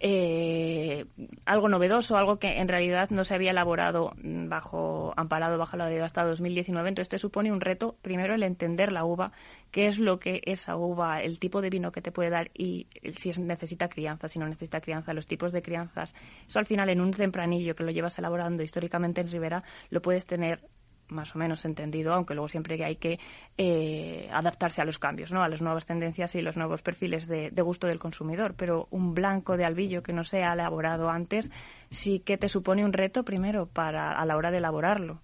eh, 0.00 1.04
algo 1.44 1.68
novedoso, 1.68 2.16
algo 2.16 2.38
que 2.38 2.60
en 2.60 2.68
realidad 2.68 3.10
no 3.10 3.24
se 3.24 3.34
había 3.34 3.50
elaborado 3.50 4.12
bajo, 4.16 5.12
amparado 5.18 5.58
bajo 5.58 5.76
la 5.76 5.90
ley 5.90 5.98
hasta 5.98 6.24
2019. 6.24 6.88
Entonces 6.88 7.10
te 7.10 7.18
supone 7.18 7.52
un 7.52 7.60
reto, 7.60 7.98
primero, 8.00 8.34
el 8.34 8.42
entender 8.42 8.90
la 8.90 9.04
uva, 9.04 9.32
qué 9.70 9.86
es 9.86 9.98
lo 9.98 10.18
que 10.18 10.40
esa 10.46 10.76
uva, 10.76 11.20
el 11.20 11.38
tipo 11.38 11.60
de 11.60 11.68
vino 11.68 11.92
que 11.92 12.00
te 12.00 12.10
puede 12.10 12.30
dar 12.30 12.50
y 12.54 12.86
si 13.12 13.28
es, 13.28 13.38
necesita 13.38 13.90
crianza, 13.90 14.28
si 14.28 14.38
no 14.38 14.48
necesita 14.48 14.80
crianza, 14.80 15.12
los 15.12 15.26
tipos 15.26 15.52
de 15.52 15.60
crianzas. 15.60 16.14
Eso 16.48 16.58
al 16.58 16.64
final 16.64 16.88
en 16.88 17.02
un 17.02 17.10
tempranillo 17.10 17.74
que 17.74 17.84
lo 17.84 17.90
llevas 17.90 18.18
elaborando 18.18 18.62
históricamente 18.62 19.20
en 19.20 19.30
Ribera, 19.30 19.62
lo 19.90 20.00
puedes 20.00 20.24
tener 20.24 20.62
más 21.08 21.34
o 21.34 21.38
menos 21.38 21.64
entendido, 21.64 22.12
aunque 22.12 22.34
luego 22.34 22.48
siempre 22.48 22.82
hay 22.84 22.96
que 22.96 23.18
eh, 23.56 24.28
adaptarse 24.32 24.82
a 24.82 24.84
los 24.84 24.98
cambios, 24.98 25.32
¿no? 25.32 25.42
a 25.42 25.48
las 25.48 25.62
nuevas 25.62 25.86
tendencias 25.86 26.34
y 26.34 26.42
los 26.42 26.56
nuevos 26.56 26.82
perfiles 26.82 27.26
de, 27.26 27.50
de, 27.50 27.62
gusto 27.62 27.86
del 27.86 27.98
consumidor. 27.98 28.54
Pero 28.56 28.88
un 28.90 29.14
blanco 29.14 29.56
de 29.56 29.64
albillo 29.64 30.02
que 30.02 30.12
no 30.12 30.24
se 30.24 30.42
ha 30.42 30.54
elaborado 30.54 31.08
antes 31.08 31.50
sí 31.90 32.20
que 32.20 32.36
te 32.36 32.48
supone 32.48 32.84
un 32.84 32.92
reto 32.92 33.24
primero 33.24 33.66
para 33.66 34.12
a 34.12 34.24
la 34.26 34.36
hora 34.36 34.50
de 34.50 34.58
elaborarlo. 34.58 35.20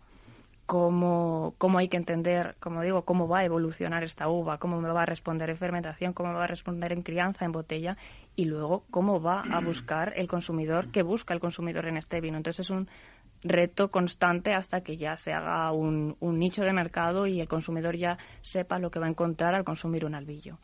Cómo, 0.65 1.55
cómo 1.59 1.79
hay 1.79 1.89
que 1.89 1.97
entender, 1.97 2.57
como 2.61 2.83
digo, 2.83 3.03
cómo 3.03 3.29
va 3.29 3.41
a 3.41 3.45
evolucionar 3.45 4.05
esta 4.05 4.29
uva, 4.29 4.59
cómo 4.59 4.81
me 4.81 4.91
va 4.91 5.03
a 5.03 5.07
responder 5.07 5.51
en 5.51 5.57
fermentación, 5.57 6.13
cómo 6.13 6.31
me 6.31 6.39
va 6.39 6.45
a 6.45 6.47
responder 6.47 6.93
en 6.93 7.03
crianza, 7.03 7.45
en 7.45 7.53
botella, 7.53 7.97
y 8.37 8.45
luego 8.45 8.85
cómo 8.91 9.21
va 9.21 9.43
a 9.53 9.61
buscar 9.61 10.15
el 10.17 10.29
consumidor, 10.29 10.91
qué 10.91 11.03
busca 11.03 11.35
el 11.35 11.41
consumidor 11.41 11.89
en 11.89 11.97
este 11.97 12.21
vino. 12.21 12.37
Entonces 12.37 12.61
es 12.67 12.71
un 12.71 12.89
reto 13.43 13.91
constante 13.91 14.55
hasta 14.55 14.83
que 14.83 14.97
ya 14.97 15.17
se 15.17 15.33
haga 15.33 15.73
un, 15.73 16.17
un, 16.21 16.39
nicho 16.39 16.63
de 16.63 16.73
mercado 16.73 17.27
y 17.27 17.41
el 17.41 17.49
consumidor 17.49 17.97
ya 17.97 18.19
sepa 18.41 18.79
lo 18.79 18.91
que 18.91 18.99
va 18.99 19.07
a 19.07 19.11
encontrar 19.11 19.55
al 19.55 19.65
consumir 19.65 20.05
un 20.05 20.15
albillo. 20.15 20.59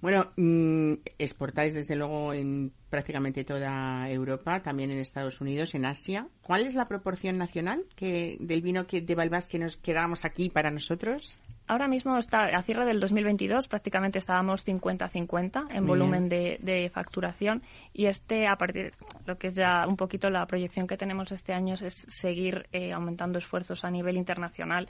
Bueno, 0.00 0.30
mmm, 0.36 0.94
exportáis 1.18 1.74
desde 1.74 1.96
luego 1.96 2.32
en 2.32 2.72
prácticamente 2.90 3.44
toda 3.44 4.08
Europa, 4.10 4.60
también 4.62 4.90
en 4.90 4.98
Estados 4.98 5.40
Unidos, 5.40 5.74
en 5.74 5.84
Asia. 5.84 6.28
¿Cuál 6.42 6.66
es 6.66 6.74
la 6.74 6.88
proporción 6.88 7.36
nacional 7.38 7.84
que 7.96 8.36
del 8.40 8.62
vino 8.62 8.86
que 8.86 9.00
de 9.00 9.14
Balbás 9.14 9.48
que 9.48 9.58
nos 9.58 9.76
quedamos 9.76 10.24
aquí 10.24 10.50
para 10.50 10.70
nosotros? 10.70 11.38
Ahora 11.68 11.86
mismo 11.86 12.16
está 12.16 12.44
a 12.44 12.62
cierre 12.62 12.86
del 12.86 12.98
2022 12.98 13.68
prácticamente 13.68 14.18
estábamos 14.18 14.66
50-50 14.66 15.66
en 15.70 15.86
volumen 15.86 16.30
de, 16.30 16.58
de, 16.62 16.88
facturación 16.88 17.62
y 17.92 18.06
este 18.06 18.48
a 18.48 18.56
partir 18.56 18.94
lo 19.26 19.36
que 19.36 19.48
es 19.48 19.54
ya 19.54 19.86
un 19.86 19.98
poquito 19.98 20.30
la 20.30 20.46
proyección 20.46 20.86
que 20.86 20.96
tenemos 20.96 21.30
este 21.30 21.52
año 21.52 21.74
es 21.74 22.06
seguir 22.08 22.66
eh, 22.72 22.92
aumentando 22.92 23.38
esfuerzos 23.38 23.84
a 23.84 23.90
nivel 23.90 24.16
internacional 24.16 24.88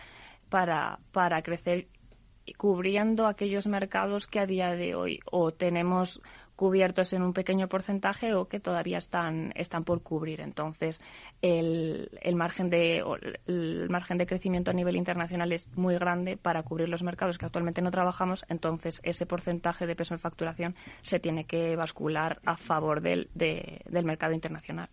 para, 0.49 1.01
para 1.11 1.43
crecer 1.43 1.89
cubriendo 2.57 3.27
aquellos 3.27 3.67
mercados 3.67 4.29
que 4.29 4.39
a 4.39 4.47
día 4.47 4.71
de 4.77 4.95
hoy 4.95 5.19
o 5.31 5.51
tenemos 5.51 6.23
cubiertos 6.59 7.13
en 7.13 7.23
un 7.23 7.33
pequeño 7.33 7.69
porcentaje 7.69 8.35
o 8.35 8.49
que 8.49 8.59
todavía 8.59 8.99
están, 8.99 9.53
están 9.55 9.85
por 9.85 10.03
cubrir. 10.03 10.41
Entonces, 10.41 11.01
el, 11.41 12.11
el, 12.21 12.35
margen 12.35 12.69
de, 12.69 13.01
el 13.47 13.89
margen 13.89 14.19
de 14.19 14.27
crecimiento 14.27 14.73
a 14.73 14.75
nivel 14.75 14.97
internacional 14.97 15.53
es 15.53 15.69
muy 15.77 15.95
grande 15.95 16.37
para 16.37 16.65
cubrir 16.65 16.89
los 16.89 17.05
mercados 17.05 17.39
que 17.39 17.47
actualmente 17.47 17.81
no 17.81 17.93
trabajamos. 17.93 18.45
Entonces, 18.49 19.01
ese 19.05 19.25
porcentaje 19.25 19.87
de 19.87 19.95
peso 19.95 20.15
en 20.15 20.21
facturación 20.21 20.75
se 21.03 21.21
tiene 21.21 21.45
que 21.45 21.77
bascular 21.77 22.41
a 22.45 22.57
favor 22.57 23.03
del, 23.03 23.31
de, 23.35 23.81
del 23.89 24.05
mercado 24.05 24.33
internacional. 24.33 24.89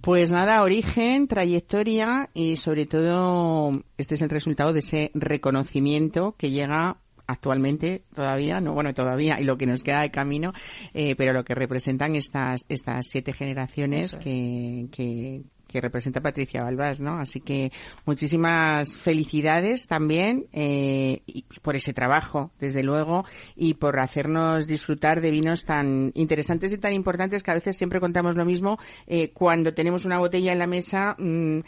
Pues 0.00 0.32
nada, 0.32 0.60
origen, 0.64 1.28
trayectoria 1.28 2.30
y 2.34 2.56
sobre 2.56 2.86
todo 2.86 3.84
este 3.96 4.16
es 4.16 4.22
el 4.22 4.30
resultado 4.30 4.72
de 4.72 4.80
ese 4.80 5.12
reconocimiento 5.14 6.34
que 6.36 6.50
llega 6.50 6.96
actualmente 7.26 8.02
todavía, 8.14 8.60
no 8.60 8.74
bueno 8.74 8.94
todavía 8.94 9.40
y 9.40 9.44
lo 9.44 9.56
que 9.56 9.66
nos 9.66 9.82
queda 9.82 10.02
de 10.02 10.10
camino, 10.10 10.52
eh, 10.92 11.14
pero 11.16 11.32
lo 11.32 11.44
que 11.44 11.54
representan 11.54 12.14
estas 12.16 12.64
estas 12.68 13.06
siete 13.06 13.32
generaciones 13.32 14.16
que, 14.16 14.88
que, 14.90 15.42
que 15.66 15.80
representa 15.80 16.20
Patricia 16.20 16.62
Balbás, 16.62 17.00
¿no? 17.00 17.18
Así 17.18 17.40
que 17.40 17.72
muchísimas 18.06 18.96
felicidades 18.96 19.88
también 19.88 20.46
eh, 20.52 21.22
por 21.62 21.74
ese 21.74 21.92
trabajo, 21.92 22.52
desde 22.60 22.84
luego, 22.84 23.24
y 23.56 23.74
por 23.74 23.98
hacernos 23.98 24.66
disfrutar 24.66 25.20
de 25.20 25.32
vinos 25.32 25.64
tan 25.64 26.12
interesantes 26.14 26.70
y 26.70 26.78
tan 26.78 26.92
importantes 26.92 27.42
que 27.42 27.50
a 27.50 27.54
veces 27.54 27.76
siempre 27.76 27.98
contamos 27.98 28.36
lo 28.36 28.44
mismo 28.44 28.78
eh, 29.08 29.30
cuando 29.32 29.74
tenemos 29.74 30.04
una 30.04 30.18
botella 30.18 30.52
en 30.52 30.58
la 30.60 30.68
mesa. 30.68 31.16
Mmm, 31.18 31.60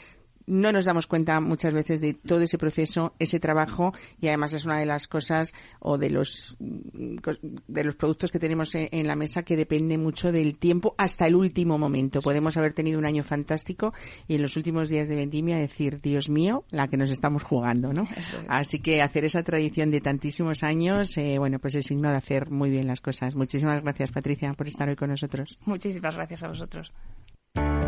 no 0.46 0.72
nos 0.72 0.84
damos 0.84 1.06
cuenta 1.06 1.40
muchas 1.40 1.74
veces 1.74 2.00
de 2.00 2.14
todo 2.14 2.40
ese 2.40 2.58
proceso, 2.58 3.14
ese 3.18 3.40
trabajo 3.40 3.92
y 4.20 4.28
además 4.28 4.54
es 4.54 4.64
una 4.64 4.78
de 4.78 4.86
las 4.86 5.08
cosas 5.08 5.54
o 5.80 5.98
de 5.98 6.10
los 6.10 6.56
de 6.58 7.84
los 7.84 7.96
productos 7.96 8.30
que 8.30 8.38
tenemos 8.38 8.74
en, 8.74 9.06
la 9.06 9.16
mesa 9.16 9.42
que 9.42 9.56
depende 9.56 9.98
mucho 9.98 10.32
del 10.32 10.58
tiempo 10.58 10.94
hasta 10.98 11.26
el 11.26 11.34
último 11.34 11.78
momento. 11.78 12.20
Podemos 12.20 12.56
haber 12.56 12.72
tenido 12.72 12.98
un 12.98 13.06
año 13.06 13.22
fantástico 13.24 13.92
y 14.28 14.36
en 14.36 14.42
los 14.42 14.56
últimos 14.56 14.88
días 14.88 15.08
de 15.08 15.16
vendimia 15.16 15.56
decir, 15.56 16.00
Dios 16.00 16.28
mío, 16.28 16.64
la 16.70 16.88
que 16.88 16.96
nos 16.96 17.10
estamos 17.10 17.42
jugando, 17.42 17.92
¿no? 17.92 18.04
Así 18.48 18.80
que 18.80 19.02
hacer 19.02 19.24
esa 19.24 19.42
tradición 19.42 19.90
de 19.90 20.00
tantísimos 20.00 20.62
años, 20.62 21.16
eh, 21.16 21.38
bueno, 21.38 21.58
pues 21.58 21.74
es 21.74 21.86
signo 21.86 22.10
de 22.10 22.16
hacer 22.16 22.50
muy 22.50 22.70
bien 22.70 22.86
las 22.86 23.00
cosas. 23.00 23.34
Muchísimas 23.34 23.82
gracias, 23.82 24.10
Patricia, 24.10 24.52
por 24.54 24.68
estar 24.68 24.88
hoy 24.88 24.96
con 24.96 25.10
nosotros. 25.10 25.58
Muchísimas 25.64 26.14
gracias 26.14 26.42
a 26.42 26.48
vosotros. 26.48 26.92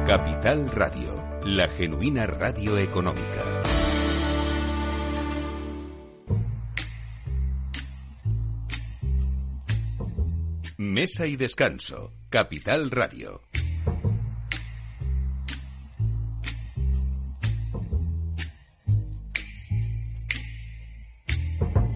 Capital 0.08 0.70
Radio, 0.70 1.22
la 1.44 1.68
genuina 1.68 2.24
radio 2.24 2.78
económica. 2.78 3.44
Mesa 10.78 11.26
y 11.26 11.36
descanso, 11.36 12.14
Capital 12.30 12.90
Radio. 12.90 13.42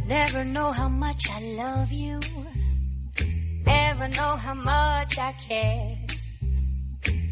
Never 0.07 0.45
know 0.45 0.71
how 0.71 0.91
much 0.91 1.31
I 1.31 1.55
love 1.57 1.91
you. 1.91 2.21
Never 3.65 4.11
know 4.11 4.37
how 4.37 4.55
much 4.55 5.19
I 5.19 5.33
care. 5.49 6.01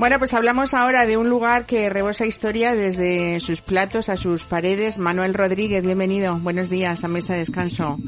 Bueno, 0.00 0.18
pues 0.18 0.32
hablamos 0.32 0.72
ahora 0.72 1.04
de 1.04 1.18
un 1.18 1.28
lugar 1.28 1.66
que 1.66 1.90
rebosa 1.90 2.24
historia 2.24 2.74
desde 2.74 3.38
sus 3.38 3.60
platos 3.60 4.08
a 4.08 4.16
sus 4.16 4.46
paredes. 4.46 4.96
Manuel 4.96 5.34
Rodríguez, 5.34 5.82
bienvenido. 5.82 6.38
Buenos 6.38 6.70
días 6.70 7.04
a 7.04 7.08
Mesa 7.08 7.34
de 7.34 7.40
Descanso. 7.40 7.98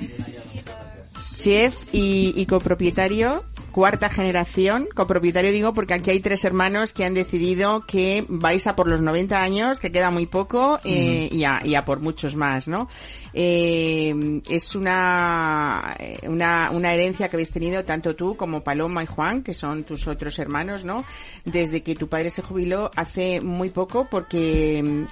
Chef 1.36 1.74
y, 1.92 2.32
y 2.34 2.46
copropietario 2.46 3.44
cuarta 3.72 4.08
generación, 4.10 4.86
copropietario 4.94 5.50
digo 5.50 5.72
porque 5.72 5.94
aquí 5.94 6.10
hay 6.10 6.20
tres 6.20 6.44
hermanos 6.44 6.92
que 6.92 7.04
han 7.04 7.14
decidido 7.14 7.84
que 7.86 8.24
vais 8.28 8.66
a 8.66 8.76
por 8.76 8.86
los 8.86 9.00
90 9.00 9.40
años, 9.42 9.80
que 9.80 9.90
queda 9.90 10.10
muy 10.10 10.26
poco, 10.26 10.78
eh, 10.84 11.28
y, 11.32 11.44
a, 11.44 11.60
y, 11.64 11.74
a, 11.74 11.84
por 11.84 12.00
muchos 12.00 12.36
más, 12.36 12.68
¿no? 12.68 12.88
Eh, 13.34 14.40
es 14.48 14.74
una, 14.74 15.96
una, 16.24 16.70
una 16.70 16.92
herencia 16.92 17.28
que 17.28 17.36
habéis 17.36 17.50
tenido 17.50 17.84
tanto 17.84 18.14
tú 18.14 18.36
como 18.36 18.62
Paloma 18.62 19.02
y 19.02 19.06
Juan, 19.06 19.42
que 19.42 19.54
son 19.54 19.84
tus 19.84 20.06
otros 20.06 20.38
hermanos, 20.38 20.84
¿no? 20.84 21.04
Desde 21.44 21.82
que 21.82 21.94
tu 21.94 22.08
padre 22.08 22.30
se 22.30 22.42
jubiló 22.42 22.90
hace 22.94 23.40
muy 23.40 23.70
poco 23.70 24.06
porque 24.10 25.06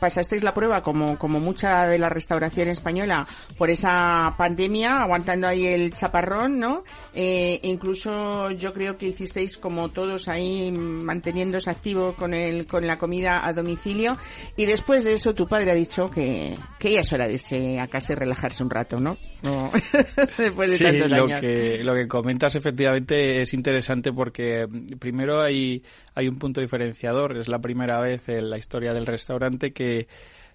pasasteis 0.00 0.42
la 0.42 0.54
prueba 0.54 0.82
como, 0.82 1.18
como 1.18 1.40
mucha 1.40 1.86
de 1.86 1.98
la 1.98 2.08
restauración 2.08 2.68
española 2.68 3.26
por 3.56 3.70
esa 3.70 4.34
pandemia, 4.36 5.02
aguantando 5.02 5.46
ahí 5.46 5.66
el 5.66 5.92
chaparrón, 5.92 6.58
¿no? 6.58 6.82
Eh, 7.14 7.58
incluso 7.62 8.50
yo 8.52 8.72
creo 8.72 8.96
que 8.96 9.06
hicisteis 9.06 9.56
como 9.56 9.88
todos 9.88 10.28
ahí 10.28 10.70
manteniéndose 10.72 11.70
activo 11.70 12.14
con 12.14 12.34
el, 12.34 12.66
con 12.66 12.86
la 12.86 12.98
comida 12.98 13.46
a 13.46 13.52
domicilio 13.52 14.16
y 14.56 14.66
después 14.66 15.02
de 15.02 15.14
eso 15.14 15.34
tu 15.34 15.48
padre 15.48 15.72
ha 15.72 15.74
dicho 15.74 16.08
que, 16.10 16.56
que 16.78 16.92
ya 16.92 17.00
es 17.00 17.12
hora 17.12 17.26
de 17.26 17.34
irse 17.34 17.80
a 17.80 17.88
casa 17.88 18.12
y 18.12 18.16
relajarse 18.16 18.62
un 18.62 18.70
rato, 18.70 19.00
¿no? 19.00 19.16
no. 19.42 19.70
después 20.38 20.70
de 20.70 20.78
sí, 20.78 20.84
tantos 20.84 21.10
lo 21.10 21.24
años. 21.24 21.40
que, 21.40 21.82
lo 21.82 21.94
que 21.94 22.06
comentas 22.06 22.54
efectivamente 22.54 23.42
es 23.42 23.54
interesante 23.54 24.12
porque 24.12 24.68
primero 24.98 25.42
hay, 25.42 25.82
hay 26.20 26.28
un 26.28 26.38
punto 26.38 26.60
diferenciador, 26.60 27.36
es 27.36 27.48
la 27.48 27.60
primera 27.60 28.00
vez 28.00 28.28
en 28.28 28.50
la 28.50 28.58
historia 28.58 28.92
del 28.92 29.06
restaurante 29.06 29.72
que 29.72 30.06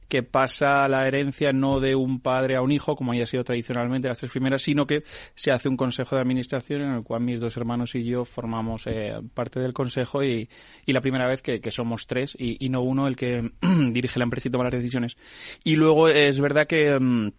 que 0.07 0.23
pasa 0.23 0.87
la 0.87 1.07
herencia 1.07 1.51
no 1.51 1.79
de 1.79 1.95
un 1.95 2.19
padre 2.19 2.55
a 2.55 2.61
un 2.61 2.71
hijo, 2.71 2.95
como 2.95 3.11
haya 3.11 3.25
sido 3.25 3.43
tradicionalmente 3.43 4.07
las 4.07 4.19
tres 4.19 4.31
primeras, 4.31 4.61
sino 4.61 4.85
que 4.85 5.03
se 5.33 5.51
hace 5.51 5.67
un 5.67 5.77
consejo 5.77 6.15
de 6.15 6.21
administración 6.21 6.81
en 6.81 6.93
el 6.93 7.03
cual 7.03 7.21
mis 7.21 7.39
dos 7.39 7.57
hermanos 7.57 7.95
y 7.95 8.03
yo 8.03 8.25
formamos 8.25 8.85
eh, 8.85 9.13
parte 9.33 9.59
del 9.59 9.73
consejo 9.73 10.23
y, 10.23 10.49
y, 10.85 10.93
la 10.93 11.01
primera 11.01 11.27
vez 11.27 11.41
que, 11.41 11.59
somos 11.71 12.07
tres 12.07 12.35
y, 12.39 12.63
y, 12.63 12.69
no 12.69 12.81
uno 12.81 13.07
el 13.07 13.15
que 13.15 13.49
dirige 13.91 14.19
la 14.19 14.25
empresa 14.25 14.47
y 14.47 14.51
toma 14.51 14.65
las 14.65 14.73
decisiones. 14.73 15.17
Y 15.63 15.75
luego 15.75 16.07
es 16.07 16.39
verdad 16.39 16.67
que... 16.67 17.31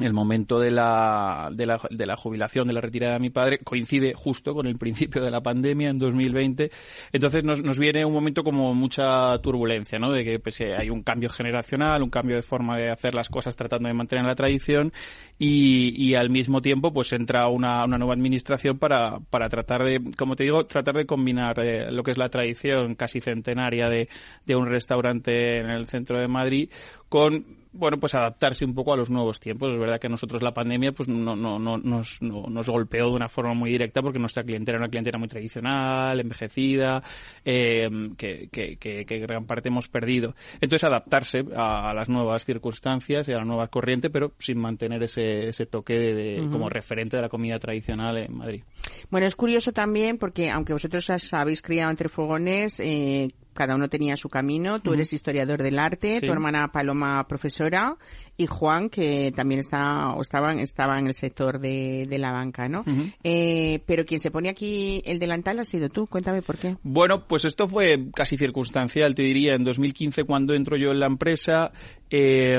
El 0.00 0.12
momento 0.12 0.58
de 0.58 0.72
la, 0.72 1.50
de 1.52 1.66
la, 1.66 1.80
de 1.88 2.06
la 2.06 2.16
jubilación, 2.16 2.66
de 2.66 2.72
la 2.72 2.80
retirada 2.80 3.14
de 3.14 3.20
mi 3.20 3.30
padre, 3.30 3.58
coincide 3.58 4.12
justo 4.14 4.52
con 4.52 4.66
el 4.66 4.76
principio 4.76 5.22
de 5.22 5.30
la 5.30 5.40
pandemia 5.40 5.88
en 5.90 6.00
2020. 6.00 6.72
Entonces 7.12 7.44
nos, 7.44 7.62
nos 7.62 7.78
viene 7.78 8.04
un 8.04 8.12
momento 8.12 8.42
como 8.42 8.74
mucha 8.74 9.38
turbulencia, 9.38 10.00
¿no? 10.00 10.10
De 10.10 10.24
que 10.24 10.40
pues, 10.40 10.60
hay 10.60 10.90
un 10.90 11.04
cambio 11.04 11.30
generacional, 11.30 12.02
un 12.02 12.10
cambio 12.10 12.34
de 12.34 12.42
forma 12.42 12.76
de 12.76 12.90
hacer 12.90 13.14
las 13.14 13.28
cosas 13.28 13.54
tratando 13.54 13.86
de 13.86 13.94
mantener 13.94 14.24
la 14.24 14.34
tradición 14.34 14.92
y, 15.38 15.94
y 15.96 16.16
al 16.16 16.28
mismo 16.28 16.60
tiempo 16.60 16.92
pues 16.92 17.12
entra 17.12 17.46
una, 17.46 17.84
una 17.84 17.96
nueva 17.96 18.14
administración 18.14 18.78
para, 18.78 19.20
para 19.30 19.48
tratar 19.48 19.84
de, 19.84 20.00
como 20.16 20.34
te 20.34 20.42
digo, 20.42 20.66
tratar 20.66 20.96
de 20.96 21.06
combinar 21.06 21.58
eh, 21.60 21.92
lo 21.92 22.02
que 22.02 22.10
es 22.10 22.18
la 22.18 22.30
tradición 22.30 22.96
casi 22.96 23.20
centenaria 23.20 23.88
de, 23.88 24.08
de 24.44 24.56
un 24.56 24.66
restaurante 24.66 25.58
en 25.58 25.70
el 25.70 25.86
centro 25.86 26.18
de 26.18 26.26
Madrid 26.26 26.70
con 27.08 27.63
bueno, 27.74 27.98
pues 27.98 28.14
adaptarse 28.14 28.64
un 28.64 28.74
poco 28.74 28.92
a 28.92 28.96
los 28.96 29.10
nuevos 29.10 29.40
tiempos. 29.40 29.72
Es 29.72 29.78
verdad 29.78 29.98
que 29.98 30.06
a 30.06 30.10
nosotros 30.10 30.42
la 30.42 30.54
pandemia 30.54 30.92
pues 30.92 31.08
no, 31.08 31.34
no, 31.34 31.58
no, 31.58 31.76
nos, 31.76 32.22
no, 32.22 32.44
nos 32.48 32.68
golpeó 32.68 33.06
de 33.06 33.16
una 33.16 33.28
forma 33.28 33.52
muy 33.52 33.70
directa 33.70 34.00
porque 34.00 34.18
nuestra 34.18 34.44
clientela 34.44 34.76
era 34.76 34.84
una 34.84 34.90
clientela 34.90 35.18
muy 35.18 35.28
tradicional, 35.28 36.20
envejecida, 36.20 37.02
eh, 37.44 37.88
que, 38.16 38.48
que, 38.50 38.76
que, 38.76 39.04
que, 39.04 39.18
gran 39.18 39.44
parte 39.46 39.68
hemos 39.68 39.88
perdido. 39.88 40.34
Entonces 40.60 40.84
adaptarse 40.84 41.44
a, 41.54 41.90
a, 41.90 41.94
las 41.94 42.08
nuevas 42.08 42.44
circunstancias 42.44 43.28
y 43.28 43.32
a 43.32 43.38
la 43.38 43.44
nueva 43.44 43.68
corriente, 43.68 44.08
pero 44.08 44.32
sin 44.38 44.58
mantener 44.58 45.02
ese, 45.02 45.48
ese 45.48 45.66
toque 45.66 45.94
de, 45.98 46.14
de 46.14 46.40
uh 46.40 46.44
-huh. 46.44 46.52
como 46.52 46.68
referente 46.68 47.16
de 47.16 47.22
la 47.22 47.28
comida 47.28 47.58
tradicional 47.58 48.18
en 48.18 48.36
Madrid. 48.36 48.62
Bueno, 49.10 49.26
es 49.26 49.34
curioso 49.34 49.72
también 49.72 50.18
porque 50.18 50.50
aunque 50.50 50.72
vosotros 50.72 51.10
habéis 51.32 51.60
criado 51.60 51.90
entre 51.90 52.08
fogones, 52.08 52.78
eh, 52.80 53.30
cada 53.54 53.74
uno 53.74 53.88
tenía 53.88 54.16
su 54.16 54.28
camino. 54.28 54.80
Tú 54.80 54.92
eres 54.92 55.12
historiador 55.12 55.62
del 55.62 55.78
arte, 55.78 56.20
sí. 56.20 56.26
tu 56.26 56.32
hermana 56.32 56.70
Paloma 56.72 57.26
profesora 57.26 57.96
y 58.36 58.46
Juan, 58.46 58.88
que 58.90 59.32
también 59.34 59.60
está, 59.60 60.10
o 60.14 60.20
estaba, 60.22 60.52
estaba 60.54 60.98
en 60.98 61.06
el 61.06 61.14
sector 61.14 61.60
de, 61.60 62.06
de 62.08 62.18
la 62.18 62.32
banca, 62.32 62.68
¿no? 62.68 62.84
eh, 63.22 63.80
pero 63.86 64.04
quien 64.04 64.20
se 64.20 64.30
pone 64.30 64.48
aquí 64.48 65.02
el 65.04 65.18
delantal 65.18 65.58
ha 65.60 65.64
sido 65.64 65.88
tú. 65.88 66.06
Cuéntame 66.06 66.42
por 66.42 66.56
qué. 66.58 66.76
Bueno, 66.82 67.24
pues 67.26 67.44
esto 67.44 67.68
fue 67.68 68.06
casi 68.14 68.36
circunstancial, 68.36 69.14
te 69.14 69.22
diría. 69.22 69.54
En 69.54 69.64
2015, 69.64 70.24
cuando 70.24 70.54
entro 70.54 70.76
yo 70.76 70.90
en 70.90 71.00
la 71.00 71.06
empresa, 71.06 71.70
eh, 72.10 72.58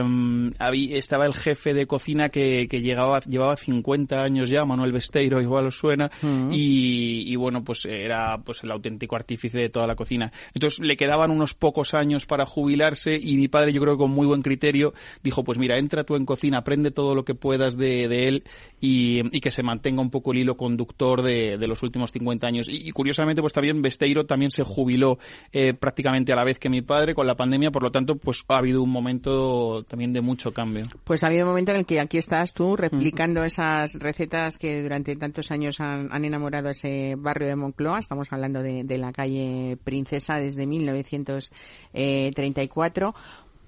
estaba 0.92 1.26
el 1.26 1.34
jefe 1.34 1.74
de 1.74 1.86
cocina 1.86 2.30
que, 2.30 2.68
que 2.70 2.82
llegaba, 2.82 3.20
llevaba 3.22 3.56
50 3.56 4.22
años 4.22 4.50
ya, 4.50 4.66
Manuel 4.66 4.92
Besteiro, 4.92 5.42
igual 5.42 5.68
os 5.68 5.78
suena, 5.78 6.10
Mm. 6.22 6.50
y, 6.52 7.32
y 7.32 7.36
bueno, 7.36 7.64
pues 7.64 7.86
era 7.86 8.38
pues 8.44 8.64
el 8.64 8.72
auténtico 8.72 9.16
artífice 9.16 9.58
de 9.58 9.70
toda 9.70 9.88
la 9.88 9.96
cocina. 9.96 10.32
Entonces 10.54 10.80
le 10.80 10.96
quedaban 10.98 11.32
unos 11.32 11.54
pocos 11.54 11.94
años 11.94 12.26
para 12.26 12.46
jubilarse 12.46 13.20
y 13.22 13.38
mi 13.38 13.48
padre, 13.48 13.74
yo 13.74 13.82
creo 13.82 13.96
que 13.96 14.00
con 14.00 14.12
muy 14.12 14.26
buen 14.28 14.42
criterio, 14.42 14.94
dijo, 15.24 15.44
pues 15.44 15.58
mira, 15.58 15.65
entra 15.74 16.04
tú 16.04 16.16
en 16.16 16.26
cocina, 16.26 16.60
aprende 16.60 16.92
todo 16.92 17.16
lo 17.16 17.26
que 17.26 17.36
puedas 17.36 17.78
de, 17.78 18.08
de 18.08 18.28
él 18.28 18.44
y, 18.80 19.36
y 19.36 19.42
que 19.42 19.52
se 19.52 19.64
mantenga 19.64 20.02
un 20.02 20.12
poco 20.12 20.32
el 20.32 20.40
hilo 20.40 20.58
conductor 20.58 21.22
de, 21.22 21.58
de 21.58 21.68
los 21.68 21.84
últimos 21.84 22.12
50 22.12 22.48
años. 22.48 22.70
Y, 22.70 22.88
y 22.88 22.92
curiosamente, 22.92 23.42
pues 23.42 23.54
también 23.54 23.82
Besteiro 23.82 24.26
también 24.26 24.52
se 24.52 24.64
jubiló 24.64 25.18
eh, 25.52 25.74
prácticamente 25.74 26.32
a 26.32 26.36
la 26.36 26.44
vez 26.44 26.60
que 26.60 26.70
mi 26.70 26.82
padre 26.82 27.16
con 27.16 27.28
la 27.28 27.36
pandemia, 27.36 27.72
por 27.72 27.84
lo 27.84 27.92
tanto, 27.92 28.16
pues 28.16 28.44
ha 28.48 28.58
habido 28.58 28.84
un 28.84 28.92
momento 28.92 29.84
también 29.88 30.14
de 30.14 30.22
mucho 30.22 30.52
cambio. 30.52 30.84
Pues 31.04 31.24
ha 31.24 31.28
habido 31.28 31.46
un 31.46 31.50
momento 31.50 31.72
en 31.72 31.78
el 31.78 31.86
que 31.86 32.00
aquí 32.00 32.18
estás 32.18 32.54
tú 32.54 32.76
replicando 32.76 33.44
esas 33.44 33.94
recetas 33.94 34.58
que 34.58 34.84
durante 34.84 35.16
tantos 35.16 35.52
años 35.52 35.80
han, 35.80 36.10
han 36.12 36.26
enamorado 36.26 36.70
ese 36.70 37.16
barrio 37.18 37.48
de 37.48 37.56
Moncloa. 37.56 38.00
Estamos 38.00 38.32
hablando 38.32 38.62
de, 38.62 38.84
de 38.84 38.98
la 38.98 39.12
calle 39.12 39.78
Princesa 39.84 40.40
desde 40.40 40.68
1934. 40.68 43.16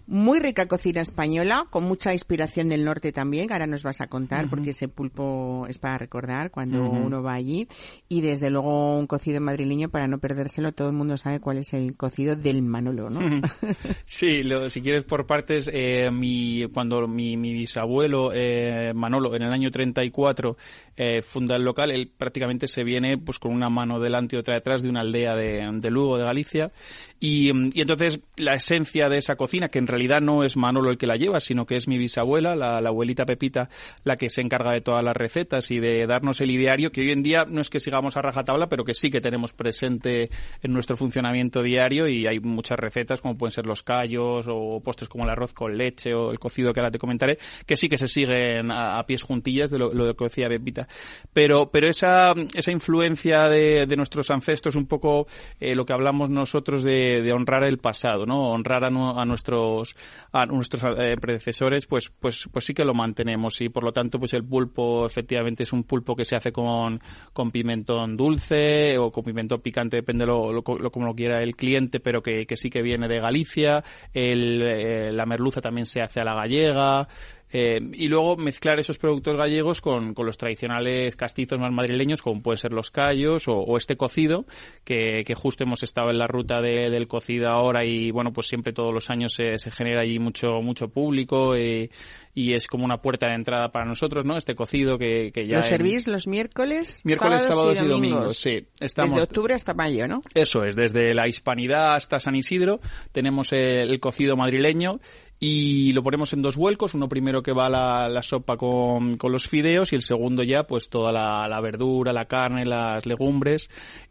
Muy 0.09 0.39
rica 0.39 0.67
cocina 0.67 1.01
española, 1.01 1.67
con 1.69 1.83
mucha 1.83 2.13
inspiración 2.13 2.69
del 2.69 2.85
norte 2.85 3.11
también, 3.11 3.47
que 3.47 3.53
ahora 3.53 3.67
nos 3.67 3.83
vas 3.83 3.99
a 3.99 4.07
contar, 4.07 4.47
porque 4.49 4.69
ese 4.69 4.87
pulpo 4.87 5.65
es 5.67 5.79
para 5.79 5.97
recordar 5.97 6.49
cuando 6.49 6.81
uno 6.81 7.21
va 7.21 7.33
allí. 7.33 7.67
Y 8.07 8.21
desde 8.21 8.49
luego 8.49 8.97
un 8.97 9.05
cocido 9.05 9.41
madrileño, 9.41 9.89
para 9.89 10.07
no 10.07 10.17
perdérselo, 10.19 10.71
todo 10.71 10.87
el 10.87 10.93
mundo 10.95 11.17
sabe 11.17 11.41
cuál 11.41 11.57
es 11.57 11.73
el 11.73 11.95
cocido 11.97 12.37
del 12.37 12.61
Manolo, 12.61 13.09
¿no? 13.09 13.19
Sí, 14.05 14.43
lo- 14.43 14.69
si 14.69 14.81
quieres 14.81 15.03
por 15.03 15.25
partes, 15.25 15.69
eh, 15.73 16.09
mi, 16.11 16.63
cuando 16.73 17.05
mi, 17.07 17.35
mi 17.35 17.51
bisabuelo 17.53 18.31
eh, 18.33 18.93
Manolo 18.95 19.35
en 19.35 19.41
el 19.41 19.51
año 19.51 19.71
34 19.71 20.55
eh, 20.97 21.21
funda 21.21 21.55
el 21.55 21.63
local, 21.63 21.91
él 21.91 22.11
prácticamente 22.15 22.67
se 22.67 22.83
viene 22.83 23.17
pues 23.19 23.37
con 23.37 23.53
una 23.53 23.69
mano 23.69 23.99
delante 23.99 24.35
y 24.35 24.39
otra 24.39 24.55
detrás 24.55 24.81
de 24.81 24.89
una 24.89 25.01
aldea 25.01 25.35
de, 25.35 25.69
de 25.73 25.91
Lugo, 25.91 26.17
de 26.17 26.23
Galicia, 26.23 26.71
y, 27.19 27.53
mm, 27.53 27.69
y 27.73 27.81
entonces 27.81 28.19
la 28.35 28.53
esencia 28.53 29.07
de 29.07 29.17
esa 29.17 29.35
cocina, 29.35 29.67
que 29.67 29.79
en 29.79 29.87
realidad 29.87 30.21
no 30.21 30.43
es 30.43 30.57
Manolo 30.57 30.89
el 30.89 30.97
que 30.97 31.07
la 31.07 31.15
lleva, 31.15 31.39
sino 31.39 31.65
que 31.65 31.75
es 31.75 31.87
mi 31.87 31.97
bisabuela, 31.97 32.55
la, 32.55 32.77
abuelita 32.77 33.25
Pepita, 33.25 33.69
la 34.03 34.15
que 34.15 34.29
se 34.29 34.41
encarga 34.41 34.71
de 34.71 34.81
todas 34.81 35.03
las 35.03 35.15
recetas 35.15 35.69
y 35.71 35.79
de 35.79 36.05
darnos 36.07 36.41
el 36.41 36.51
ideario, 36.51 36.91
que 36.91 37.01
hoy 37.01 37.11
en 37.11 37.21
día 37.21 37.45
no 37.47 37.61
es 37.61 37.69
que 37.69 37.79
sigamos 37.79 38.17
a 38.17 38.21
rajatabla, 38.21 38.67
pero 38.67 38.83
que 38.83 38.93
sí 38.93 39.09
que 39.09 39.21
tenemos 39.21 39.53
presente 39.53 40.29
en 40.63 40.73
nuestro 40.73 40.97
funcionamiento 40.97 41.61
diario 41.61 42.07
y 42.07 42.27
hay 42.27 42.39
muchas 42.39 42.79
recetas 42.79 43.21
como 43.21 43.37
pueden 43.37 43.51
ser 43.51 43.65
los 43.65 43.83
callos 43.83 44.45
o 44.49 44.81
postres 44.83 45.09
como 45.09 45.25
el 45.25 45.29
arroz 45.29 45.53
con 45.53 45.77
leche 45.77 46.13
o 46.13 46.31
el 46.31 46.39
cocido 46.39 46.73
que 46.73 46.79
ahora 46.79 46.91
te 46.91 46.97
comentaré, 46.97 47.37
que 47.65 47.77
sí 47.77 47.87
que 47.89 47.97
se 47.97 48.07
siguen 48.07 48.71
a, 48.71 48.99
a 48.99 49.05
pies 49.05 49.23
juntillas 49.23 49.69
de 49.69 49.79
lo, 49.79 49.93
lo 49.93 50.15
que 50.15 50.25
decía 50.25 50.47
Pepita. 50.47 50.86
Pero, 51.33 51.69
pero 51.71 51.87
esa, 51.87 52.33
esa 52.55 52.71
influencia 52.71 53.47
de, 53.47 53.85
de 53.85 53.95
nuestros 53.95 54.31
ancestros, 54.31 54.75
un 54.75 54.87
poco 54.87 55.27
eh, 55.59 55.75
lo 55.75 55.85
que 55.85 55.93
hablamos 55.93 56.29
nosotros 56.29 56.83
de, 56.83 57.31
honrar 57.31 57.63
el 57.63 57.77
pasado, 57.77 58.25
¿no? 58.25 58.49
Honrar 58.51 58.83
a 58.85 58.89
nuestros 59.25 59.95
a 60.31 60.45
nuestros 60.45 60.83
eh, 60.99 61.15
predecesores, 61.19 61.85
pues, 61.85 62.09
pues, 62.19 62.47
pues 62.51 62.65
sí 62.65 62.73
que 62.73 62.85
lo 62.85 62.93
mantenemos 62.93 63.61
y 63.61 63.69
por 63.69 63.83
lo 63.83 63.91
tanto, 63.91 64.19
pues 64.19 64.33
el 64.33 64.43
pulpo 64.43 65.05
efectivamente 65.05 65.63
es 65.63 65.73
un 65.73 65.83
pulpo 65.83 66.15
que 66.15 66.25
se 66.25 66.35
hace 66.35 66.51
con, 66.51 66.99
con 67.33 67.51
pimentón 67.51 68.17
dulce 68.17 68.97
o 68.97 69.11
con 69.11 69.23
pimentón 69.23 69.61
picante, 69.61 69.97
depende 69.97 70.25
lo, 70.25 70.51
lo, 70.51 70.63
lo- 70.79 70.91
como 70.91 71.05
lo 71.05 71.13
quiera 71.13 71.43
el 71.43 71.55
cliente, 71.55 71.99
pero 71.99 72.21
que, 72.23 72.45
que 72.45 72.57
sí 72.57 72.69
que 72.69 72.81
viene 72.81 73.07
de 73.07 73.19
Galicia. 73.19 73.83
El, 74.13 74.61
eh, 74.61 75.11
la 75.11 75.25
merluza 75.25 75.61
también 75.61 75.85
se 75.85 76.01
hace 76.01 76.19
a 76.21 76.23
la 76.23 76.33
gallega. 76.33 77.07
Eh, 77.53 77.79
y 77.93 78.07
luego 78.09 78.35
mezclar 78.35 78.77
esos 78.79 78.97
productos 78.97 79.35
gallegos 79.35 79.79
con, 79.79 80.13
con 80.13 80.25
los 80.25 80.37
tradicionales 80.37 81.15
castizos 81.15 81.57
más 81.59 81.71
madrileños, 81.71 82.21
como 82.21 82.41
pueden 82.41 82.57
ser 82.57 82.73
los 82.73 82.91
callos 82.91 83.47
o, 83.47 83.55
o 83.57 83.77
este 83.77 83.95
cocido, 83.95 84.45
que, 84.83 85.23
que 85.25 85.33
justo 85.35 85.63
hemos 85.63 85.81
estado 85.83 86.09
en 86.09 86.17
la 86.19 86.27
ruta 86.27 86.61
de- 86.61 86.89
del 86.89 87.07
cocido 87.07 87.47
ahora 87.49 87.85
y 87.85 88.11
bueno, 88.11 88.33
pues 88.33 88.47
siempre 88.47 88.73
todos 88.73 88.93
los 88.93 89.09
años 89.09 89.33
se, 89.33 89.57
se 89.59 89.71
genera 89.71 90.01
allí 90.01 90.19
mucho, 90.19 90.61
mucho 90.61 90.89
público 90.89 91.55
eh, 91.55 91.89
y 92.35 92.53
es 92.53 92.67
como 92.67 92.83
una 92.85 93.01
puerta 93.01 93.27
de 93.27 93.35
entrada 93.35 93.69
para 93.71 93.85
nosotros, 93.85 94.25
¿no? 94.25 94.37
Este 94.37 94.53
cocido 94.53 94.97
que, 94.97 95.31
que 95.33 95.47
ya... 95.47 95.57
¿Lo 95.57 95.63
en- 95.63 95.69
servís 95.69 96.07
los 96.07 96.27
miércoles? 96.27 97.01
Miércoles, 97.05 97.43
sábados, 97.43 97.75
y 97.77 97.87
domingos, 97.87 97.99
domingos. 98.11 98.37
sí. 98.37 98.67
Estamos, 98.79 99.13
Desde 99.15 99.23
octubre 99.23 99.53
hasta 99.53 99.73
mayo, 99.73 100.07
¿no? 100.07 100.21
eso 100.35 100.63
es, 100.65 100.75
desde 100.75 101.13
la 101.15 101.27
hispanidad 101.27 101.95
hasta 101.95 102.19
San 102.19 102.35
Isidro 102.35 102.79
tenemos 103.13 103.53
el, 103.53 103.89
el 103.91 103.99
cocido 103.99 104.35
madrileño 104.35 104.99
y 105.39 105.93
lo 105.93 106.01
ponemos 106.01 106.33
en 106.33 106.41
dos 106.41 106.55
vuelcos, 106.55 106.93
uno 106.93 107.07
primero 107.07 107.43
que 107.43 107.53
va 107.53 107.69
la, 107.69 108.09
la 108.09 108.23
sopa 108.23 108.57
con, 108.57 109.17
con 109.17 109.31
los 109.31 109.47
fideos 109.47 109.93
y 109.93 109.95
el 109.95 110.01
segundo 110.01 110.41
ya 110.43 110.63
pues 110.63 110.89
toda 110.89 111.11
la, 111.11 111.47
la 111.47 111.61
verdura, 111.61 112.11
la 112.11 112.25
carne, 112.25 112.65
las 112.65 113.05
legumbres 113.05 113.69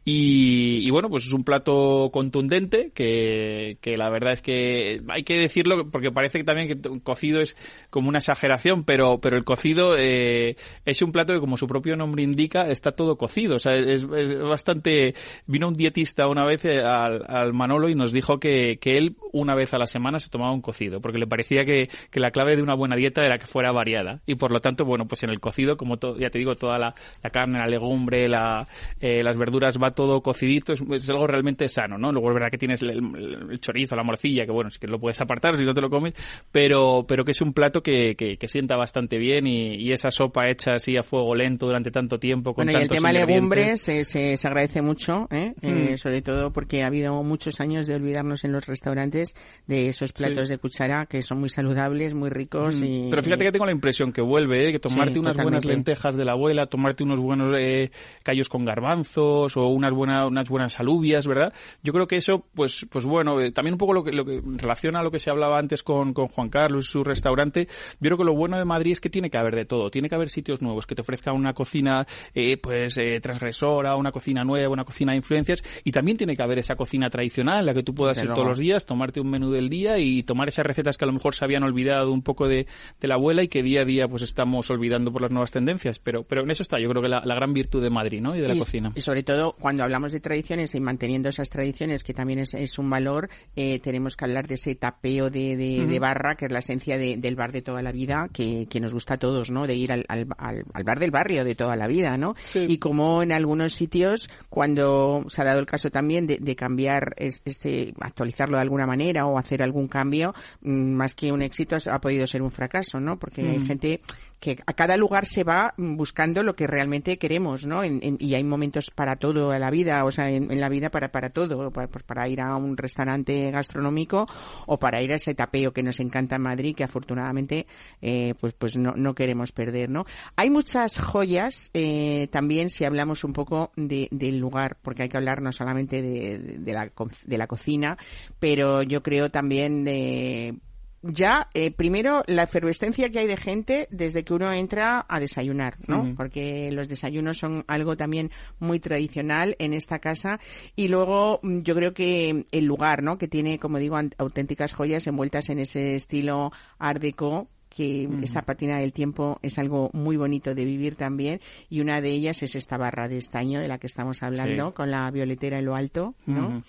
y, 0.09 0.87
y 0.87 0.91
bueno 0.93 1.11
pues 1.11 1.27
es 1.27 1.33
un 1.33 1.43
plato 1.43 2.11
contundente 2.13 2.93
que, 2.95 3.77
que 3.81 3.97
la 3.97 4.09
verdad 4.09 4.35
es 4.35 4.41
que 4.41 5.03
hay 5.09 5.25
que 5.25 5.37
decirlo 5.37 5.91
porque 5.91 6.13
parece 6.13 6.39
que 6.39 6.45
también 6.45 6.69
que 6.69 7.01
cocido 7.03 7.41
es 7.41 7.57
como 7.91 8.09
una 8.09 8.21
exageración 8.21 8.85
pero 8.85 9.21
pero 9.21 9.37
el 9.37 9.43
cocido 9.43 9.97
eh, 9.99 10.57
es 10.85 11.03
un 11.03 11.11
plato 11.11 11.35
que 11.35 11.41
como 11.41 11.57
su 11.57 11.67
propio 11.67 11.97
nombre 11.97 12.23
indica 12.23 12.71
está 12.71 12.93
todo 12.93 13.17
cocido. 13.19 13.57
O 13.57 13.59
sea 13.59 13.75
es, 13.75 14.07
es 14.17 14.39
bastante 14.39 15.17
vino 15.49 15.67
un 15.67 15.75
dietista 15.75 16.29
una 16.29 16.45
vez 16.45 16.65
eh, 16.65 16.83
al, 16.83 17.25
al 17.27 17.53
Manolo 17.53 17.89
y 17.89 17.97
nos 17.97 18.13
dijo 18.13 18.39
que, 18.39 18.79
que 18.81 18.99
él 18.99 19.17
una 19.33 19.57
vez 19.57 19.75
a 19.75 19.79
la 19.79 19.89
semana 19.89 20.21
se 20.21 20.31
tomaba 20.31 20.53
un 20.53 20.61
cocido 20.63 21.01
porque 21.01 21.19
le 21.19 21.27
parecía 21.27 21.65
que, 21.65 21.91
que 22.13 22.21
la 22.21 22.31
clave 22.31 22.55
de 22.55 22.63
una 22.63 22.75
buena 22.75 22.95
dieta 22.95 23.27
era 23.27 23.39
que 23.39 23.47
fuera 23.47 23.73
variada. 23.73 24.21
Y 24.25 24.37
por 24.37 24.53
lo 24.53 24.61
tanto 24.61 24.85
bueno 24.85 25.09
pues 25.09 25.25
en 25.25 25.31
el 25.31 25.41
cocido 25.41 25.77
como 25.77 25.97
to- 25.97 26.17
ya 26.17 26.31
te 26.31 26.39
digo 26.39 26.55
toda 26.55 26.79
la, 26.79 26.95
la 27.25 27.31
carne 27.31 27.59
la 27.59 27.67
legumbre 27.67 28.29
la, 28.29 28.69
eh, 29.01 29.25
las 29.25 29.37
verduras 29.37 29.77
va 29.83 29.96
todo 29.97 30.21
cocidito 30.23 30.73
es, 30.73 30.81
es 30.93 31.11
algo 31.11 31.27
realmente 31.27 31.69
sano 31.69 31.99
no 31.99 32.13
luego 32.13 32.29
es 32.29 32.35
verdad 32.35 32.51
que 32.53 32.59
tienes 32.59 32.81
el, 32.83 32.91
el- 32.91 33.49
el 33.51 33.59
chorizo 33.61 33.97
la 33.97 34.05
morcilla 34.05 34.47
que 34.47 34.53
bueno 34.53 34.69
es 34.69 34.79
que 34.79 34.87
lo 34.87 35.01
puedes 35.01 35.21
apartar 35.21 35.57
si 35.57 35.65
no 35.65 35.75
te 35.75 35.81
lo 35.81 35.91
comes 35.91 36.15
pero 36.53 37.05
pero 37.09 37.25
que 37.25 37.33
es 37.33 37.41
un 37.41 37.53
plato 37.53 37.83
que, 37.83 38.15
que, 38.15 38.37
que 38.37 38.47
sienta 38.49 38.77
bastante 38.77 39.19
bien 39.19 39.47
y, 39.49 39.75
y 39.75 39.91
esa 39.93 40.11
sopa 40.13 40.49
hecha 40.49 40.73
así 40.77 40.97
a 40.97 41.03
fuego 41.03 41.35
lento 41.35 41.67
durante 41.67 41.91
tanto 41.91 42.19
tiempo 42.21 42.55
con 42.55 42.67
Bueno, 42.67 42.79
y 42.79 42.83
el 42.85 42.89
tema 42.89 43.11
legumbres 43.13 43.81
se, 43.81 44.05
se, 44.05 44.37
se 44.37 44.47
agradece 44.47 44.83
mucho, 44.83 45.27
¿eh? 45.33 45.55
Eh, 45.63 45.95
Mm. 45.95 45.97
sobre 45.97 46.21
todo 46.23 46.53
porque 46.53 46.83
ha 46.83 46.87
habido 46.87 47.23
muchos 47.23 47.61
años 47.61 47.87
de 47.87 47.95
olvidarnos 47.95 48.45
en 48.45 48.53
los 48.53 48.67
restaurantes 48.67 49.35
de 49.67 49.89
esos 49.89 50.13
platos 50.13 50.49
de 50.49 50.59
cuchara 50.59 51.07
que 51.07 51.23
son 51.23 51.41
muy 51.41 51.49
saludables, 51.49 52.15
muy 52.15 52.29
ricos 52.31 52.83
y... 52.83 53.07
Mm. 53.07 53.11
Pero 53.11 53.23
fíjate 53.23 53.45
que 53.45 53.53
tengo 53.53 53.65
la 53.67 53.73
impresión 53.73 54.13
que 54.13 54.21
vuelve, 54.21 54.69
¿eh? 54.69 54.73
que 54.73 54.79
tomarte 54.79 55.15
Sí, 55.15 55.19
unas 55.19 55.37
buenas 55.37 55.63
totalmente. 55.63 55.69
lentejas 55.91 56.17
de 56.17 56.25
la 56.25 56.33
abuela, 56.33 56.67
tomarte 56.67 57.03
unos 57.05 57.19
buenos 57.21 57.57
eh, 57.59 57.91
callos 58.23 58.49
con 58.49 58.65
garbanzos 58.65 59.57
o 59.57 59.67
unas 59.93 59.99
buenas 59.99 60.27
unas 60.29 60.49
buenas 60.49 60.81
alubias, 60.81 61.27
¿verdad? 61.27 61.53
Yo 61.83 61.93
creo 61.93 62.07
que 62.07 62.17
eso, 62.17 62.45
pues 62.55 62.87
pues 62.91 63.05
bueno, 63.05 63.41
eh, 63.41 63.53
también 63.53 63.75
un 63.75 63.79
poco 63.79 63.93
lo 63.93 64.05
que, 64.05 64.13
lo 64.13 64.25
que 64.25 64.43
relaciona 64.45 65.01
a 65.01 65.03
lo 65.03 65.11
que 65.11 65.19
se 65.19 65.31
hablaba 65.31 65.59
antes 65.59 65.83
con, 65.83 66.13
con 66.13 66.29
Juan 66.29 66.49
Carlos 66.49 66.89
y 66.89 66.93
su 66.93 67.05
restaurante. 67.05 67.69
Yo 68.01 68.09
creo 68.09 68.19
que 68.19 68.25
lo 68.25 68.35
bueno 68.35 68.59
de 68.59 68.65
Madrid 68.65 68.93
es 68.93 69.01
que 69.01 69.11
tiene 69.11 69.31
que 69.31 69.39
haber 69.39 69.55
de 69.55 69.65
todo, 69.65 69.91
tiene 69.91 70.09
que 70.09 70.15
haber 70.15 70.29
sitios 70.29 70.63
nuevos 70.63 70.87
que 70.87 70.95
te 70.95 71.03
ofrezcan 71.03 71.35
una 71.35 71.55
cocina 71.55 72.07
eh, 72.35 72.57
pues 72.57 72.97
eh, 72.97 73.21
transgresora, 73.21 73.97
una 73.97 74.13
cocina 74.13 74.45
nueva, 74.45 74.69
una 74.73 74.85
cocina 74.85 75.13
de 75.13 75.17
influencias 75.17 75.63
y 75.85 75.93
también 75.93 76.17
tiene 76.17 76.37
que 76.37 76.43
haber 76.43 76.59
esa 76.59 76.77
cocina 76.77 77.11
tradicional 77.11 77.61
en 77.61 77.67
la 77.67 77.75
que 77.75 77.83
tú 77.83 77.95
puedas 77.95 78.23
ir 78.23 78.33
todos 78.33 78.47
los 78.47 78.59
días, 78.59 78.87
tomarte 78.87 79.21
un 79.21 79.31
menú 79.31 79.51
del 79.51 79.69
día 79.69 79.99
y 79.99 80.23
tomar 80.23 80.49
esas 80.49 80.67
recetas 80.67 80.97
que 80.97 81.05
a 81.05 81.07
lo 81.07 81.13
mejor 81.13 81.35
se 81.35 81.45
habían 81.45 81.63
olvidado 81.63 82.13
un 82.13 82.23
poco 82.23 82.49
de, 82.49 82.67
de 83.01 83.09
la 83.09 83.15
abuela 83.15 83.43
y 83.43 83.49
que 83.49 83.63
día 83.63 83.83
a 83.83 83.85
día 83.85 84.09
pues 84.09 84.23
estamos 84.23 84.71
olvidando 84.71 85.13
por 85.13 85.23
las 85.23 85.31
nuevas 85.31 85.51
tendencias. 85.51 85.99
Pero, 85.99 86.25
pero 86.25 86.43
en 86.43 86.51
eso 86.51 86.63
está, 86.63 86.79
yo 86.79 86.89
creo 86.89 87.03
que 87.03 87.09
la, 87.09 87.23
la 87.25 87.35
gran 87.35 87.53
virtud 87.53 87.83
de 87.83 87.91
Madrid, 87.91 88.21
¿no? 88.21 88.35
Y 88.35 88.41
de 88.41 88.49
la 88.49 88.55
y, 88.55 88.59
cocina. 88.59 88.93
y 88.95 89.01
sobre 89.01 89.23
todo 89.23 89.53
cuando 89.53 89.76
hablamos 89.83 90.13
de 90.13 90.21
tradiciones 90.21 90.75
y 90.75 90.81
manteniendo 90.81 91.29
esas 91.29 91.51
tradiciones 91.51 92.05
que 92.05 92.15
también 92.15 92.39
es, 92.41 92.55
es 92.55 92.79
un 92.79 92.89
valor 92.91 93.29
eh, 93.55 93.79
tenemos 93.81 94.17
que 94.17 94.25
hablar 94.25 94.47
de 94.47 94.55
ese 94.55 94.75
tapeo 94.75 95.31
de, 95.31 95.57
de, 95.57 95.87
de 95.87 95.99
barra 95.99 96.35
que 96.37 96.47
es 96.47 96.53
la 96.53 96.59
esencia 96.61 96.99
de- 96.99 97.17
del 97.17 97.37
bar 97.37 97.53
de 97.53 97.63
toda 97.63 97.83
la 97.83 97.93
vida 97.93 98.29
que, 98.33 98.67
que 98.69 98.81
nos 98.81 98.93
gusta 98.93 99.15
a 99.15 99.19
todos 99.19 99.51
no 99.51 99.67
de 99.67 99.75
ir 99.75 99.93
al, 99.93 100.05
al, 100.09 100.27
al- 100.39 100.65
bar 100.85 100.99
del 100.99 101.11
barrio 101.11 101.45
de 101.45 101.55
toda 101.55 101.77
la 101.77 101.87
vida 101.87 102.17
no 102.17 102.35
Sí. 102.45 102.67
y 102.69 102.79
como 102.79 103.23
en 103.23 103.33
algunos 103.33 103.73
sitios 103.75 104.29
cuando 104.49 105.25
se 105.29 105.43
ha 105.43 105.45
dado 105.45 105.61
el 105.61 105.67
caso 105.67 105.91
también 105.91 106.27
de, 106.27 106.39
de 106.41 106.57
cambiar 106.57 107.15
es- 107.19 107.43
este 107.45 107.95
actualizarlo 108.01 108.57
de 108.57 108.63
alguna 108.63 108.87
manera 108.87 109.27
o 109.27 109.39
hacer 109.39 109.63
algún 109.63 109.89
cambio 109.89 110.35
mm, 110.63 110.93
más 110.93 111.15
que 111.15 111.31
un 111.33 111.43
éxito 111.43 111.77
ha 111.91 112.01
podido 112.01 112.27
ser 112.27 112.43
un 112.43 112.51
fracaso 112.51 112.99
no 113.01 113.19
porque 113.19 113.43
hay 113.43 113.65
gente 113.67 114.01
que 114.41 114.59
a 114.67 114.73
cada 114.75 114.97
lugar 114.97 115.27
se 115.27 115.45
va 115.45 115.75
buscando 115.77 116.43
lo 116.43 116.55
que 116.55 116.67
realmente 116.67 117.19
queremos, 117.19 117.67
¿no? 117.67 117.83
y 117.85 118.35
hay 118.35 118.45
momentos 118.45 118.91
para 118.91 119.17
todo 119.17 119.53
en 119.55 119.61
la 119.61 119.71
vida, 119.71 120.05
o 120.05 120.11
sea, 120.11 120.29
en, 120.31 120.61
la 120.61 120.69
vida 120.69 120.91
para, 120.91 121.11
para 121.11 121.31
todo, 121.31 121.71
para, 121.71 121.89
pues 121.89 122.05
para 122.05 122.29
ir 122.29 122.41
a 122.41 122.57
un 122.57 122.77
restaurante 122.77 123.51
gastronómico 123.51 124.27
o 124.67 124.79
para 124.79 125.01
ir 125.03 125.13
a 125.13 125.17
ese 125.17 125.35
tapeo 125.35 125.73
que 125.73 125.83
nos 125.83 126.01
encanta 126.01 126.37
en 126.37 126.43
Madrid, 126.43 126.75
que 126.75 126.85
afortunadamente, 126.85 127.67
eh, 128.03 128.35
pues, 128.39 128.53
pues 128.53 128.77
no, 128.77 128.93
no 128.95 129.15
queremos 129.15 129.53
perder, 129.53 129.89
¿no? 129.91 130.05
Hay 130.37 130.51
muchas 130.51 130.99
joyas, 130.99 131.71
eh, 131.75 132.29
también 132.31 132.69
si 132.69 132.85
hablamos 132.85 133.25
un 133.25 133.33
poco 133.33 133.73
de, 133.77 134.09
del 134.11 134.39
lugar, 134.39 134.77
porque 134.83 135.05
hay 135.05 135.09
que 135.09 135.17
hablar 135.17 135.41
no 135.41 135.53
solamente 135.53 136.03
de, 136.03 136.39
de, 136.39 136.73
la, 136.73 136.91
de 137.25 137.39
la 137.39 137.47
cocina, 137.47 137.97
pero 138.39 138.83
yo 138.83 139.03
creo 139.03 139.31
también 139.31 139.85
de 139.85 140.57
ya, 141.03 141.49
eh, 141.55 141.71
primero, 141.71 142.23
la 142.27 142.45
efervescencia 142.45 143.11
que 143.11 143.21
hay 143.21 143.27
de 143.27 143.37
gente 143.37 143.87
desde 143.91 144.25
que 144.25 144.35
uno 144.35 144.53
entra 144.53 145.05
a 145.09 145.21
desayunar, 145.21 145.77
¿no? 145.87 146.15
Porque 146.17 146.71
los 146.73 146.89
desayunos 146.89 147.39
son 147.39 147.65
algo 147.69 147.97
también 147.97 148.31
muy 148.59 148.81
tradicional 148.81 149.57
en 149.59 149.73
esta 149.73 149.99
casa. 149.99 150.41
Y 150.75 150.89
luego, 150.89 151.41
mm, 151.43 151.61
yo 151.61 151.75
creo 151.75 151.95
que 151.95 152.45
el 152.51 152.65
lugar, 152.65 153.03
¿no? 153.03 153.19
Que 153.19 153.29
tiene, 153.29 153.59
como 153.59 153.79
digo, 153.79 153.99
auténticas 154.19 154.73
joyas 154.73 155.07
envueltas 155.07 155.49
en 155.49 155.59
ese 155.59 155.95
estilo 155.95 156.53
art 156.79 157.01
deco, 157.01 157.49
que 157.69 158.09
esa 158.23 158.41
patina 158.43 158.79
del 158.79 158.95
tiempo 158.95 159.39
es 159.43 159.59
algo 159.59 159.91
muy 159.93 160.17
bonito 160.17 160.55
de 160.55 160.65
vivir 160.65 160.97
también 160.97 161.43
y 161.69 161.81
una 161.81 162.01
de 162.01 162.09
ellas 162.09 162.43
es 162.43 162.55
esta 162.55 162.79
barra 162.79 163.07
de 163.07 163.19
estaño 163.19 163.61
de 163.61 163.69
la 163.69 163.77
que 163.77 163.87
estamos 163.87 164.23
hablando 164.23 164.73
con 164.73 164.91
la 164.91 165.11
violetera 165.11 165.59
en 165.59 165.67
lo 165.67 165.77
alto, 165.77 166.15
¿no? 166.25 166.63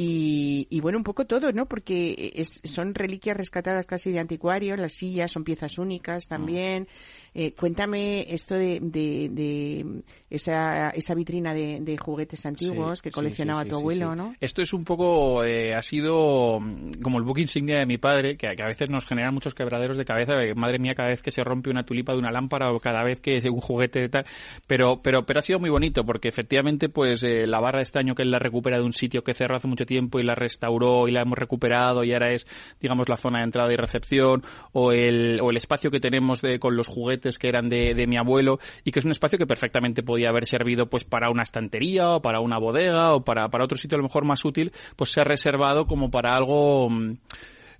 Y, 0.00 0.80
bueno, 0.80 0.98
un 0.98 1.02
poco 1.02 1.26
todo, 1.26 1.50
¿no? 1.50 1.66
Porque 1.66 2.32
es, 2.36 2.60
son 2.62 2.94
reliquias 2.94 3.36
rescatadas 3.36 3.84
casi 3.84 4.12
de 4.12 4.20
anticuarios, 4.20 4.78
las 4.78 4.92
sillas 4.92 5.32
son 5.32 5.42
piezas 5.42 5.76
únicas 5.76 6.28
también. 6.28 6.86
Eh, 7.34 7.52
cuéntame 7.52 8.32
esto 8.32 8.54
de, 8.54 8.78
de, 8.80 10.02
esa, 10.30 10.90
esa 10.90 11.14
vitrina 11.14 11.52
de, 11.52 11.96
juguetes 11.98 12.46
antiguos 12.46 13.02
que 13.02 13.10
coleccionaba 13.10 13.64
tu 13.64 13.76
abuelo, 13.76 14.14
¿no? 14.14 14.34
Esto 14.40 14.62
es 14.62 14.72
un 14.72 14.84
poco, 14.84 15.42
eh, 15.44 15.74
ha 15.74 15.82
sido 15.82 16.60
mm, 16.60 17.00
como 17.02 17.18
el 17.18 17.24
book 17.24 17.38
insignia 17.38 17.78
de 17.78 17.86
mi 17.86 17.98
padre, 17.98 18.36
que, 18.36 18.46
a 18.46 18.66
veces 18.66 18.88
nos 18.90 19.04
genera 19.04 19.32
muchos 19.32 19.54
quebraderos 19.54 19.96
de 19.96 20.04
cabeza. 20.04 20.34
Madre 20.54 20.78
mía, 20.78 20.94
cada 20.94 21.08
vez 21.08 21.22
que 21.22 21.32
se 21.32 21.42
rompe 21.42 21.70
una 21.70 21.84
tulipa 21.84 22.12
de 22.12 22.18
una 22.18 22.30
lámpara 22.30 22.70
o 22.70 22.78
cada 22.78 23.02
vez 23.02 23.20
que 23.20 23.36
es 23.36 23.44
un 23.46 23.60
juguete 23.60 24.00
de 24.00 24.08
tal. 24.08 24.26
Pero, 24.68 25.02
pero, 25.02 25.26
pero 25.26 25.40
ha 25.40 25.42
sido 25.42 25.58
muy 25.58 25.70
bonito 25.70 26.04
porque 26.04 26.28
efectivamente, 26.28 26.88
pues 26.88 27.24
eh, 27.24 27.48
la 27.48 27.58
barra 27.58 27.78
de 27.78 27.84
estaño 27.84 28.14
que 28.14 28.22
él 28.22 28.30
la 28.30 28.38
recupera 28.38 28.78
de 28.78 28.84
un 28.84 28.92
sitio 28.92 29.24
que 29.24 29.34
cerró 29.34 29.56
hace 29.56 29.66
mucho 29.66 29.87
tiempo 29.88 30.20
y 30.20 30.22
la 30.22 30.36
restauró 30.36 31.08
y 31.08 31.10
la 31.10 31.22
hemos 31.22 31.36
recuperado 31.36 32.04
y 32.04 32.12
ahora 32.12 32.32
es, 32.32 32.46
digamos, 32.80 33.08
la 33.08 33.16
zona 33.16 33.38
de 33.38 33.46
entrada 33.46 33.72
y 33.72 33.76
recepción 33.76 34.44
o 34.72 34.92
el, 34.92 35.40
o 35.42 35.50
el 35.50 35.56
espacio 35.56 35.90
que 35.90 35.98
tenemos 35.98 36.40
de, 36.40 36.60
con 36.60 36.76
los 36.76 36.86
juguetes 36.86 37.38
que 37.38 37.48
eran 37.48 37.68
de, 37.68 37.94
de, 37.94 38.06
mi 38.06 38.16
abuelo 38.16 38.60
y 38.84 38.92
que 38.92 39.00
es 39.00 39.04
un 39.04 39.10
espacio 39.10 39.38
que 39.38 39.46
perfectamente 39.46 40.04
podía 40.04 40.28
haber 40.28 40.46
servido 40.46 40.88
pues 40.88 41.04
para 41.04 41.30
una 41.30 41.42
estantería 41.42 42.10
o 42.10 42.22
para 42.22 42.38
una 42.38 42.58
bodega 42.58 43.14
o 43.14 43.24
para, 43.24 43.48
para 43.48 43.64
otro 43.64 43.76
sitio 43.76 43.96
a 43.96 43.98
lo 44.00 44.04
mejor 44.04 44.24
más 44.24 44.44
útil, 44.44 44.72
pues 44.94 45.10
se 45.10 45.20
ha 45.20 45.24
reservado 45.24 45.86
como 45.86 46.12
para 46.12 46.36
algo... 46.36 46.88
Mm, 46.88 47.14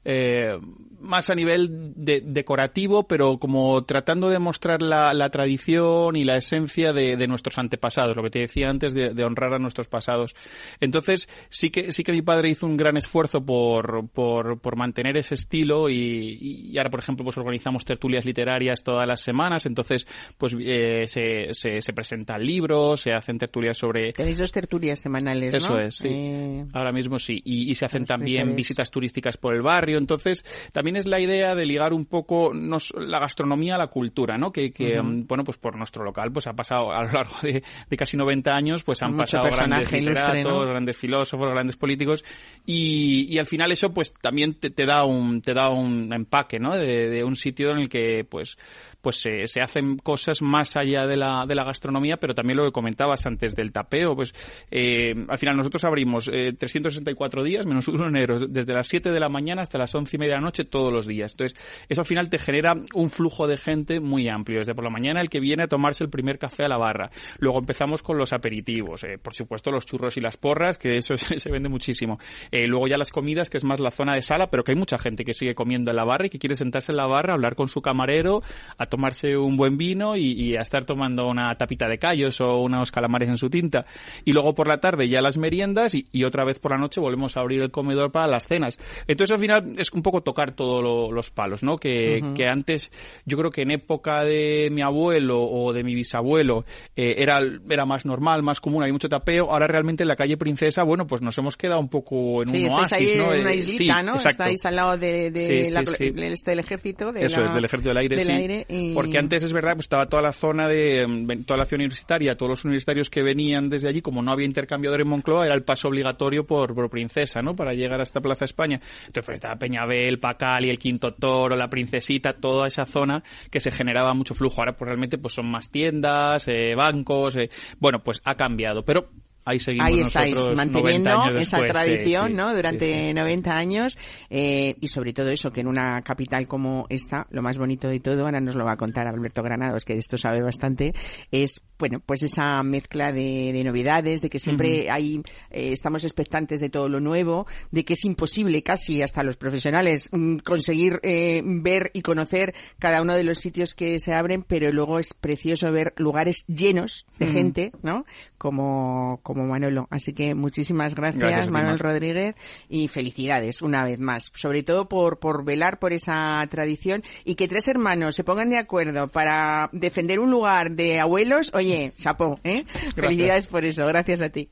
eh, 0.04 0.58
más 1.00 1.30
a 1.30 1.34
nivel 1.34 1.92
de, 1.94 2.20
decorativo, 2.24 3.06
pero 3.06 3.38
como 3.38 3.84
tratando 3.84 4.30
de 4.30 4.38
mostrar 4.38 4.82
la, 4.82 5.12
la 5.14 5.30
tradición 5.30 6.16
y 6.16 6.24
la 6.24 6.36
esencia 6.36 6.92
de, 6.92 7.16
de, 7.16 7.28
nuestros 7.28 7.58
antepasados, 7.58 8.16
lo 8.16 8.22
que 8.22 8.30
te 8.30 8.40
decía 8.40 8.68
antes 8.68 8.94
de, 8.94 9.14
de, 9.14 9.24
honrar 9.24 9.54
a 9.54 9.58
nuestros 9.58 9.88
pasados. 9.88 10.34
Entonces, 10.80 11.28
sí 11.50 11.70
que, 11.70 11.92
sí 11.92 12.02
que 12.02 12.12
mi 12.12 12.22
padre 12.22 12.50
hizo 12.50 12.66
un 12.66 12.76
gran 12.76 12.96
esfuerzo 12.96 13.44
por, 13.44 14.08
por, 14.08 14.58
por 14.60 14.76
mantener 14.76 15.16
ese 15.16 15.34
estilo 15.34 15.88
y, 15.88 16.38
y, 16.40 16.78
ahora, 16.78 16.90
por 16.90 17.00
ejemplo, 17.00 17.24
pues 17.24 17.38
organizamos 17.38 17.84
tertulias 17.84 18.24
literarias 18.24 18.82
todas 18.82 19.06
las 19.06 19.20
semanas, 19.20 19.66
entonces, 19.66 20.06
pues 20.36 20.56
eh, 20.60 21.04
se, 21.06 21.52
se, 21.52 21.80
se, 21.80 21.92
presentan 21.92 22.44
libros, 22.44 23.02
se 23.02 23.12
hacen 23.12 23.38
tertulias 23.38 23.76
sobre... 23.78 24.12
Tenéis 24.12 24.38
dos 24.38 24.52
tertulias 24.52 25.00
semanales, 25.00 25.54
Eso 25.54 25.78
es, 25.78 25.96
sí. 25.96 26.08
Eh... 26.10 26.64
Ahora 26.72 26.92
mismo 26.92 27.18
sí. 27.18 27.40
Y, 27.44 27.70
y 27.70 27.74
se 27.74 27.84
hacen 27.84 28.04
también 28.04 28.54
visitas 28.56 28.90
turísticas 28.90 29.36
por 29.36 29.54
el 29.54 29.62
barrio, 29.62 29.98
entonces 29.98 30.44
también 30.72 30.87
también 30.88 31.00
es 31.00 31.06
la 31.06 31.20
idea 31.20 31.54
de 31.54 31.66
ligar 31.66 31.92
un 31.92 32.06
poco 32.06 32.52
nos, 32.54 32.94
la 32.96 33.18
gastronomía 33.18 33.74
a 33.74 33.78
la 33.78 33.88
cultura, 33.88 34.38
¿no? 34.38 34.52
Que, 34.52 34.72
que 34.72 34.98
um, 34.98 35.26
bueno, 35.26 35.44
pues 35.44 35.58
por 35.58 35.76
nuestro 35.76 36.02
local 36.02 36.32
pues 36.32 36.46
ha 36.46 36.54
pasado 36.54 36.92
a 36.92 37.04
lo 37.04 37.12
largo 37.12 37.34
de, 37.42 37.62
de 37.90 37.96
casi 37.98 38.16
90 38.16 38.56
años, 38.56 38.84
pues 38.84 39.02
han 39.02 39.10
Mucho 39.10 39.38
pasado 39.38 39.54
grandes 39.54 39.92
literatos, 39.92 40.64
grandes 40.64 40.96
filósofos, 40.96 41.50
grandes 41.50 41.76
políticos 41.76 42.24
y, 42.64 43.26
y, 43.28 43.38
al 43.38 43.44
final 43.44 43.70
eso 43.70 43.92
pues 43.92 44.14
también 44.14 44.54
te, 44.54 44.70
te, 44.70 44.86
da 44.86 45.04
un 45.04 45.42
te 45.42 45.52
da 45.52 45.68
un 45.68 46.10
empaque, 46.10 46.58
¿no? 46.58 46.74
De, 46.74 47.10
de 47.10 47.22
un 47.22 47.36
sitio 47.36 47.72
en 47.72 47.78
el 47.80 47.88
que 47.90 48.24
pues 48.24 48.56
pues 49.00 49.20
se, 49.20 49.46
se, 49.46 49.60
hacen 49.60 49.96
cosas 49.96 50.42
más 50.42 50.76
allá 50.76 51.06
de 51.06 51.16
la, 51.16 51.44
de 51.46 51.54
la 51.54 51.64
gastronomía, 51.64 52.16
pero 52.16 52.34
también 52.34 52.56
lo 52.56 52.64
que 52.64 52.72
comentabas 52.72 53.26
antes 53.26 53.54
del 53.54 53.72
tapeo, 53.72 54.16
pues 54.16 54.34
eh, 54.70 55.14
al 55.28 55.38
final 55.38 55.56
nosotros 55.56 55.84
abrimos 55.84 56.28
eh, 56.32 56.52
364 56.58 57.42
días 57.44 57.66
menos 57.66 57.88
uno 57.88 58.06
enero, 58.06 58.40
desde 58.46 58.72
las 58.72 58.88
7 58.88 59.10
de 59.10 59.20
la 59.20 59.28
mañana 59.28 59.62
hasta 59.62 59.78
las 59.78 59.94
11 59.94 60.16
y 60.16 60.18
media 60.18 60.34
de 60.34 60.40
la 60.40 60.44
noche 60.44 60.64
todos 60.64 60.92
los 60.92 61.06
días. 61.06 61.32
Entonces, 61.32 61.58
eso 61.88 62.00
al 62.00 62.06
final 62.06 62.28
te 62.28 62.38
genera 62.38 62.74
un 62.94 63.10
flujo 63.10 63.46
de 63.46 63.56
gente 63.56 64.00
muy 64.00 64.28
amplio, 64.28 64.58
desde 64.58 64.74
por 64.74 64.84
la 64.84 64.90
mañana 64.90 65.20
el 65.20 65.30
que 65.30 65.40
viene 65.40 65.64
a 65.64 65.68
tomarse 65.68 66.04
el 66.04 66.10
primer 66.10 66.38
café 66.38 66.64
a 66.64 66.68
la 66.68 66.76
barra. 66.76 67.10
Luego 67.38 67.58
empezamos 67.58 68.02
con 68.02 68.18
los 68.18 68.32
aperitivos, 68.32 69.04
eh, 69.04 69.18
por 69.18 69.34
supuesto 69.34 69.70
los 69.70 69.86
churros 69.86 70.16
y 70.16 70.20
las 70.20 70.36
porras, 70.36 70.78
que 70.78 70.96
eso 70.96 71.16
se 71.16 71.50
vende 71.50 71.68
muchísimo. 71.68 72.18
Eh, 72.50 72.66
luego 72.66 72.88
ya 72.88 72.98
las 72.98 73.10
comidas, 73.10 73.50
que 73.50 73.58
es 73.58 73.64
más 73.64 73.80
la 73.80 73.90
zona 73.90 74.14
de 74.14 74.22
sala, 74.22 74.50
pero 74.50 74.64
que 74.64 74.72
hay 74.72 74.76
mucha 74.78 74.98
gente 74.98 75.24
que 75.24 75.34
sigue 75.34 75.54
comiendo 75.54 75.90
en 75.90 75.96
la 75.96 76.04
barra 76.04 76.26
y 76.26 76.30
que 76.30 76.38
quiere 76.38 76.56
sentarse 76.56 76.92
en 76.92 76.96
la 76.96 77.06
barra, 77.06 77.34
hablar 77.34 77.54
con 77.54 77.68
su 77.68 77.80
camarero, 77.80 78.42
a 78.76 78.86
tomarse 78.98 79.36
un 79.36 79.56
buen 79.56 79.78
vino 79.78 80.16
y, 80.16 80.32
y, 80.32 80.56
a 80.56 80.60
estar 80.60 80.84
tomando 80.84 81.28
una 81.28 81.54
tapita 81.54 81.86
de 81.86 81.98
callos 81.98 82.40
o 82.40 82.58
unos 82.58 82.90
calamares 82.90 83.28
en 83.28 83.36
su 83.36 83.48
tinta. 83.48 83.86
Y 84.24 84.32
luego 84.32 84.56
por 84.56 84.66
la 84.66 84.80
tarde 84.80 85.08
ya 85.08 85.20
las 85.20 85.38
meriendas 85.38 85.94
y, 85.94 86.08
y 86.10 86.24
otra 86.24 86.44
vez 86.44 86.58
por 86.58 86.72
la 86.72 86.78
noche 86.78 86.98
volvemos 87.00 87.36
a 87.36 87.40
abrir 87.40 87.62
el 87.62 87.70
comedor 87.70 88.10
para 88.10 88.26
las 88.26 88.48
cenas. 88.48 88.80
Entonces 89.06 89.32
al 89.32 89.40
final 89.40 89.72
es 89.76 89.92
un 89.92 90.02
poco 90.02 90.22
tocar 90.24 90.56
todos 90.56 90.82
lo, 90.82 91.12
los 91.12 91.30
palos, 91.30 91.62
¿no? 91.62 91.76
Que, 91.76 92.18
uh 92.20 92.26
-huh. 92.26 92.34
que, 92.34 92.46
antes 92.48 92.90
yo 93.24 93.38
creo 93.38 93.52
que 93.52 93.62
en 93.62 93.70
época 93.70 94.24
de 94.24 94.68
mi 94.72 94.82
abuelo 94.82 95.42
o 95.42 95.72
de 95.72 95.84
mi 95.84 95.94
bisabuelo 95.94 96.64
eh, 96.96 97.14
era, 97.18 97.40
era 97.70 97.86
más 97.86 98.04
normal, 98.04 98.42
más 98.42 98.60
común, 98.60 98.82
hay 98.82 98.90
mucho 98.90 99.08
tapeo. 99.08 99.52
Ahora 99.52 99.68
realmente 99.68 100.02
en 100.02 100.08
la 100.08 100.16
calle 100.16 100.36
Princesa, 100.36 100.82
bueno, 100.82 101.06
pues 101.06 101.22
nos 101.22 101.38
hemos 101.38 101.56
quedado 101.56 101.78
un 101.78 101.88
poco 101.88 102.42
en 102.42 102.48
sí, 102.48 102.64
un 102.64 102.72
oasis, 102.72 102.92
ahí 102.94 103.14
¿no? 103.16 103.32
En 103.32 103.42
una 103.42 103.54
islita, 103.54 104.00
sí, 104.00 104.04
¿no? 104.04 104.14
Exacto. 104.14 104.42
Estáis 104.42 104.66
al 104.66 104.74
lado 104.74 104.98
de, 104.98 105.30
de 105.30 105.64
sí, 105.66 105.72
la, 105.72 105.86
sí, 105.86 106.12
este, 106.16 106.50
del 106.50 106.58
ejército. 106.58 107.12
De 107.12 107.26
Eso 107.26 107.38
la, 107.40 107.46
es, 107.46 107.54
del 107.54 107.64
ejército 107.64 107.90
del 107.90 107.98
aire, 107.98 108.16
del 108.16 108.26
sí. 108.26 108.32
Aire 108.32 108.66
y... 108.68 108.77
Porque 108.94 109.18
antes 109.18 109.42
es 109.42 109.52
verdad, 109.52 109.74
pues 109.74 109.86
estaba 109.86 110.06
toda 110.06 110.22
la 110.22 110.32
zona 110.32 110.68
de 110.68 111.06
mm, 111.06 111.44
toda 111.44 111.58
la 111.58 111.64
ciudad 111.64 111.80
universitaria, 111.80 112.36
todos 112.36 112.50
los 112.50 112.64
universitarios 112.64 113.10
que 113.10 113.22
venían 113.22 113.68
desde 113.70 113.88
allí, 113.88 114.02
como 114.02 114.22
no 114.22 114.32
había 114.32 114.46
intercambiador 114.46 115.00
en 115.00 115.08
Moncloa, 115.08 115.46
era 115.46 115.54
el 115.54 115.62
paso 115.62 115.88
obligatorio 115.88 116.46
por, 116.46 116.74
por 116.74 116.90
Princesa, 116.90 117.42
¿no? 117.42 117.54
Para 117.54 117.74
llegar 117.74 118.00
hasta 118.00 118.20
Plaza 118.20 118.44
España. 118.44 118.80
Entonces, 119.00 119.24
pues 119.24 119.34
estaba 119.36 119.56
Peñabel, 119.56 120.18
Pacal 120.18 120.64
y 120.64 120.70
el 120.70 120.78
Quinto 120.78 121.14
Toro, 121.14 121.56
la 121.56 121.70
Princesita, 121.70 122.34
toda 122.34 122.68
esa 122.68 122.86
zona 122.86 123.22
que 123.50 123.60
se 123.60 123.70
generaba 123.70 124.14
mucho 124.14 124.34
flujo. 124.34 124.60
Ahora, 124.60 124.76
pues 124.76 124.88
realmente, 124.88 125.18
pues 125.18 125.34
son 125.34 125.50
más 125.50 125.70
tiendas, 125.70 126.48
eh, 126.48 126.74
bancos, 126.74 127.36
eh, 127.36 127.50
bueno, 127.78 128.02
pues 128.02 128.20
ha 128.24 128.34
cambiado. 128.34 128.84
Pero 128.84 129.10
ahí 129.48 129.60
seguimos 129.60 129.88
ahí 129.88 130.00
estáis 130.00 130.34
nosotros 130.34 130.56
manteniendo 130.56 131.10
esa 131.36 131.58
tradición 131.62 132.28
sí, 132.28 132.34
no 132.34 132.54
durante 132.54 133.08
sí, 133.08 133.14
90 133.14 133.56
años 133.56 133.98
eh, 134.30 134.76
y 134.80 134.88
sobre 134.88 135.12
todo 135.12 135.30
eso 135.30 135.50
que 135.50 135.60
en 135.60 135.68
una 135.68 136.02
capital 136.02 136.46
como 136.46 136.86
esta 136.88 137.26
lo 137.30 137.42
más 137.42 137.58
bonito 137.58 137.88
de 137.88 138.00
todo 138.00 138.24
ahora 138.24 138.40
nos 138.40 138.54
lo 138.54 138.64
va 138.64 138.72
a 138.72 138.76
contar 138.76 139.06
Alberto 139.06 139.42
Granados 139.42 139.84
que 139.84 139.94
de 139.94 140.00
esto 140.00 140.18
sabe 140.18 140.42
bastante 140.42 140.94
es 141.30 141.60
bueno 141.78 142.00
pues 142.04 142.22
esa 142.22 142.62
mezcla 142.62 143.12
de, 143.12 143.52
de 143.52 143.64
novedades 143.64 144.20
de 144.20 144.28
que 144.28 144.38
siempre 144.38 144.68
uh 144.68 144.84
-huh. 144.84 144.92
hay 144.92 145.22
eh, 145.50 145.72
estamos 145.72 146.04
expectantes 146.04 146.60
de 146.60 146.68
todo 146.68 146.88
lo 146.88 147.00
nuevo 147.00 147.46
de 147.70 147.84
que 147.84 147.94
es 147.94 148.04
imposible 148.04 148.62
casi 148.62 149.02
hasta 149.02 149.22
los 149.22 149.36
profesionales 149.36 150.08
mm, 150.12 150.38
conseguir 150.38 151.00
eh, 151.02 151.42
ver 151.44 151.90
y 151.94 152.02
conocer 152.02 152.54
cada 152.78 153.00
uno 153.00 153.14
de 153.14 153.24
los 153.24 153.38
sitios 153.38 153.74
que 153.74 153.98
se 154.00 154.12
abren 154.12 154.42
pero 154.42 154.70
luego 154.72 154.98
es 154.98 155.14
precioso 155.14 155.70
ver 155.72 155.94
lugares 155.96 156.44
llenos 156.46 157.06
de 157.18 157.26
uh 157.26 157.28
-huh. 157.28 157.32
gente 157.32 157.72
no 157.82 158.04
como, 158.38 159.20
como 159.22 159.44
Manolo. 159.46 159.86
Así 159.90 160.14
que 160.14 160.34
muchísimas 160.34 160.94
gracias, 160.94 161.20
gracias 161.20 161.50
Manuel 161.50 161.78
Rodríguez, 161.78 162.34
y 162.68 162.88
felicidades 162.88 163.60
una 163.60 163.84
vez 163.84 163.98
más, 163.98 164.30
sobre 164.34 164.62
todo 164.62 164.88
por, 164.88 165.18
por 165.18 165.44
velar 165.44 165.78
por 165.78 165.92
esa 165.92 166.44
tradición 166.48 167.02
y 167.24 167.34
que 167.34 167.48
tres 167.48 167.68
hermanos 167.68 168.14
se 168.14 168.24
pongan 168.24 168.48
de 168.48 168.58
acuerdo 168.58 169.08
para 169.08 169.68
defender 169.72 170.20
un 170.20 170.30
lugar 170.30 170.70
de 170.70 171.00
abuelos. 171.00 171.50
Oye, 171.54 171.92
chapó, 171.96 172.40
¿eh? 172.44 172.64
Gracias. 172.64 172.94
Felicidades 172.94 173.46
por 173.48 173.64
eso, 173.64 173.86
gracias 173.86 174.22
a 174.22 174.30
ti. 174.30 174.48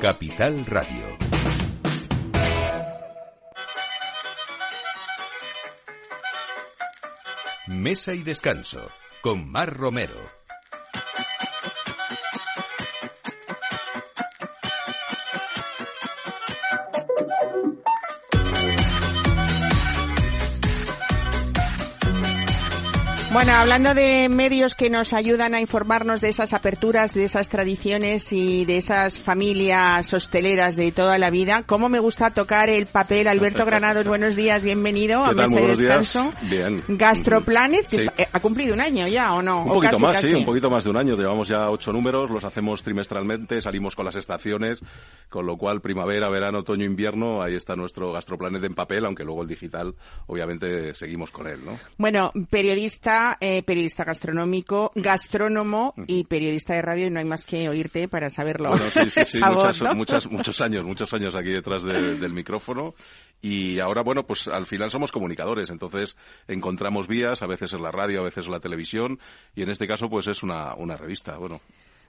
Capital 0.00 0.66
Radio. 0.66 1.22
Mesa 7.68 8.12
y 8.12 8.22
descanso 8.22 8.90
con 9.22 9.48
Mar 9.48 9.72
Romero. 9.72 10.41
Bueno, 23.32 23.52
hablando 23.54 23.94
de 23.94 24.28
medios 24.28 24.74
que 24.74 24.90
nos 24.90 25.14
ayudan 25.14 25.54
a 25.54 25.60
informarnos 25.62 26.20
de 26.20 26.28
esas 26.28 26.52
aperturas, 26.52 27.14
de 27.14 27.24
esas 27.24 27.48
tradiciones 27.48 28.30
y 28.30 28.66
de 28.66 28.76
esas 28.76 29.18
familias 29.18 30.12
hosteleras 30.12 30.76
de 30.76 30.92
toda 30.92 31.16
la 31.18 31.30
vida, 31.30 31.62
¿cómo 31.62 31.88
me 31.88 31.98
gusta 31.98 32.32
tocar 32.34 32.68
el 32.68 32.84
papel? 32.84 33.26
Alberto 33.28 33.64
Granados, 33.64 34.06
buenos 34.06 34.36
días, 34.36 34.62
bienvenido 34.62 35.24
a 35.24 35.32
Mesa 35.32 35.56
de 35.60 35.66
Descanso. 35.66 36.30
Bien. 36.42 36.84
Gastroplanet, 36.88 37.86
que 37.86 37.96
está- 37.96 38.22
eh, 38.22 38.28
ha 38.30 38.38
cumplido 38.38 38.74
un 38.74 38.82
año 38.82 39.08
ya, 39.08 39.32
¿o 39.32 39.40
no? 39.40 39.62
Un 39.64 39.70
O 39.70 39.74
poquito 39.74 39.92
casi, 39.92 40.02
más, 40.02 40.12
casi. 40.16 40.26
sí, 40.28 40.34
un 40.34 40.44
poquito 40.44 40.68
más 40.68 40.84
de 40.84 40.90
un 40.90 40.98
año. 40.98 41.16
Llevamos 41.16 41.48
ya 41.48 41.70
ocho 41.70 41.90
números, 41.90 42.28
los 42.28 42.44
hacemos 42.44 42.82
trimestralmente, 42.82 43.62
salimos 43.62 43.96
con 43.96 44.04
las 44.04 44.14
estaciones, 44.16 44.80
con 45.30 45.46
lo 45.46 45.56
cual 45.56 45.80
primavera, 45.80 46.28
verano, 46.28 46.58
otoño, 46.58 46.84
invierno, 46.84 47.40
ahí 47.42 47.54
está 47.56 47.76
nuestro 47.76 48.12
Gastroplanet 48.12 48.62
en 48.62 48.74
papel, 48.74 49.06
aunque 49.06 49.24
luego 49.24 49.40
el 49.40 49.48
digital, 49.48 49.94
obviamente, 50.26 50.94
seguimos 50.94 51.30
con 51.30 51.46
él, 51.46 51.64
¿no? 51.64 51.78
Bueno, 51.96 52.30
periodista, 52.50 53.21
eh, 53.40 53.62
periodista 53.62 54.04
gastronómico, 54.04 54.92
gastrónomo 54.94 55.94
y 56.06 56.24
periodista 56.24 56.74
de 56.74 56.82
radio, 56.82 57.06
y 57.06 57.10
no 57.10 57.18
hay 57.18 57.24
más 57.24 57.44
que 57.46 57.68
oírte 57.68 58.08
para 58.08 58.30
saberlo. 58.30 58.70
Bueno, 58.70 58.90
sí, 58.90 59.08
sí, 59.10 59.20
sí, 59.24 59.38
muchas, 59.50 59.80
¿no? 59.82 59.94
muchas- 59.94 60.26
muchos 60.30 60.60
años, 60.60 60.84
muchos 60.84 61.12
años 61.14 61.34
aquí 61.36 61.50
detrás 61.50 61.82
de- 61.82 62.16
del 62.16 62.32
micrófono. 62.32 62.94
Y 63.40 63.78
ahora, 63.80 64.02
bueno, 64.02 64.24
pues 64.24 64.46
al 64.48 64.66
final 64.66 64.90
somos 64.90 65.10
comunicadores, 65.10 65.70
entonces 65.70 66.16
encontramos 66.46 67.08
vías, 67.08 67.42
a 67.42 67.46
veces 67.46 67.72
en 67.72 67.82
la 67.82 67.90
radio, 67.90 68.20
a 68.20 68.24
veces 68.24 68.46
en 68.46 68.52
la 68.52 68.60
televisión, 68.60 69.18
y 69.56 69.62
en 69.62 69.70
este 69.70 69.86
caso, 69.88 70.08
pues 70.08 70.26
es 70.28 70.42
una, 70.42 70.74
una 70.74 70.96
revista, 70.96 71.36
bueno. 71.38 71.60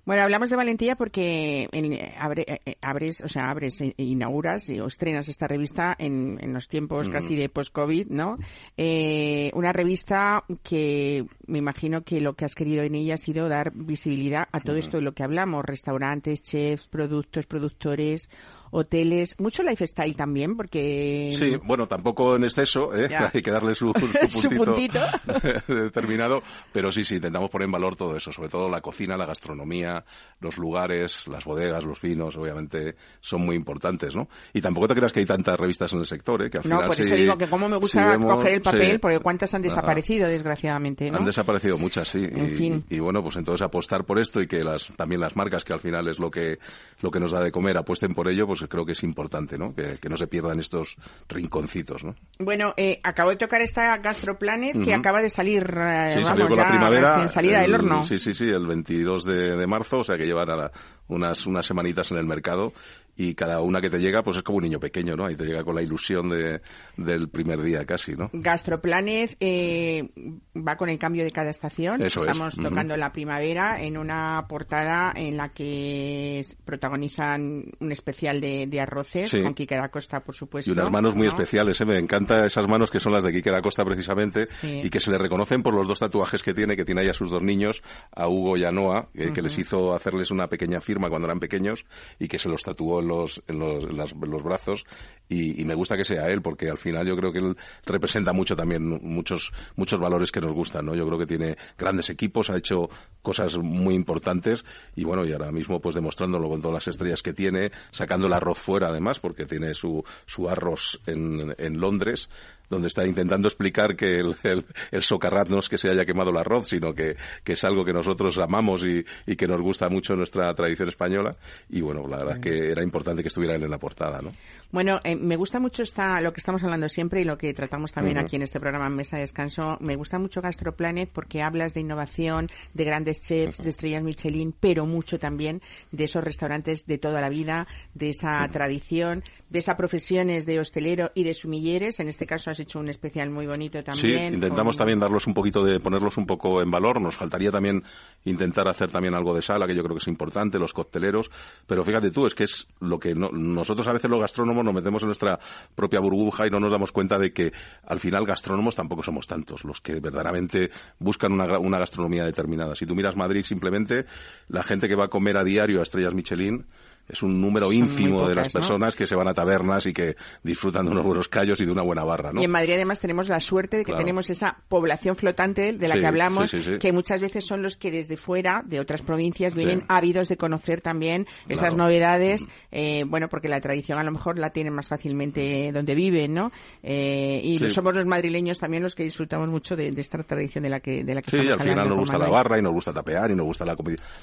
Bueno, 0.05 0.21
hablamos 0.23 0.49
de 0.49 0.57
valentía 0.57 0.95
porque 0.97 1.69
en- 1.71 1.93
eh, 1.93 2.13
abre- 2.19 2.43
eh, 2.45 2.59
eh, 2.65 2.75
abres, 2.81 3.21
o 3.21 3.29
sea, 3.29 3.49
abres, 3.49 3.79
eh, 3.79 3.93
inauguras 3.97 4.67
y 4.69 4.79
o 4.81 4.87
estrenas 4.87 5.29
esta 5.29 5.47
revista 5.47 5.95
en, 5.97 6.37
en 6.41 6.53
los 6.53 6.67
tiempos 6.67 7.07
casi 7.13 7.35
de 7.37 7.47
post-COVID, 7.47 8.07
¿no? 8.09 8.37
Eh, 8.75 9.49
una 9.53 9.71
revista 9.71 10.43
que 10.61 11.25
me 11.47 11.59
imagino 11.59 12.01
que 12.03 12.19
lo 12.19 12.33
que 12.33 12.43
has 12.43 12.53
querido 12.53 12.83
en 12.83 12.95
ella 12.95 13.13
ha 13.13 13.17
sido 13.17 13.47
dar 13.47 13.71
visibilidad 13.73 14.47
a 14.51 14.59
todo 14.59 14.75
esto 14.75 14.97
de 14.97 15.03
lo 15.03 15.13
que 15.13 15.23
hablamos, 15.23 15.63
restaurantes, 15.63 16.43
chefs, 16.43 16.87
productos, 16.87 17.45
productores, 17.45 18.29
hoteles, 18.73 19.39
mucho 19.39 19.63
lifestyle 19.63 20.15
también, 20.15 20.57
porque... 20.57 21.33
Sí, 21.37 21.55
bueno, 21.63 21.87
tampoco 21.87 22.35
en 22.35 22.43
exceso, 22.43 22.93
¿eh? 22.95 23.07
Hay 23.33 23.41
que 23.41 23.51
darle 23.51 23.75
su, 23.75 23.93
su 24.29 24.41
Su 24.41 24.49
puntito, 24.49 24.99
puntito. 25.25 25.63
determinado, 25.73 26.41
pero 26.71 26.91
sí, 26.91 27.03
sí, 27.03 27.15
intentamos 27.15 27.49
poner 27.49 27.65
en 27.67 27.71
valor 27.71 27.95
todo 27.95 28.15
eso, 28.17 28.31
sobre 28.31 28.49
todo 28.49 28.69
la 28.69 28.81
cocina, 28.81 29.15
la 29.15 29.25
gastronomía, 29.25 30.03
los 30.39 30.57
lugares, 30.57 31.27
las 31.27 31.43
bodegas, 31.45 31.83
los 31.83 32.01
vinos, 32.01 32.35
obviamente 32.35 32.95
son 33.21 33.41
muy 33.41 33.55
importantes, 33.55 34.15
¿no? 34.15 34.27
Y 34.53 34.61
tampoco 34.61 34.87
te 34.87 34.95
creas 34.95 35.11
que 35.13 35.19
hay 35.21 35.25
tantas 35.25 35.59
revistas 35.59 35.93
en 35.93 35.99
el 35.99 36.07
sector, 36.07 36.41
¿eh? 36.43 36.49
Que 36.49 36.57
al 36.57 36.63
No, 36.67 36.77
final 36.77 36.87
por 36.87 36.99
eso 36.99 37.15
digo 37.15 37.37
que 37.37 37.47
como 37.47 37.69
me 37.69 37.77
gusta 37.77 38.07
vemos- 38.17 38.35
coger 38.35 38.53
el 38.55 38.61
papel, 38.61 38.91
sí. 38.93 38.97
porque 38.97 39.19
cuántas 39.19 39.53
han 39.53 39.61
desaparecido, 39.61 40.27
desgraciadamente, 40.27 41.09
¿no? 41.11 41.17
Han 41.19 41.25
desaparecido 41.25 41.77
muchas, 41.77 42.07
sí. 42.07 42.23
En 42.23 42.45
y, 42.45 42.49
fin. 42.55 42.85
y 42.89 42.99
bueno, 42.99 43.21
pues 43.23 43.35
entonces 43.35 43.61
apostar 43.63 44.05
por 44.05 44.19
esto 44.19 44.41
y 44.41 44.47
que 44.47 44.63
las, 44.63 44.87
también 44.95 45.21
las 45.21 45.35
marcas, 45.35 45.63
que 45.63 45.73
al 45.73 45.79
final 45.79 46.07
es 46.07 46.19
lo 46.19 46.31
que, 46.31 46.57
lo 47.01 47.11
que 47.11 47.19
nos 47.19 47.31
da 47.31 47.41
de 47.41 47.51
comer, 47.51 47.77
apuesten 47.77 48.13
por 48.13 48.27
ello, 48.27 48.47
pues 48.47 48.62
creo 48.69 48.85
que 48.85 48.93
es 48.93 49.03
importante, 49.03 49.57
¿no? 49.57 49.73
Que, 49.75 49.97
que 49.99 50.09
no 50.09 50.17
se 50.17 50.27
pierdan 50.27 50.59
estos 50.59 50.95
rinconcitos, 51.29 52.03
¿no? 52.03 52.15
Bueno, 52.39 52.73
eh, 52.77 52.99
acabo 53.03 53.29
de 53.31 53.35
tocar 53.37 53.61
esta 53.61 53.97
Gastroplanet 53.97 54.73
que 54.83 54.91
Ujú. 54.91 54.99
acaba 54.99 55.21
de 55.21 55.29
salir, 55.29 55.63
eh, 55.63 56.09
Sí, 56.09 56.15
vamos, 56.15 56.27
salió 56.27 56.47
con 56.47 56.57
ya 56.57 56.63
la 56.63 56.69
primavera. 56.69 57.27
salida 57.27 57.61
del 57.61 57.69
el- 57.69 57.75
horno. 57.75 58.03
Sí, 58.03 58.19
sí, 58.19 58.33
sí, 58.33 58.45
el 58.49 58.65
22 58.67 59.23
de, 59.25 59.55
de 59.55 59.67
marzo, 59.67 59.99
o 59.99 60.03
sea 60.03 60.17
que 60.17 60.25
lleva 60.25 60.45
nada, 60.45 60.71
unas, 61.07 61.45
unas 61.45 61.65
semanitas 61.65 62.11
en 62.11 62.17
el 62.17 62.25
mercado 62.25 62.73
y 63.15 63.35
cada 63.35 63.61
una 63.61 63.79
que 63.81 63.89
te 63.89 63.99
llega, 63.99 64.23
pues 64.23 64.37
es 64.37 64.43
como 64.43 64.57
un 64.57 64.63
niño 64.63 64.79
pequeño, 64.79 65.15
¿no? 65.15 65.25
Ahí 65.25 65.35
te 65.35 65.45
llega 65.45 65.63
con 65.63 65.75
la 65.75 65.81
ilusión 65.81 66.29
de, 66.29 66.61
del 66.97 67.29
primer 67.29 67.61
día 67.61 67.85
casi, 67.85 68.13
¿no? 68.13 68.29
Gastroplanet 68.33 69.37
eh, 69.39 70.09
va 70.55 70.75
con 70.77 70.89
el 70.89 70.97
cambio 70.97 71.23
de 71.23 71.31
cada 71.31 71.49
estación. 71.51 72.01
Eso 72.01 72.21
es. 72.23 72.31
Estamos 72.31 72.53
Ujú. 72.55 72.63
tocando 72.69 72.97
la 72.97 73.11
primavera 73.11 73.81
en 73.81 73.97
una 73.97 74.45
portada 74.47 75.13
en 75.15 75.37
la 75.37 75.49
que 75.49 76.41
protagonizan 76.65 77.65
un 77.79 77.91
especial 77.91 78.41
de, 78.41 78.67
de 78.67 78.79
arroces 78.81 79.29
Sí. 79.29 79.41
con 79.41 79.53
Quique 79.53 79.75
da 79.75 79.89
Costa, 79.89 80.19
por 80.21 80.35
supuesto. 80.35 80.69
Y 80.69 80.73
unas 80.73 80.91
manos 80.91 81.15
muy 81.15 81.27
especiales, 81.27 81.79
¿eh? 81.81 81.85
me 81.85 81.97
encanta 81.97 82.45
esas 82.45 82.67
manos 82.67 82.89
que 82.91 82.99
son 82.99 83.13
las 83.13 83.23
de 83.23 83.31
Quique 83.31 83.51
da 83.51 83.61
Costa 83.61 83.85
precisamente 83.85 84.47
Sí. 84.47 84.81
y 84.83 84.89
que 84.89 84.99
se 84.99 85.11
le 85.11 85.17
reconocen 85.17 85.61
por 85.63 85.73
los 85.73 85.87
dos 85.87 85.99
tatuajes 85.99 86.43
que 86.43 86.53
tiene, 86.53 86.75
que 86.75 86.85
tiene 86.85 87.01
ahí 87.01 87.09
a 87.09 87.13
sus 87.13 87.29
dos 87.29 87.43
niños, 87.43 87.81
a 88.11 88.27
Hugo 88.27 88.57
y 88.57 88.63
a 88.65 88.71
Noah, 88.71 89.09
eh, 89.13 89.31
que 89.33 89.41
les 89.41 89.57
hizo 89.57 89.93
hacerles 89.93 90.31
una 90.31 90.47
pequeña 90.47 90.81
firma 90.81 91.09
cuando 91.09 91.27
eran 91.27 91.39
pequeños 91.39 91.85
y 92.19 92.27
que 92.27 92.39
se 92.39 92.49
los 92.49 92.61
tatuó 92.63 93.01
los, 93.07 93.41
los, 93.47 94.13
los 94.13 94.43
brazos 94.43 94.85
y, 95.29 95.61
y 95.61 95.65
me 95.65 95.73
gusta 95.73 95.97
que 95.97 96.05
sea 96.05 96.29
él 96.29 96.41
porque 96.41 96.69
al 96.69 96.77
final 96.77 97.07
yo 97.07 97.15
creo 97.15 97.31
que 97.31 97.39
él 97.39 97.57
representa 97.85 98.33
mucho 98.33 98.55
también 98.55 98.87
muchos, 98.87 99.51
muchos 99.75 99.99
valores 99.99 100.31
que 100.31 100.41
nos 100.41 100.53
gustan, 100.53 100.85
¿no? 100.85 100.95
Yo 100.95 101.05
creo 101.07 101.17
que 101.17 101.25
tiene 101.25 101.57
grandes 101.77 102.09
equipos, 102.09 102.49
ha 102.49 102.57
hecho 102.57 102.89
cosas 103.21 103.57
muy 103.57 103.95
importantes 103.95 104.63
y 104.95 105.03
bueno, 105.03 105.25
y 105.25 105.31
ahora 105.31 105.51
mismo 105.51 105.79
pues 105.79 105.95
demostrándolo 105.95 106.49
con 106.49 106.61
todas 106.61 106.75
las 106.75 106.87
estrellas 106.87 107.23
que 107.23 107.33
tiene, 107.33 107.71
sacando 107.91 108.27
el 108.27 108.33
arroz 108.33 108.59
fuera 108.59 108.89
además, 108.89 109.19
porque 109.19 109.45
tiene 109.45 109.73
su, 109.73 110.03
su 110.25 110.49
arroz 110.49 110.99
en, 111.05 111.55
en 111.57 111.79
Londres, 111.79 112.29
donde 112.73 112.87
está 112.87 113.05
intentando 113.07 113.47
explicar 113.47 113.95
que 113.95 114.19
el, 114.19 114.35
el, 114.43 114.65
el 114.91 115.01
socarrat 115.03 115.49
no 115.49 115.59
es 115.59 115.69
que 115.69 115.77
se 115.77 115.89
haya 115.89 116.05
quemado 116.05 116.31
el 116.31 116.37
arroz, 116.37 116.67
sino 116.67 116.93
que, 116.93 117.15
que 117.43 117.53
es 117.53 117.63
algo 117.63 117.85
que 117.85 117.93
nosotros 117.93 118.37
amamos 118.37 118.83
y, 118.83 119.05
y 119.25 119.35
que 119.35 119.47
nos 119.47 119.61
gusta 119.61 119.89
mucho 119.89 120.15
nuestra 120.15 120.53
tradición 120.53 120.89
española. 120.89 121.31
Y 121.69 121.81
bueno, 121.81 122.05
la 122.07 122.17
verdad 122.17 122.35
es 122.35 122.39
que 122.39 122.71
era 122.71 122.83
importante 122.83 123.21
que 123.21 123.27
estuviera 123.27 123.55
él 123.55 123.63
en 123.63 123.71
la 123.71 123.77
portada, 123.77 124.21
¿no? 124.21 124.31
Bueno, 124.71 124.99
eh, 125.03 125.15
me 125.15 125.35
gusta 125.35 125.59
mucho 125.59 125.83
esta, 125.83 126.19
lo 126.21 126.33
que 126.33 126.39
estamos 126.39 126.63
hablando 126.63 126.89
siempre 126.89 127.21
y 127.21 127.23
lo 127.23 127.37
que 127.37 127.53
tratamos 127.53 127.91
también 127.91 128.17
aquí 128.17 128.35
en 128.35 128.41
este 128.41 128.59
programa 128.59 128.87
en 128.87 128.95
Mesa 128.95 129.17
de 129.17 129.21
Descanso. 129.21 129.77
Me 129.79 129.95
gusta 129.95 130.17
mucho 130.19 130.41
Gastroplanet 130.41 131.09
porque 131.11 131.41
hablas 131.41 131.73
de 131.73 131.81
innovación, 131.81 132.49
de 132.73 132.83
grandes 132.83 133.21
chefs, 133.21 133.57
de 133.57 133.69
estrellas 133.69 134.03
Michelin, 134.03 134.53
pero 134.59 134.85
mucho 134.85 135.19
también 135.19 135.61
de 135.91 136.05
esos 136.05 136.23
restaurantes 136.23 136.85
de 136.87 136.97
toda 136.97 137.21
la 137.21 137.29
vida, 137.29 137.67
de 137.93 138.09
esa 138.09 138.47
tradición, 138.49 139.23
de 139.53 139.59
esas 139.59 139.75
profesiones 139.75 140.47
de 140.47 140.59
hostelero 140.59 141.11
y 141.13 141.23
de 141.23 141.35
sumilleres. 141.35 141.99
En 141.99 142.09
este 142.09 142.25
caso 142.25 142.49
has 142.49 142.59
hecho 142.59 142.79
un 142.79 142.89
especial 142.89 143.29
muy 143.29 143.45
bonito 143.45 143.77
Sí, 143.77 143.83
también. 143.83 144.33
intentamos 144.33 144.75
con- 144.75 144.79
también 144.79 144.99
darlos 144.99 145.27
un 145.27 145.35
poquito 145.35 145.63
de, 145.63 145.79
ponerlos 145.79 146.17
un 146.17 146.25
poco 146.25 146.59
en 146.63 146.71
valor. 146.71 146.99
Nos 146.99 147.15
faltaría 147.15 147.51
también 147.51 147.83
intentar 148.25 148.67
hacer 148.67 148.91
también 148.91 149.13
algo 149.13 149.35
de 149.35 149.43
sala, 149.43 149.67
que 149.67 149.75
yo 149.75 149.83
creo 149.83 149.95
que 149.95 150.01
es 150.01 150.07
importante, 150.07 150.57
los 150.57 150.73
cocteleros. 150.73 151.29
Pero 151.67 151.83
fíjate 151.83 152.09
tú, 152.09 152.25
es 152.25 152.33
que 152.33 152.45
es 152.45 152.65
lo 152.79 152.99
que 152.99 153.13
no- 153.13 153.29
nosotros 153.31 153.87
a 153.87 153.93
veces 153.93 154.09
los 154.09 154.19
gastrónomos 154.19 154.65
nos 154.65 154.73
metemos 154.73 155.03
en 155.03 155.09
nuestra 155.09 155.39
propia 155.75 155.99
burbuja 155.99 156.47
y 156.47 156.49
no 156.49 156.59
nos 156.59 156.71
damos 156.71 156.91
cuenta 156.91 157.19
de 157.19 157.31
que 157.31 157.51
al 157.85 157.99
final 157.99 158.25
gastrónomos 158.25 158.73
tampoco 158.73 159.03
somos 159.03 159.27
tantos, 159.27 159.63
los 159.65 159.81
que 159.81 159.99
verdaderamente 159.99 160.71
buscan 160.97 161.31
una, 161.31 161.59
una 161.59 161.77
gastronomía 161.77 162.25
determinada. 162.25 162.73
Si 162.73 162.87
tú 162.87 162.95
miras 162.95 163.15
Madrid 163.15 163.43
simplemente, 163.43 164.05
la 164.47 164.63
gente 164.63 164.87
que 164.87 164.95
va 164.95 165.05
a 165.05 165.09
comer 165.09 165.37
a 165.37 165.43
diario 165.43 165.79
a 165.79 165.83
estrellas 165.83 166.15
Michelin, 166.15 166.65
es 167.09 167.21
un 167.23 167.41
número 167.41 167.67
Son 167.67 167.75
ínfimo 167.75 168.27
de 168.27 168.35
las 168.35 168.51
personas 168.51 168.95
que 168.95 169.05
se 169.07 169.15
van 169.15 169.27
a 169.27 169.33
tabernas 169.33 169.85
y 169.85 169.93
que 169.93 170.15
disfrutan 170.43 170.85
de 170.85 170.91
unos 170.91 171.05
buenos 171.05 171.27
callos 171.27 171.59
y 171.59 171.65
de 171.65 171.71
una 171.71 171.81
buena 171.83 172.03
barra, 172.03 172.31
¿no? 172.31 172.41
Y 172.41 172.45
en 172.45 172.51
Madrid 172.51 172.73
además 172.75 172.99
tenemos 172.99 173.27
la 173.29 173.39
suerte 173.39 173.77
de 173.77 173.83
que 173.83 173.91
Claro. 173.91 174.03
tenemos 174.03 174.29
esa 174.29 174.57
población 174.69 175.15
flotante 175.15 175.73
de 175.73 175.87
la 175.87 175.95
Sí, 175.95 176.01
que 176.01 176.07
hablamos, 176.07 176.49
sí, 176.51 176.59
sí, 176.59 176.63
sí. 176.71 176.77
que 176.79 176.91
muchas 176.91 177.21
veces 177.21 177.45
son 177.45 177.61
los 177.61 177.77
que 177.77 177.91
desde 177.91 178.17
fuera, 178.17 178.63
de 178.65 178.79
otras 178.79 179.01
provincias, 179.01 179.53
vienen 179.55 179.83
ávidos 179.89 180.29
de 180.29 180.37
conocer 180.37 180.81
también 180.81 181.27
esas 181.49 181.69
Claro. 181.73 181.77
novedades, 181.83 182.47
eh, 182.71 183.03
bueno, 183.07 183.27
porque 183.29 183.49
la 183.49 183.59
tradición 183.61 183.97
a 183.99 184.03
lo 184.03 184.11
mejor 184.11 184.37
la 184.39 184.51
tienen 184.51 184.73
más 184.73 184.87
fácilmente 184.87 185.71
donde 185.73 185.95
viven, 185.95 186.33
¿no? 186.33 186.51
Eh, 186.81 187.41
y 187.43 187.69
somos 187.69 187.93
los 187.95 188.05
madrileños 188.05 188.59
también 188.59 188.83
los 188.83 188.95
que 188.95 189.03
disfrutamos 189.03 189.47
mucho 189.49 189.75
de, 189.75 189.91
de 189.91 190.01
esta 190.01 190.21
tradición 190.23 190.63
de 190.63 190.69
la 190.69 190.79
que, 190.79 191.03
de 191.03 191.15
la 191.15 191.21
que 191.21 191.31
Sí, 191.31 191.37
estamos 191.37 191.61
al 191.61 191.69
final 191.69 191.89
nos 191.89 191.97
gusta 191.97 192.17
la 192.17 192.29
barra 192.29 192.57
y 192.57 192.61
nos 192.61 192.71
gusta 192.73 192.93
tapear 192.93 193.31
y 193.31 193.35
nos 193.35 193.45
gusta 193.45 193.65
la, 193.65 193.75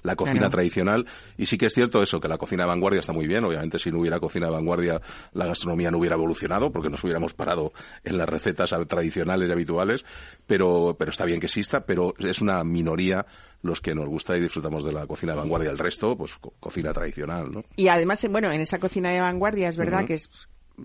la 0.03 0.17
cocina 0.17 0.39
Claro. 0.41 0.51
tradicional. 0.53 1.07
Y 1.37 1.47
sí 1.47 1.59
que 1.59 1.67
es 1.67 1.75
cierto 1.75 2.03
eso, 2.03 2.21
que 2.21 2.29
la 2.29 2.39
cocina 2.39 2.67
vanguardia 2.71 3.01
está 3.01 3.13
muy 3.13 3.27
bien. 3.27 3.45
Obviamente, 3.45 3.79
si 3.79 3.91
no 3.91 3.99
hubiera 4.01 4.19
cocina 4.19 4.47
de 4.47 4.53
vanguardia, 4.53 5.01
la 5.33 5.47
gastronomía 5.47 5.91
no 5.91 5.99
hubiera 5.99 6.17
evolucionado 6.17 6.73
porque 6.73 6.89
nos 6.91 7.03
hubiéramos 7.05 7.35
parado 7.35 7.73
en 8.05 8.17
las 8.19 8.29
recetas 8.29 8.75
tradicionales 8.89 9.49
y 9.49 9.53
habituales. 9.53 10.05
Pero, 10.47 10.97
pero 10.99 11.11
está 11.11 11.25
bien 11.25 11.41
que 11.41 11.47
exista, 11.47 11.85
pero 11.85 12.15
es 12.19 12.41
una 12.41 12.65
minoría 12.65 13.27
los 13.63 13.81
que 13.81 13.95
nos 13.95 14.09
gusta 14.09 14.37
y 14.37 14.41
disfrutamos 14.41 14.85
de 14.85 14.93
la 14.93 15.07
cocina 15.07 15.33
de 15.33 15.39
vanguardia. 15.41 15.71
El 15.71 15.79
resto, 15.79 16.17
pues 16.17 16.33
co- 16.41 16.55
cocina 16.61 16.93
tradicional, 16.93 17.51
¿no? 17.53 17.63
Y 17.77 17.89
además, 17.89 18.25
bueno, 18.31 18.51
en 18.51 18.61
esa 18.63 18.79
cocina 18.79 19.11
de 19.11 19.21
vanguardia 19.21 19.69
es 19.69 19.77
verdad 19.77 20.05
que 20.07 20.15
es 20.15 20.31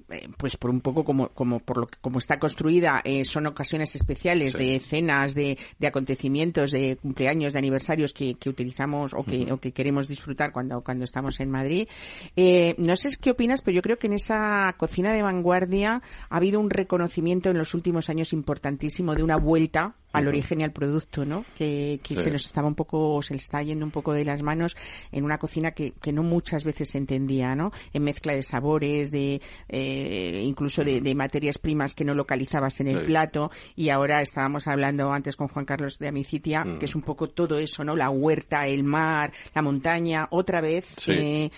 eh, 0.10 0.28
pues 0.38 0.58
por 0.58 0.70
un 0.70 0.82
poco 0.82 1.04
como 1.04 1.30
como 1.30 1.60
por 1.60 1.78
lo 1.78 1.88
que 1.88 1.98
como 2.02 2.18
está 2.20 2.40
construida 2.40 3.02
eh, 3.04 3.26
son 3.26 3.48
ocasiones 3.48 3.96
especiales 3.96 4.52
Sí. 4.54 4.58
de 4.58 4.80
cenas 4.80 5.34
de, 5.36 5.58
de 5.80 5.88
acontecimientos 5.88 6.72
de 6.72 6.98
cumpleaños 7.02 7.54
de 7.54 7.60
aniversarios 7.60 8.14
que, 8.14 8.36
que 8.36 8.50
utilizamos 8.50 9.14
o 9.14 9.24
que, 9.24 9.52
o 9.52 9.58
que 9.60 9.72
queremos 9.72 10.08
disfrutar 10.08 10.52
cuando 10.52 10.82
cuando 10.82 11.04
estamos 11.04 11.40
en 11.40 11.50
Madrid 11.52 11.88
Eh, 12.36 12.76
no 12.78 12.96
sé 12.96 13.10
qué 13.20 13.32
opinas 13.32 13.62
pero 13.62 13.76
yo 13.76 13.82
creo 13.82 13.98
que 13.98 14.08
en 14.08 14.14
esa 14.14 14.74
cocina 14.78 15.14
de 15.14 15.22
vanguardia 15.22 16.02
ha 16.30 16.38
habido 16.38 16.60
un 16.60 16.70
reconocimiento 16.70 17.50
en 17.50 17.58
los 17.58 17.74
últimos 17.74 18.10
años 18.10 18.34
importantísimo 18.34 19.16
de 19.16 19.24
una 19.24 19.38
vuelta 19.38 19.96
al 20.14 20.30
origen 20.30 20.62
y 20.62 20.64
al 20.64 20.72
producto, 20.72 21.26
¿no? 21.26 21.44
Que, 21.58 22.00
que 22.02 22.16
Sí. 22.16 22.22
se 22.22 22.32
nos 22.32 22.46
estaba 22.46 22.70
un 22.70 22.76
poco, 22.76 23.22
se 23.22 23.34
le 23.34 23.38
está 23.40 23.62
yendo 23.62 23.84
un 23.84 23.92
poco 23.92 24.14
de 24.14 24.24
las 24.24 24.42
manos 24.44 24.78
en 25.12 25.26
una 25.26 25.38
cocina 25.38 25.72
que, 25.72 25.92
que 25.92 26.14
no 26.14 26.24
muchas 26.24 26.64
veces 26.64 26.90
se 26.92 26.98
entendía, 26.98 27.54
¿no? 27.54 27.72
En 27.92 28.04
mezcla 28.04 28.34
de 28.34 28.42
sabores, 28.42 29.12
de, 29.12 29.42
eh, 29.68 29.85
eh, 29.86 30.42
incluso 30.44 30.84
de, 30.84 31.16
materias 31.16 31.58
primas 31.58 31.94
que 31.94 32.04
no 32.04 32.14
localizabas 32.14 32.80
en 32.80 32.88
el 32.88 33.06
plato. 33.06 33.52
Y 33.76 33.90
ahora 33.90 34.22
estábamos 34.22 34.68
hablando 34.68 35.12
antes 35.12 35.36
con 35.36 35.48
Juan 35.48 35.66
Carlos 35.66 36.00
de 36.00 36.08
Amicitia, 36.08 36.64
mm. 36.64 36.80
que 36.80 36.86
es 36.86 36.96
un 36.96 37.02
poco 37.02 37.30
todo 37.30 37.60
eso, 37.60 37.84
¿no? 37.84 37.96
La 37.96 38.10
huerta, 38.10 38.68
el 38.68 38.84
mar, 38.84 39.32
la 39.54 39.62
montaña, 39.62 40.28
otra 40.32 40.62
vez. 40.62 40.88
Eh, 41.08 41.52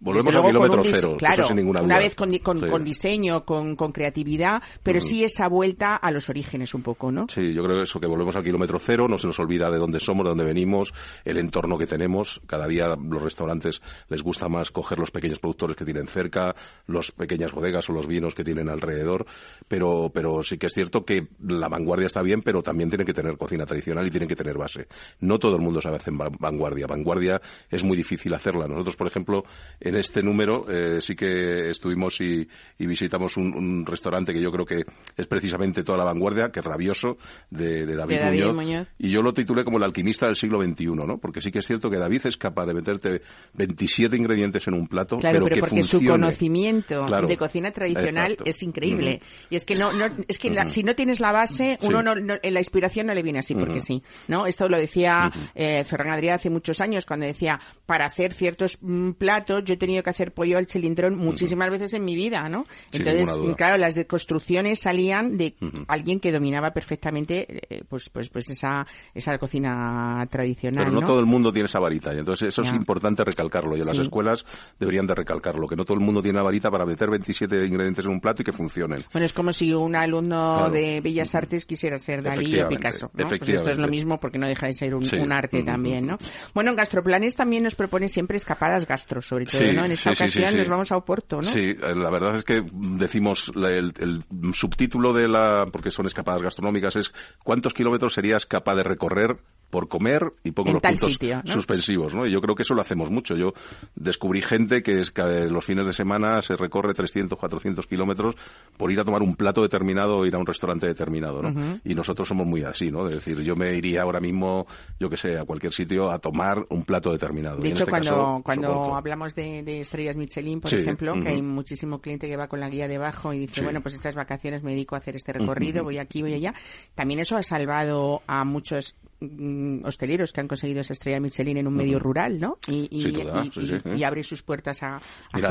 Volvemos 0.00 0.32
al 0.32 0.46
kilómetro 0.46 0.82
cero, 0.84 1.16
claro, 1.18 1.42
sin 1.44 1.56
ninguna 1.56 1.80
duda. 1.80 1.86
Una 1.86 1.98
vez 1.98 2.14
con, 2.14 2.36
con, 2.38 2.84
diseño, 2.84 3.44
con, 3.44 3.74
con, 3.74 3.90
creatividad, 3.90 4.62
pero 4.82 5.00
sí 5.00 5.24
esa 5.24 5.48
vuelta 5.48 5.96
a 5.96 6.10
los 6.12 6.28
orígenes 6.28 6.72
un 6.74 6.82
poco, 6.82 7.10
¿no? 7.10 7.26
Sí, 7.32 7.52
yo 7.52 7.64
creo 7.64 7.82
eso, 7.82 7.98
que 7.98 8.06
volvemos 8.06 8.36
al 8.36 8.44
kilómetro 8.44 8.78
cero, 8.78 9.08
no 9.08 9.18
se 9.18 9.26
nos 9.26 9.38
olvida 9.40 9.70
de 9.70 9.78
dónde 9.78 9.98
somos, 9.98 10.24
de 10.24 10.28
dónde 10.30 10.44
venimos, 10.44 10.94
el 11.24 11.36
entorno 11.38 11.76
que 11.76 11.86
tenemos. 11.86 12.40
Cada 12.46 12.68
día 12.68 12.94
los 12.96 13.20
restaurantes 13.20 13.82
les 14.08 14.22
gusta 14.22 14.48
más 14.48 14.70
coger 14.70 14.98
los 14.98 15.10
pequeños 15.10 15.40
productores 15.40 15.76
que 15.76 15.84
tienen 15.84 16.06
cerca, 16.06 16.54
las 16.86 17.10
pequeñas 17.10 17.52
bodegas 17.52 17.88
o 17.90 17.92
los 17.92 18.06
vinos 18.06 18.36
que 18.36 18.44
tienen 18.44 18.68
alrededor, 18.68 19.26
pero, 19.66 20.12
pero 20.14 20.44
sí 20.44 20.58
que 20.58 20.66
es 20.66 20.74
cierto 20.74 21.04
que 21.04 21.26
la 21.40 21.68
vanguardia 21.68 22.06
está 22.06 22.22
bien, 22.22 22.42
pero 22.42 22.62
también 22.62 22.88
tienen 22.88 23.06
que 23.06 23.14
tener 23.14 23.36
cocina 23.36 23.66
tradicional 23.66 24.06
y 24.06 24.10
tienen 24.10 24.28
que 24.28 24.36
tener 24.36 24.56
base. 24.56 24.86
No 25.18 25.40
todo 25.40 25.56
el 25.56 25.62
mundo 25.62 25.80
sabe 25.80 25.96
hacer 25.96 26.14
vanguardia. 26.14 26.86
Vanguardia 26.86 27.40
es 27.68 27.82
muy 27.82 27.96
difícil 27.96 28.32
hacerla. 28.34 28.68
Nosotros, 28.68 28.94
por 28.94 29.08
ejemplo, 29.08 29.44
en 29.88 29.96
este 29.96 30.22
número 30.22 30.66
eh, 30.68 31.00
sí 31.00 31.16
que 31.16 31.70
estuvimos 31.70 32.20
y, 32.20 32.48
visitamos 32.78 33.36
un, 33.36 33.84
restaurante 33.86 34.32
que 34.32 34.40
yo 34.40 34.50
creo 34.50 34.64
que 34.64 34.84
es 35.16 35.26
precisamente 35.26 35.82
toda 35.82 35.98
la 35.98 36.04
vanguardia, 36.04 36.50
que 36.50 36.60
es 36.60 36.64
Rabioso, 36.64 37.16
de, 37.50 37.86
David, 37.86 38.52
Muñoz, 38.52 38.88
Y 38.98 39.10
yo 39.10 39.22
lo 39.22 39.32
titulé 39.32 39.64
como 39.64 39.78
el 39.78 39.84
alquimista 39.84 40.26
del 40.26 40.36
siglo 40.36 40.62
XXI, 40.62 40.86
¿no? 40.86 41.18
Porque 41.18 41.40
sí 41.40 41.50
que 41.50 41.58
es 41.58 41.66
cierto 41.66 41.90
que 41.90 41.98
David 41.98 42.22
es 42.26 42.36
capaz 42.36 42.66
de 42.66 42.74
meterte 42.74 43.22
27 43.54 44.16
ingredientes 44.16 44.66
en 44.68 44.74
un 44.74 44.86
plato, 44.88 45.18
claro, 45.18 45.44
pero, 45.44 45.54
que 45.54 45.60
porque 45.60 45.82
su 45.82 46.04
conocimiento 46.04 47.06
de 47.06 47.36
cocina 47.36 47.70
tradicional 47.70 48.36
es 48.44 48.62
increíble. 48.62 49.20
Y 49.50 49.56
es 49.56 49.64
que 49.64 49.74
no, 49.74 49.92
no 49.92 50.06
es 50.26 50.38
que 50.38 50.68
si 50.68 50.82
no 50.82 50.94
tienes 50.94 51.20
la 51.20 51.32
base, 51.32 51.78
uno 51.82 52.02
no, 52.02 52.14
la 52.14 52.60
inspiración 52.60 53.06
no 53.06 53.14
le 53.14 53.22
viene 53.22 53.40
así 53.40 53.54
porque 53.54 53.80
sí, 53.80 54.02
¿no? 54.28 54.46
Esto 54.46 54.68
lo 54.68 54.78
decía 54.78 55.30
eh, 55.54 55.84
Ferran 55.84 56.12
Adrià 56.12 56.34
hace 56.34 56.50
muchos 56.50 56.80
años 56.80 57.06
cuando 57.06 57.26
decía, 57.26 57.60
para 57.86 58.06
hacer 58.06 58.32
ciertos 58.32 58.78
mm, 58.80 59.12
platos 59.12 59.64
yo 59.64 59.77
he 59.78 59.86
tenido 59.86 60.02
que 60.02 60.10
hacer 60.10 60.32
pollo 60.32 60.58
al 60.58 60.66
cilindrón 60.66 61.16
muchísimas 61.16 61.70
veces 61.70 61.94
en 61.94 62.04
mi 62.04 62.14
vida, 62.14 62.48
¿no? 62.48 62.66
Entonces, 62.92 63.38
claro, 63.56 63.78
las 63.78 63.94
deconstrucciones 63.94 64.80
salían 64.80 65.38
de 65.38 65.54
alguien 65.86 66.20
que 66.20 66.32
dominaba 66.32 66.72
perfectamente 66.72 67.46
eh, 67.48 67.82
pues 67.88 68.10
pues 68.10 68.28
pues 68.28 68.50
esa 68.50 68.86
esa 69.14 69.38
cocina 69.38 70.26
tradicional, 70.30 70.84
Pero 70.84 71.00
no, 71.00 71.06
todo 71.06 71.20
el 71.20 71.26
mundo 71.26 71.52
tiene 71.52 71.66
esa 71.66 71.78
varita, 71.78 72.14
y 72.14 72.18
entonces 72.18 72.48
eso 72.48 72.62
es 72.62 72.72
importante 72.72 73.24
recalcarlo, 73.24 73.76
y 73.76 73.80
en 73.80 73.86
las 73.86 73.98
escuelas 73.98 74.44
deberían 74.78 75.06
de 75.06 75.14
recalcarlo, 75.14 75.66
que 75.66 75.76
no 75.76 75.84
todo 75.84 75.96
el 75.96 76.04
mundo 76.04 76.22
tiene 76.22 76.38
la 76.38 76.44
varita 76.44 76.70
para 76.70 76.84
meter 76.84 77.10
27 77.10 77.66
ingredientes 77.66 78.04
en 78.04 78.10
un 78.10 78.20
plato 78.20 78.42
y 78.42 78.44
que 78.44 78.52
funcionen. 78.52 78.98
Bueno, 79.12 79.24
es 79.24 79.32
como 79.32 79.52
si 79.52 79.72
un 79.72 79.96
alumno 79.96 80.70
de 80.70 81.00
Bellas 81.00 81.34
Artes 81.34 81.64
quisiera 81.64 81.98
ser 81.98 82.22
Dalí 82.22 82.60
o 82.60 82.68
Picasso, 82.68 83.10
¿no? 83.14 83.28
Pues 83.28 83.48
esto 83.48 83.70
es 83.70 83.78
lo 83.78 83.88
mismo 83.88 84.18
porque 84.18 84.38
no 84.38 84.46
deja 84.46 84.66
de 84.66 84.72
ser 84.72 84.94
un, 84.94 85.32
arte 85.32 85.62
también, 85.62 86.06
¿no? 86.06 86.18
Bueno, 86.54 86.70
en 86.70 86.76
Gastroplanes 86.76 87.36
también 87.36 87.62
nos 87.62 87.74
propone 87.74 88.08
siempre 88.08 88.36
escapadas 88.36 88.86
gastro, 88.86 89.20
sobre 89.22 89.46
todo, 89.46 89.60
¿no? 89.72 89.84
En 89.84 89.92
esta 89.92 90.10
ocasión 90.10 90.56
nos 90.56 90.68
vamos 90.68 90.92
a 90.92 90.96
Oporto, 90.96 91.36
¿no? 91.36 91.44
Sí, 91.44 91.76
eh, 91.80 91.94
la 91.94 92.10
verdad 92.10 92.36
es 92.36 92.44
que 92.44 92.64
decimos 92.72 93.52
el, 93.54 93.92
el, 93.98 94.24
subtítulo 94.54 95.12
de 95.12 95.28
la, 95.28 95.66
porque 95.72 95.90
son 95.90 96.06
escapadas 96.06 96.42
gastronómicas, 96.42 96.96
es 96.96 97.12
¿cuántos 97.42 97.74
kilómetros 97.74 98.14
serías 98.14 98.46
capaz 98.46 98.76
de 98.76 98.82
recorrer 98.82 99.38
por 99.70 99.88
comer 99.88 100.32
y 100.44 100.52
pongo 100.52 100.72
los 100.72 100.82
puntos 100.82 101.18
suspensivos, 101.44 102.14
¿no? 102.14 102.26
Y 102.26 102.30
yo 102.30 102.40
creo 102.40 102.54
que 102.54 102.62
eso 102.62 102.74
lo 102.74 102.80
hacemos 102.80 103.10
mucho. 103.10 103.36
Yo 103.36 103.52
descubrí 103.94 104.42
gente 104.42 104.82
que 104.82 105.00
es 105.00 105.10
que 105.10 105.22
los 105.50 105.64
fines 105.64 105.86
de 105.86 105.92
semana 105.92 106.40
se 106.42 106.56
recorre 106.56 106.94
300, 106.94 107.38
400 107.38 107.86
kilómetros 107.86 108.34
por 108.76 108.90
ir 108.90 109.00
a 109.00 109.04
tomar 109.04 109.22
un 109.22 109.36
plato 109.36 109.62
determinado 109.62 110.18
o 110.18 110.26
ir 110.26 110.34
a 110.34 110.38
un 110.38 110.46
restaurante 110.46 110.86
determinado, 110.86 111.42
¿no? 111.42 111.80
Y 111.84 111.94
nosotros 111.94 112.28
somos 112.28 112.46
muy 112.46 112.62
así, 112.62 112.90
¿no? 112.90 113.06
Es 113.08 113.14
decir, 113.14 113.40
yo 113.42 113.56
me 113.56 113.74
iría 113.74 114.02
ahora 114.02 114.20
mismo, 114.20 114.66
yo 114.98 115.10
que 115.10 115.16
sé, 115.16 115.38
a 115.38 115.44
cualquier 115.44 115.72
sitio 115.72 116.10
a 116.10 116.18
tomar 116.18 116.64
un 116.70 116.84
plato 116.84 117.12
determinado. 117.12 117.58
De 117.58 117.68
hecho, 117.68 117.84
este 117.84 117.90
cuando, 117.90 118.40
cuando 118.44 118.94
hablamos 118.94 119.34
de, 119.34 119.80
estrellas 119.80 120.16
Michelin, 120.16 120.60
por 120.60 120.72
ejemplo, 120.72 121.14
que 121.20 121.28
hay 121.28 121.42
muchísimo 121.42 122.00
cliente 122.00 122.28
que 122.28 122.36
va 122.36 122.48
con 122.48 122.60
la 122.60 122.68
guía 122.68 122.88
debajo 122.88 123.32
y 123.32 123.40
dice, 123.40 123.62
bueno, 123.62 123.82
pues 123.82 123.94
estas 123.94 124.14
vacaciones 124.14 124.62
me 124.62 124.72
dedico 124.72 124.94
a 124.94 124.98
hacer 124.98 125.16
este 125.16 125.32
recorrido, 125.32 125.84
voy 125.84 125.98
aquí, 125.98 126.22
voy 126.22 126.34
allá. 126.34 126.54
También 126.94 127.20
eso 127.20 127.36
ha 127.36 127.42
salvado 127.42 128.22
a 128.26 128.44
muchos 128.44 128.96
Mm, 129.20 129.84
hosteleros 129.84 130.32
que 130.32 130.40
han 130.40 130.46
conseguido 130.46 130.80
esa 130.80 130.92
estrella 130.92 131.18
Michelin 131.18 131.56
en 131.56 131.66
un 131.66 131.74
medio 131.74 131.98
rural, 131.98 132.38
¿no? 132.38 132.58
Y, 132.68 132.88
y, 132.92 134.04
abre 134.04 134.22
sus 134.22 134.44
puertas 134.44 134.80
a, 134.84 135.00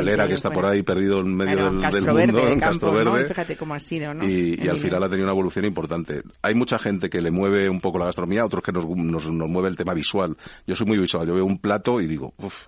Lera, 0.02 0.26
que 0.26 0.36
está 0.36 0.52
por 0.52 0.66
ahí 0.66 0.84
perdido 0.84 1.20
en 1.20 1.36
medio 1.36 1.58
del, 1.58 1.74
mundo, 1.74 2.48
en 2.48 2.60
Castro 2.62 2.94
Verde. 2.94 3.26
Fíjate 3.26 3.58
cómo 3.58 3.74
ha 3.74 3.80
sido, 3.82 4.14
¿no? 4.14 4.26
Y, 4.26 4.70
al 4.70 4.78
final 4.78 5.04
ha 5.04 5.10
tenido 5.10 5.26
una 5.26 5.34
evolución 5.34 5.66
importante. 5.66 6.22
Hay 6.42 6.56
mucha 6.56 6.80
gente 6.80 7.10
que 7.10 7.20
le 7.20 7.30
mueve 7.30 7.70
un 7.70 7.82
poco 7.82 8.00
la 8.00 8.06
gastronomía, 8.06 8.46
otros 8.46 8.64
que 8.64 8.72
nos, 8.72 8.88
nos, 8.88 9.30
nos 9.30 9.50
mueve 9.50 9.68
el 9.68 9.76
tema 9.76 9.94
visual. 9.94 10.38
Yo 10.66 10.76
soy 10.78 10.88
muy 10.88 10.98
visual, 10.98 11.28
yo 11.28 11.34
veo 11.34 11.46
un 11.46 11.60
plato 11.60 12.00
y 12.00 12.08
digo, 12.08 12.34
uff, 12.38 12.68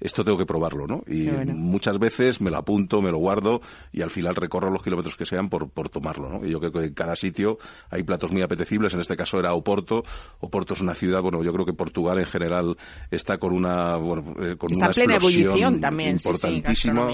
esto 0.00 0.24
tengo 0.24 0.36
que 0.36 0.46
probarlo, 0.46 0.86
¿no? 0.86 1.02
Y 1.06 1.28
muchas 1.54 1.98
veces 1.98 2.40
me 2.40 2.50
lo 2.50 2.58
apunto, 2.58 3.00
me 3.00 3.10
lo 3.10 3.18
guardo 3.18 3.60
y 3.92 4.02
al 4.02 4.10
final 4.10 4.34
recorro 4.34 4.70
los 4.70 4.82
kilómetros 4.82 5.16
que 5.16 5.24
sean 5.24 5.48
por, 5.48 5.70
por 5.70 5.88
tomarlo, 5.88 6.28
¿no? 6.28 6.46
Y 6.46 6.50
yo 6.50 6.60
creo 6.60 6.72
que 6.72 6.84
en 6.84 6.94
cada 6.94 7.16
sitio 7.16 7.58
hay 7.90 8.02
platos 8.02 8.30
muy 8.30 8.42
apetecibles, 8.42 8.92
en 8.94 9.00
este 9.00 9.16
caso 9.16 9.38
era 9.38 9.54
Oporto. 9.54 10.02
Oporto 10.40 10.74
es 10.74 10.80
una 10.80 10.94
ciudad, 10.94 11.22
bueno, 11.22 11.42
yo 11.42 11.52
creo 11.52 11.64
que 11.64 11.72
Portugal 11.72 12.18
en 12.18 12.26
general 12.26 12.76
está 13.10 13.38
con 13.38 13.52
una, 13.52 13.96
bueno, 13.96 14.34
eh, 14.42 14.56
con 14.56 14.70
una 14.74 14.90
plena 14.90 15.16
ebullición 15.16 15.80
también, 15.80 16.12
importantísima. 16.12 17.08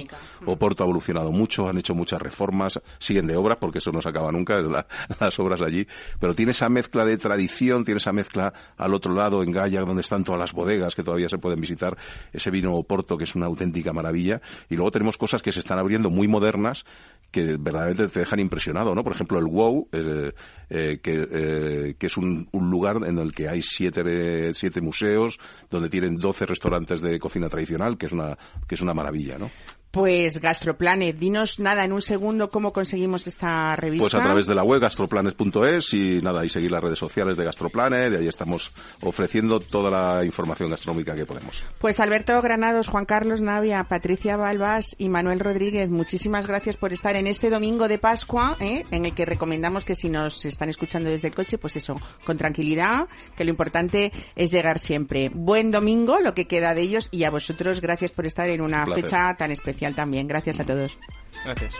Oporto 0.44 0.82
ha 0.82 0.86
evolucionado 0.86 1.30
mucho, 1.30 1.68
han 1.68 1.78
hecho 1.78 1.94
muchas 1.94 2.20
reformas, 2.20 2.80
siguen 2.98 3.26
de 3.26 3.36
obras 3.36 3.58
porque 3.60 3.78
eso 3.78 3.92
no 3.92 4.00
se 4.00 4.08
acaba 4.08 4.32
nunca, 4.32 4.60
las 5.20 5.38
obras 5.38 5.62
allí, 5.62 5.86
pero 6.18 6.34
tiene 6.34 6.50
esa 6.50 6.68
mezcla 6.68 7.04
de 7.04 7.16
tradición, 7.16 7.84
tiene 7.84 7.98
esa 7.98 8.12
mezcla 8.12 8.52
al 8.76 8.92
otro 8.94 9.14
lado, 9.14 9.42
en 9.42 9.52
Gaya, 9.52 9.80
donde 9.82 10.00
están 10.00 10.24
todas 10.24 10.40
las 10.40 10.52
bodegas 10.52 10.94
que 10.94 11.02
todavía 11.02 11.28
se 11.28 11.38
pueden 11.38 11.60
visitar, 11.60 11.96
ese 12.32 12.50
vino 12.50 12.71
Oporto, 12.76 13.16
que 13.16 13.24
es 13.24 13.34
una 13.34 13.46
auténtica 13.46 13.92
maravilla. 13.92 14.40
Y 14.68 14.76
luego 14.76 14.90
tenemos 14.90 15.18
cosas 15.18 15.42
que 15.42 15.52
se 15.52 15.60
están 15.60 15.78
abriendo 15.78 16.10
muy 16.10 16.28
modernas 16.28 16.84
que 17.30 17.56
verdaderamente 17.58 18.08
te 18.08 18.20
dejan 18.20 18.40
impresionado, 18.40 18.94
¿no? 18.94 19.02
Por 19.02 19.14
ejemplo, 19.14 19.38
el 19.38 19.46
WOW, 19.46 19.88
eh, 19.90 20.32
eh, 20.68 21.00
que, 21.02 21.26
eh, 21.30 21.94
que, 21.98 22.06
es 22.06 22.16
un, 22.18 22.46
un, 22.52 22.70
lugar 22.70 22.98
en 23.06 23.18
el 23.18 23.32
que 23.32 23.48
hay 23.48 23.62
siete, 23.62 24.52
siete 24.54 24.80
museos, 24.82 25.38
donde 25.70 25.88
tienen 25.88 26.18
doce 26.18 26.44
restaurantes 26.44 27.00
de 27.00 27.18
cocina 27.18 27.48
tradicional, 27.48 27.96
que 27.96 28.06
es 28.06 28.12
una, 28.12 28.36
que 28.68 28.74
es 28.74 28.80
una 28.82 28.92
maravilla, 28.92 29.38
¿no? 29.38 29.50
Pues 29.92 30.40
Gastroplanet, 30.40 31.18
dinos 31.18 31.58
nada 31.58 31.84
en 31.84 31.92
un 31.92 32.00
segundo 32.00 32.48
cómo 32.50 32.72
conseguimos 32.72 33.26
esta 33.26 33.76
revista. 33.76 34.04
Pues 34.04 34.14
a 34.14 34.24
través 34.24 34.46
de 34.46 34.54
la 34.54 34.64
web 34.64 34.80
gastroplanet.es 34.80 35.92
y 35.92 36.22
nada, 36.22 36.42
y 36.46 36.48
seguir 36.48 36.72
las 36.72 36.80
redes 36.80 36.98
sociales 36.98 37.36
de 37.36 37.44
Gastroplanet, 37.44 38.10
de 38.10 38.16
ahí 38.16 38.26
estamos 38.26 38.72
ofreciendo 39.02 39.60
toda 39.60 39.90
la 39.90 40.24
información 40.24 40.70
gastronómica 40.70 41.14
que 41.14 41.26
podemos. 41.26 41.62
Pues 41.78 42.00
Alberto 42.00 42.40
Granados, 42.40 42.88
Juan 42.88 43.04
Carlos 43.04 43.42
Navia, 43.42 43.84
Patricia 43.84 44.38
Balbás 44.38 44.96
y 44.96 45.10
Manuel 45.10 45.40
Rodríguez, 45.40 45.90
muchísimas 45.90 46.46
gracias 46.46 46.78
por 46.78 46.94
estar 46.94 47.14
en 47.14 47.26
este 47.26 47.50
domingo 47.50 47.86
de 47.86 47.98
Pascua, 47.98 48.56
¿eh? 48.60 48.84
en 48.92 49.04
el 49.04 49.14
que 49.14 49.26
recomendamos 49.26 49.84
que 49.84 49.94
si 49.94 50.08
nos 50.08 50.46
están 50.46 50.70
escuchando 50.70 51.10
desde 51.10 51.28
el 51.28 51.34
coche, 51.34 51.58
pues 51.58 51.76
eso, 51.76 52.00
con 52.24 52.38
tranquilidad, 52.38 53.08
que 53.36 53.44
lo 53.44 53.50
importante 53.50 54.10
es 54.36 54.50
llegar 54.52 54.78
siempre. 54.78 55.28
Buen 55.34 55.70
domingo, 55.70 56.18
lo 56.18 56.32
que 56.32 56.46
queda 56.46 56.74
de 56.74 56.80
ellos, 56.80 57.10
y 57.10 57.24
a 57.24 57.30
vosotros 57.30 57.82
gracias 57.82 58.10
por 58.10 58.24
estar 58.24 58.48
en 58.48 58.62
una 58.62 58.86
fecha 58.86 59.36
tan 59.36 59.50
especial 59.50 59.81
también. 59.90 60.28
Gracias 60.28 60.60
a 60.60 60.64
todos. 60.64 60.96
Gracias. 61.44 61.74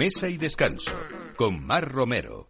Mesa 0.00 0.30
y 0.30 0.38
descanso 0.38 0.92
con 1.36 1.62
Mar 1.62 1.86
Romero. 1.86 2.49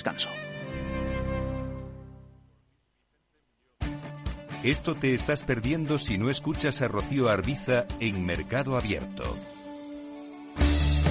Esto 4.63 4.93
te 4.93 5.15
estás 5.15 5.41
perdiendo 5.41 5.97
si 5.97 6.19
no 6.19 6.29
escuchas 6.29 6.81
a 6.81 6.87
Rocío 6.87 7.29
Arbiza 7.29 7.87
en 7.99 8.23
Mercado 8.25 8.77
Abierto. 8.77 9.35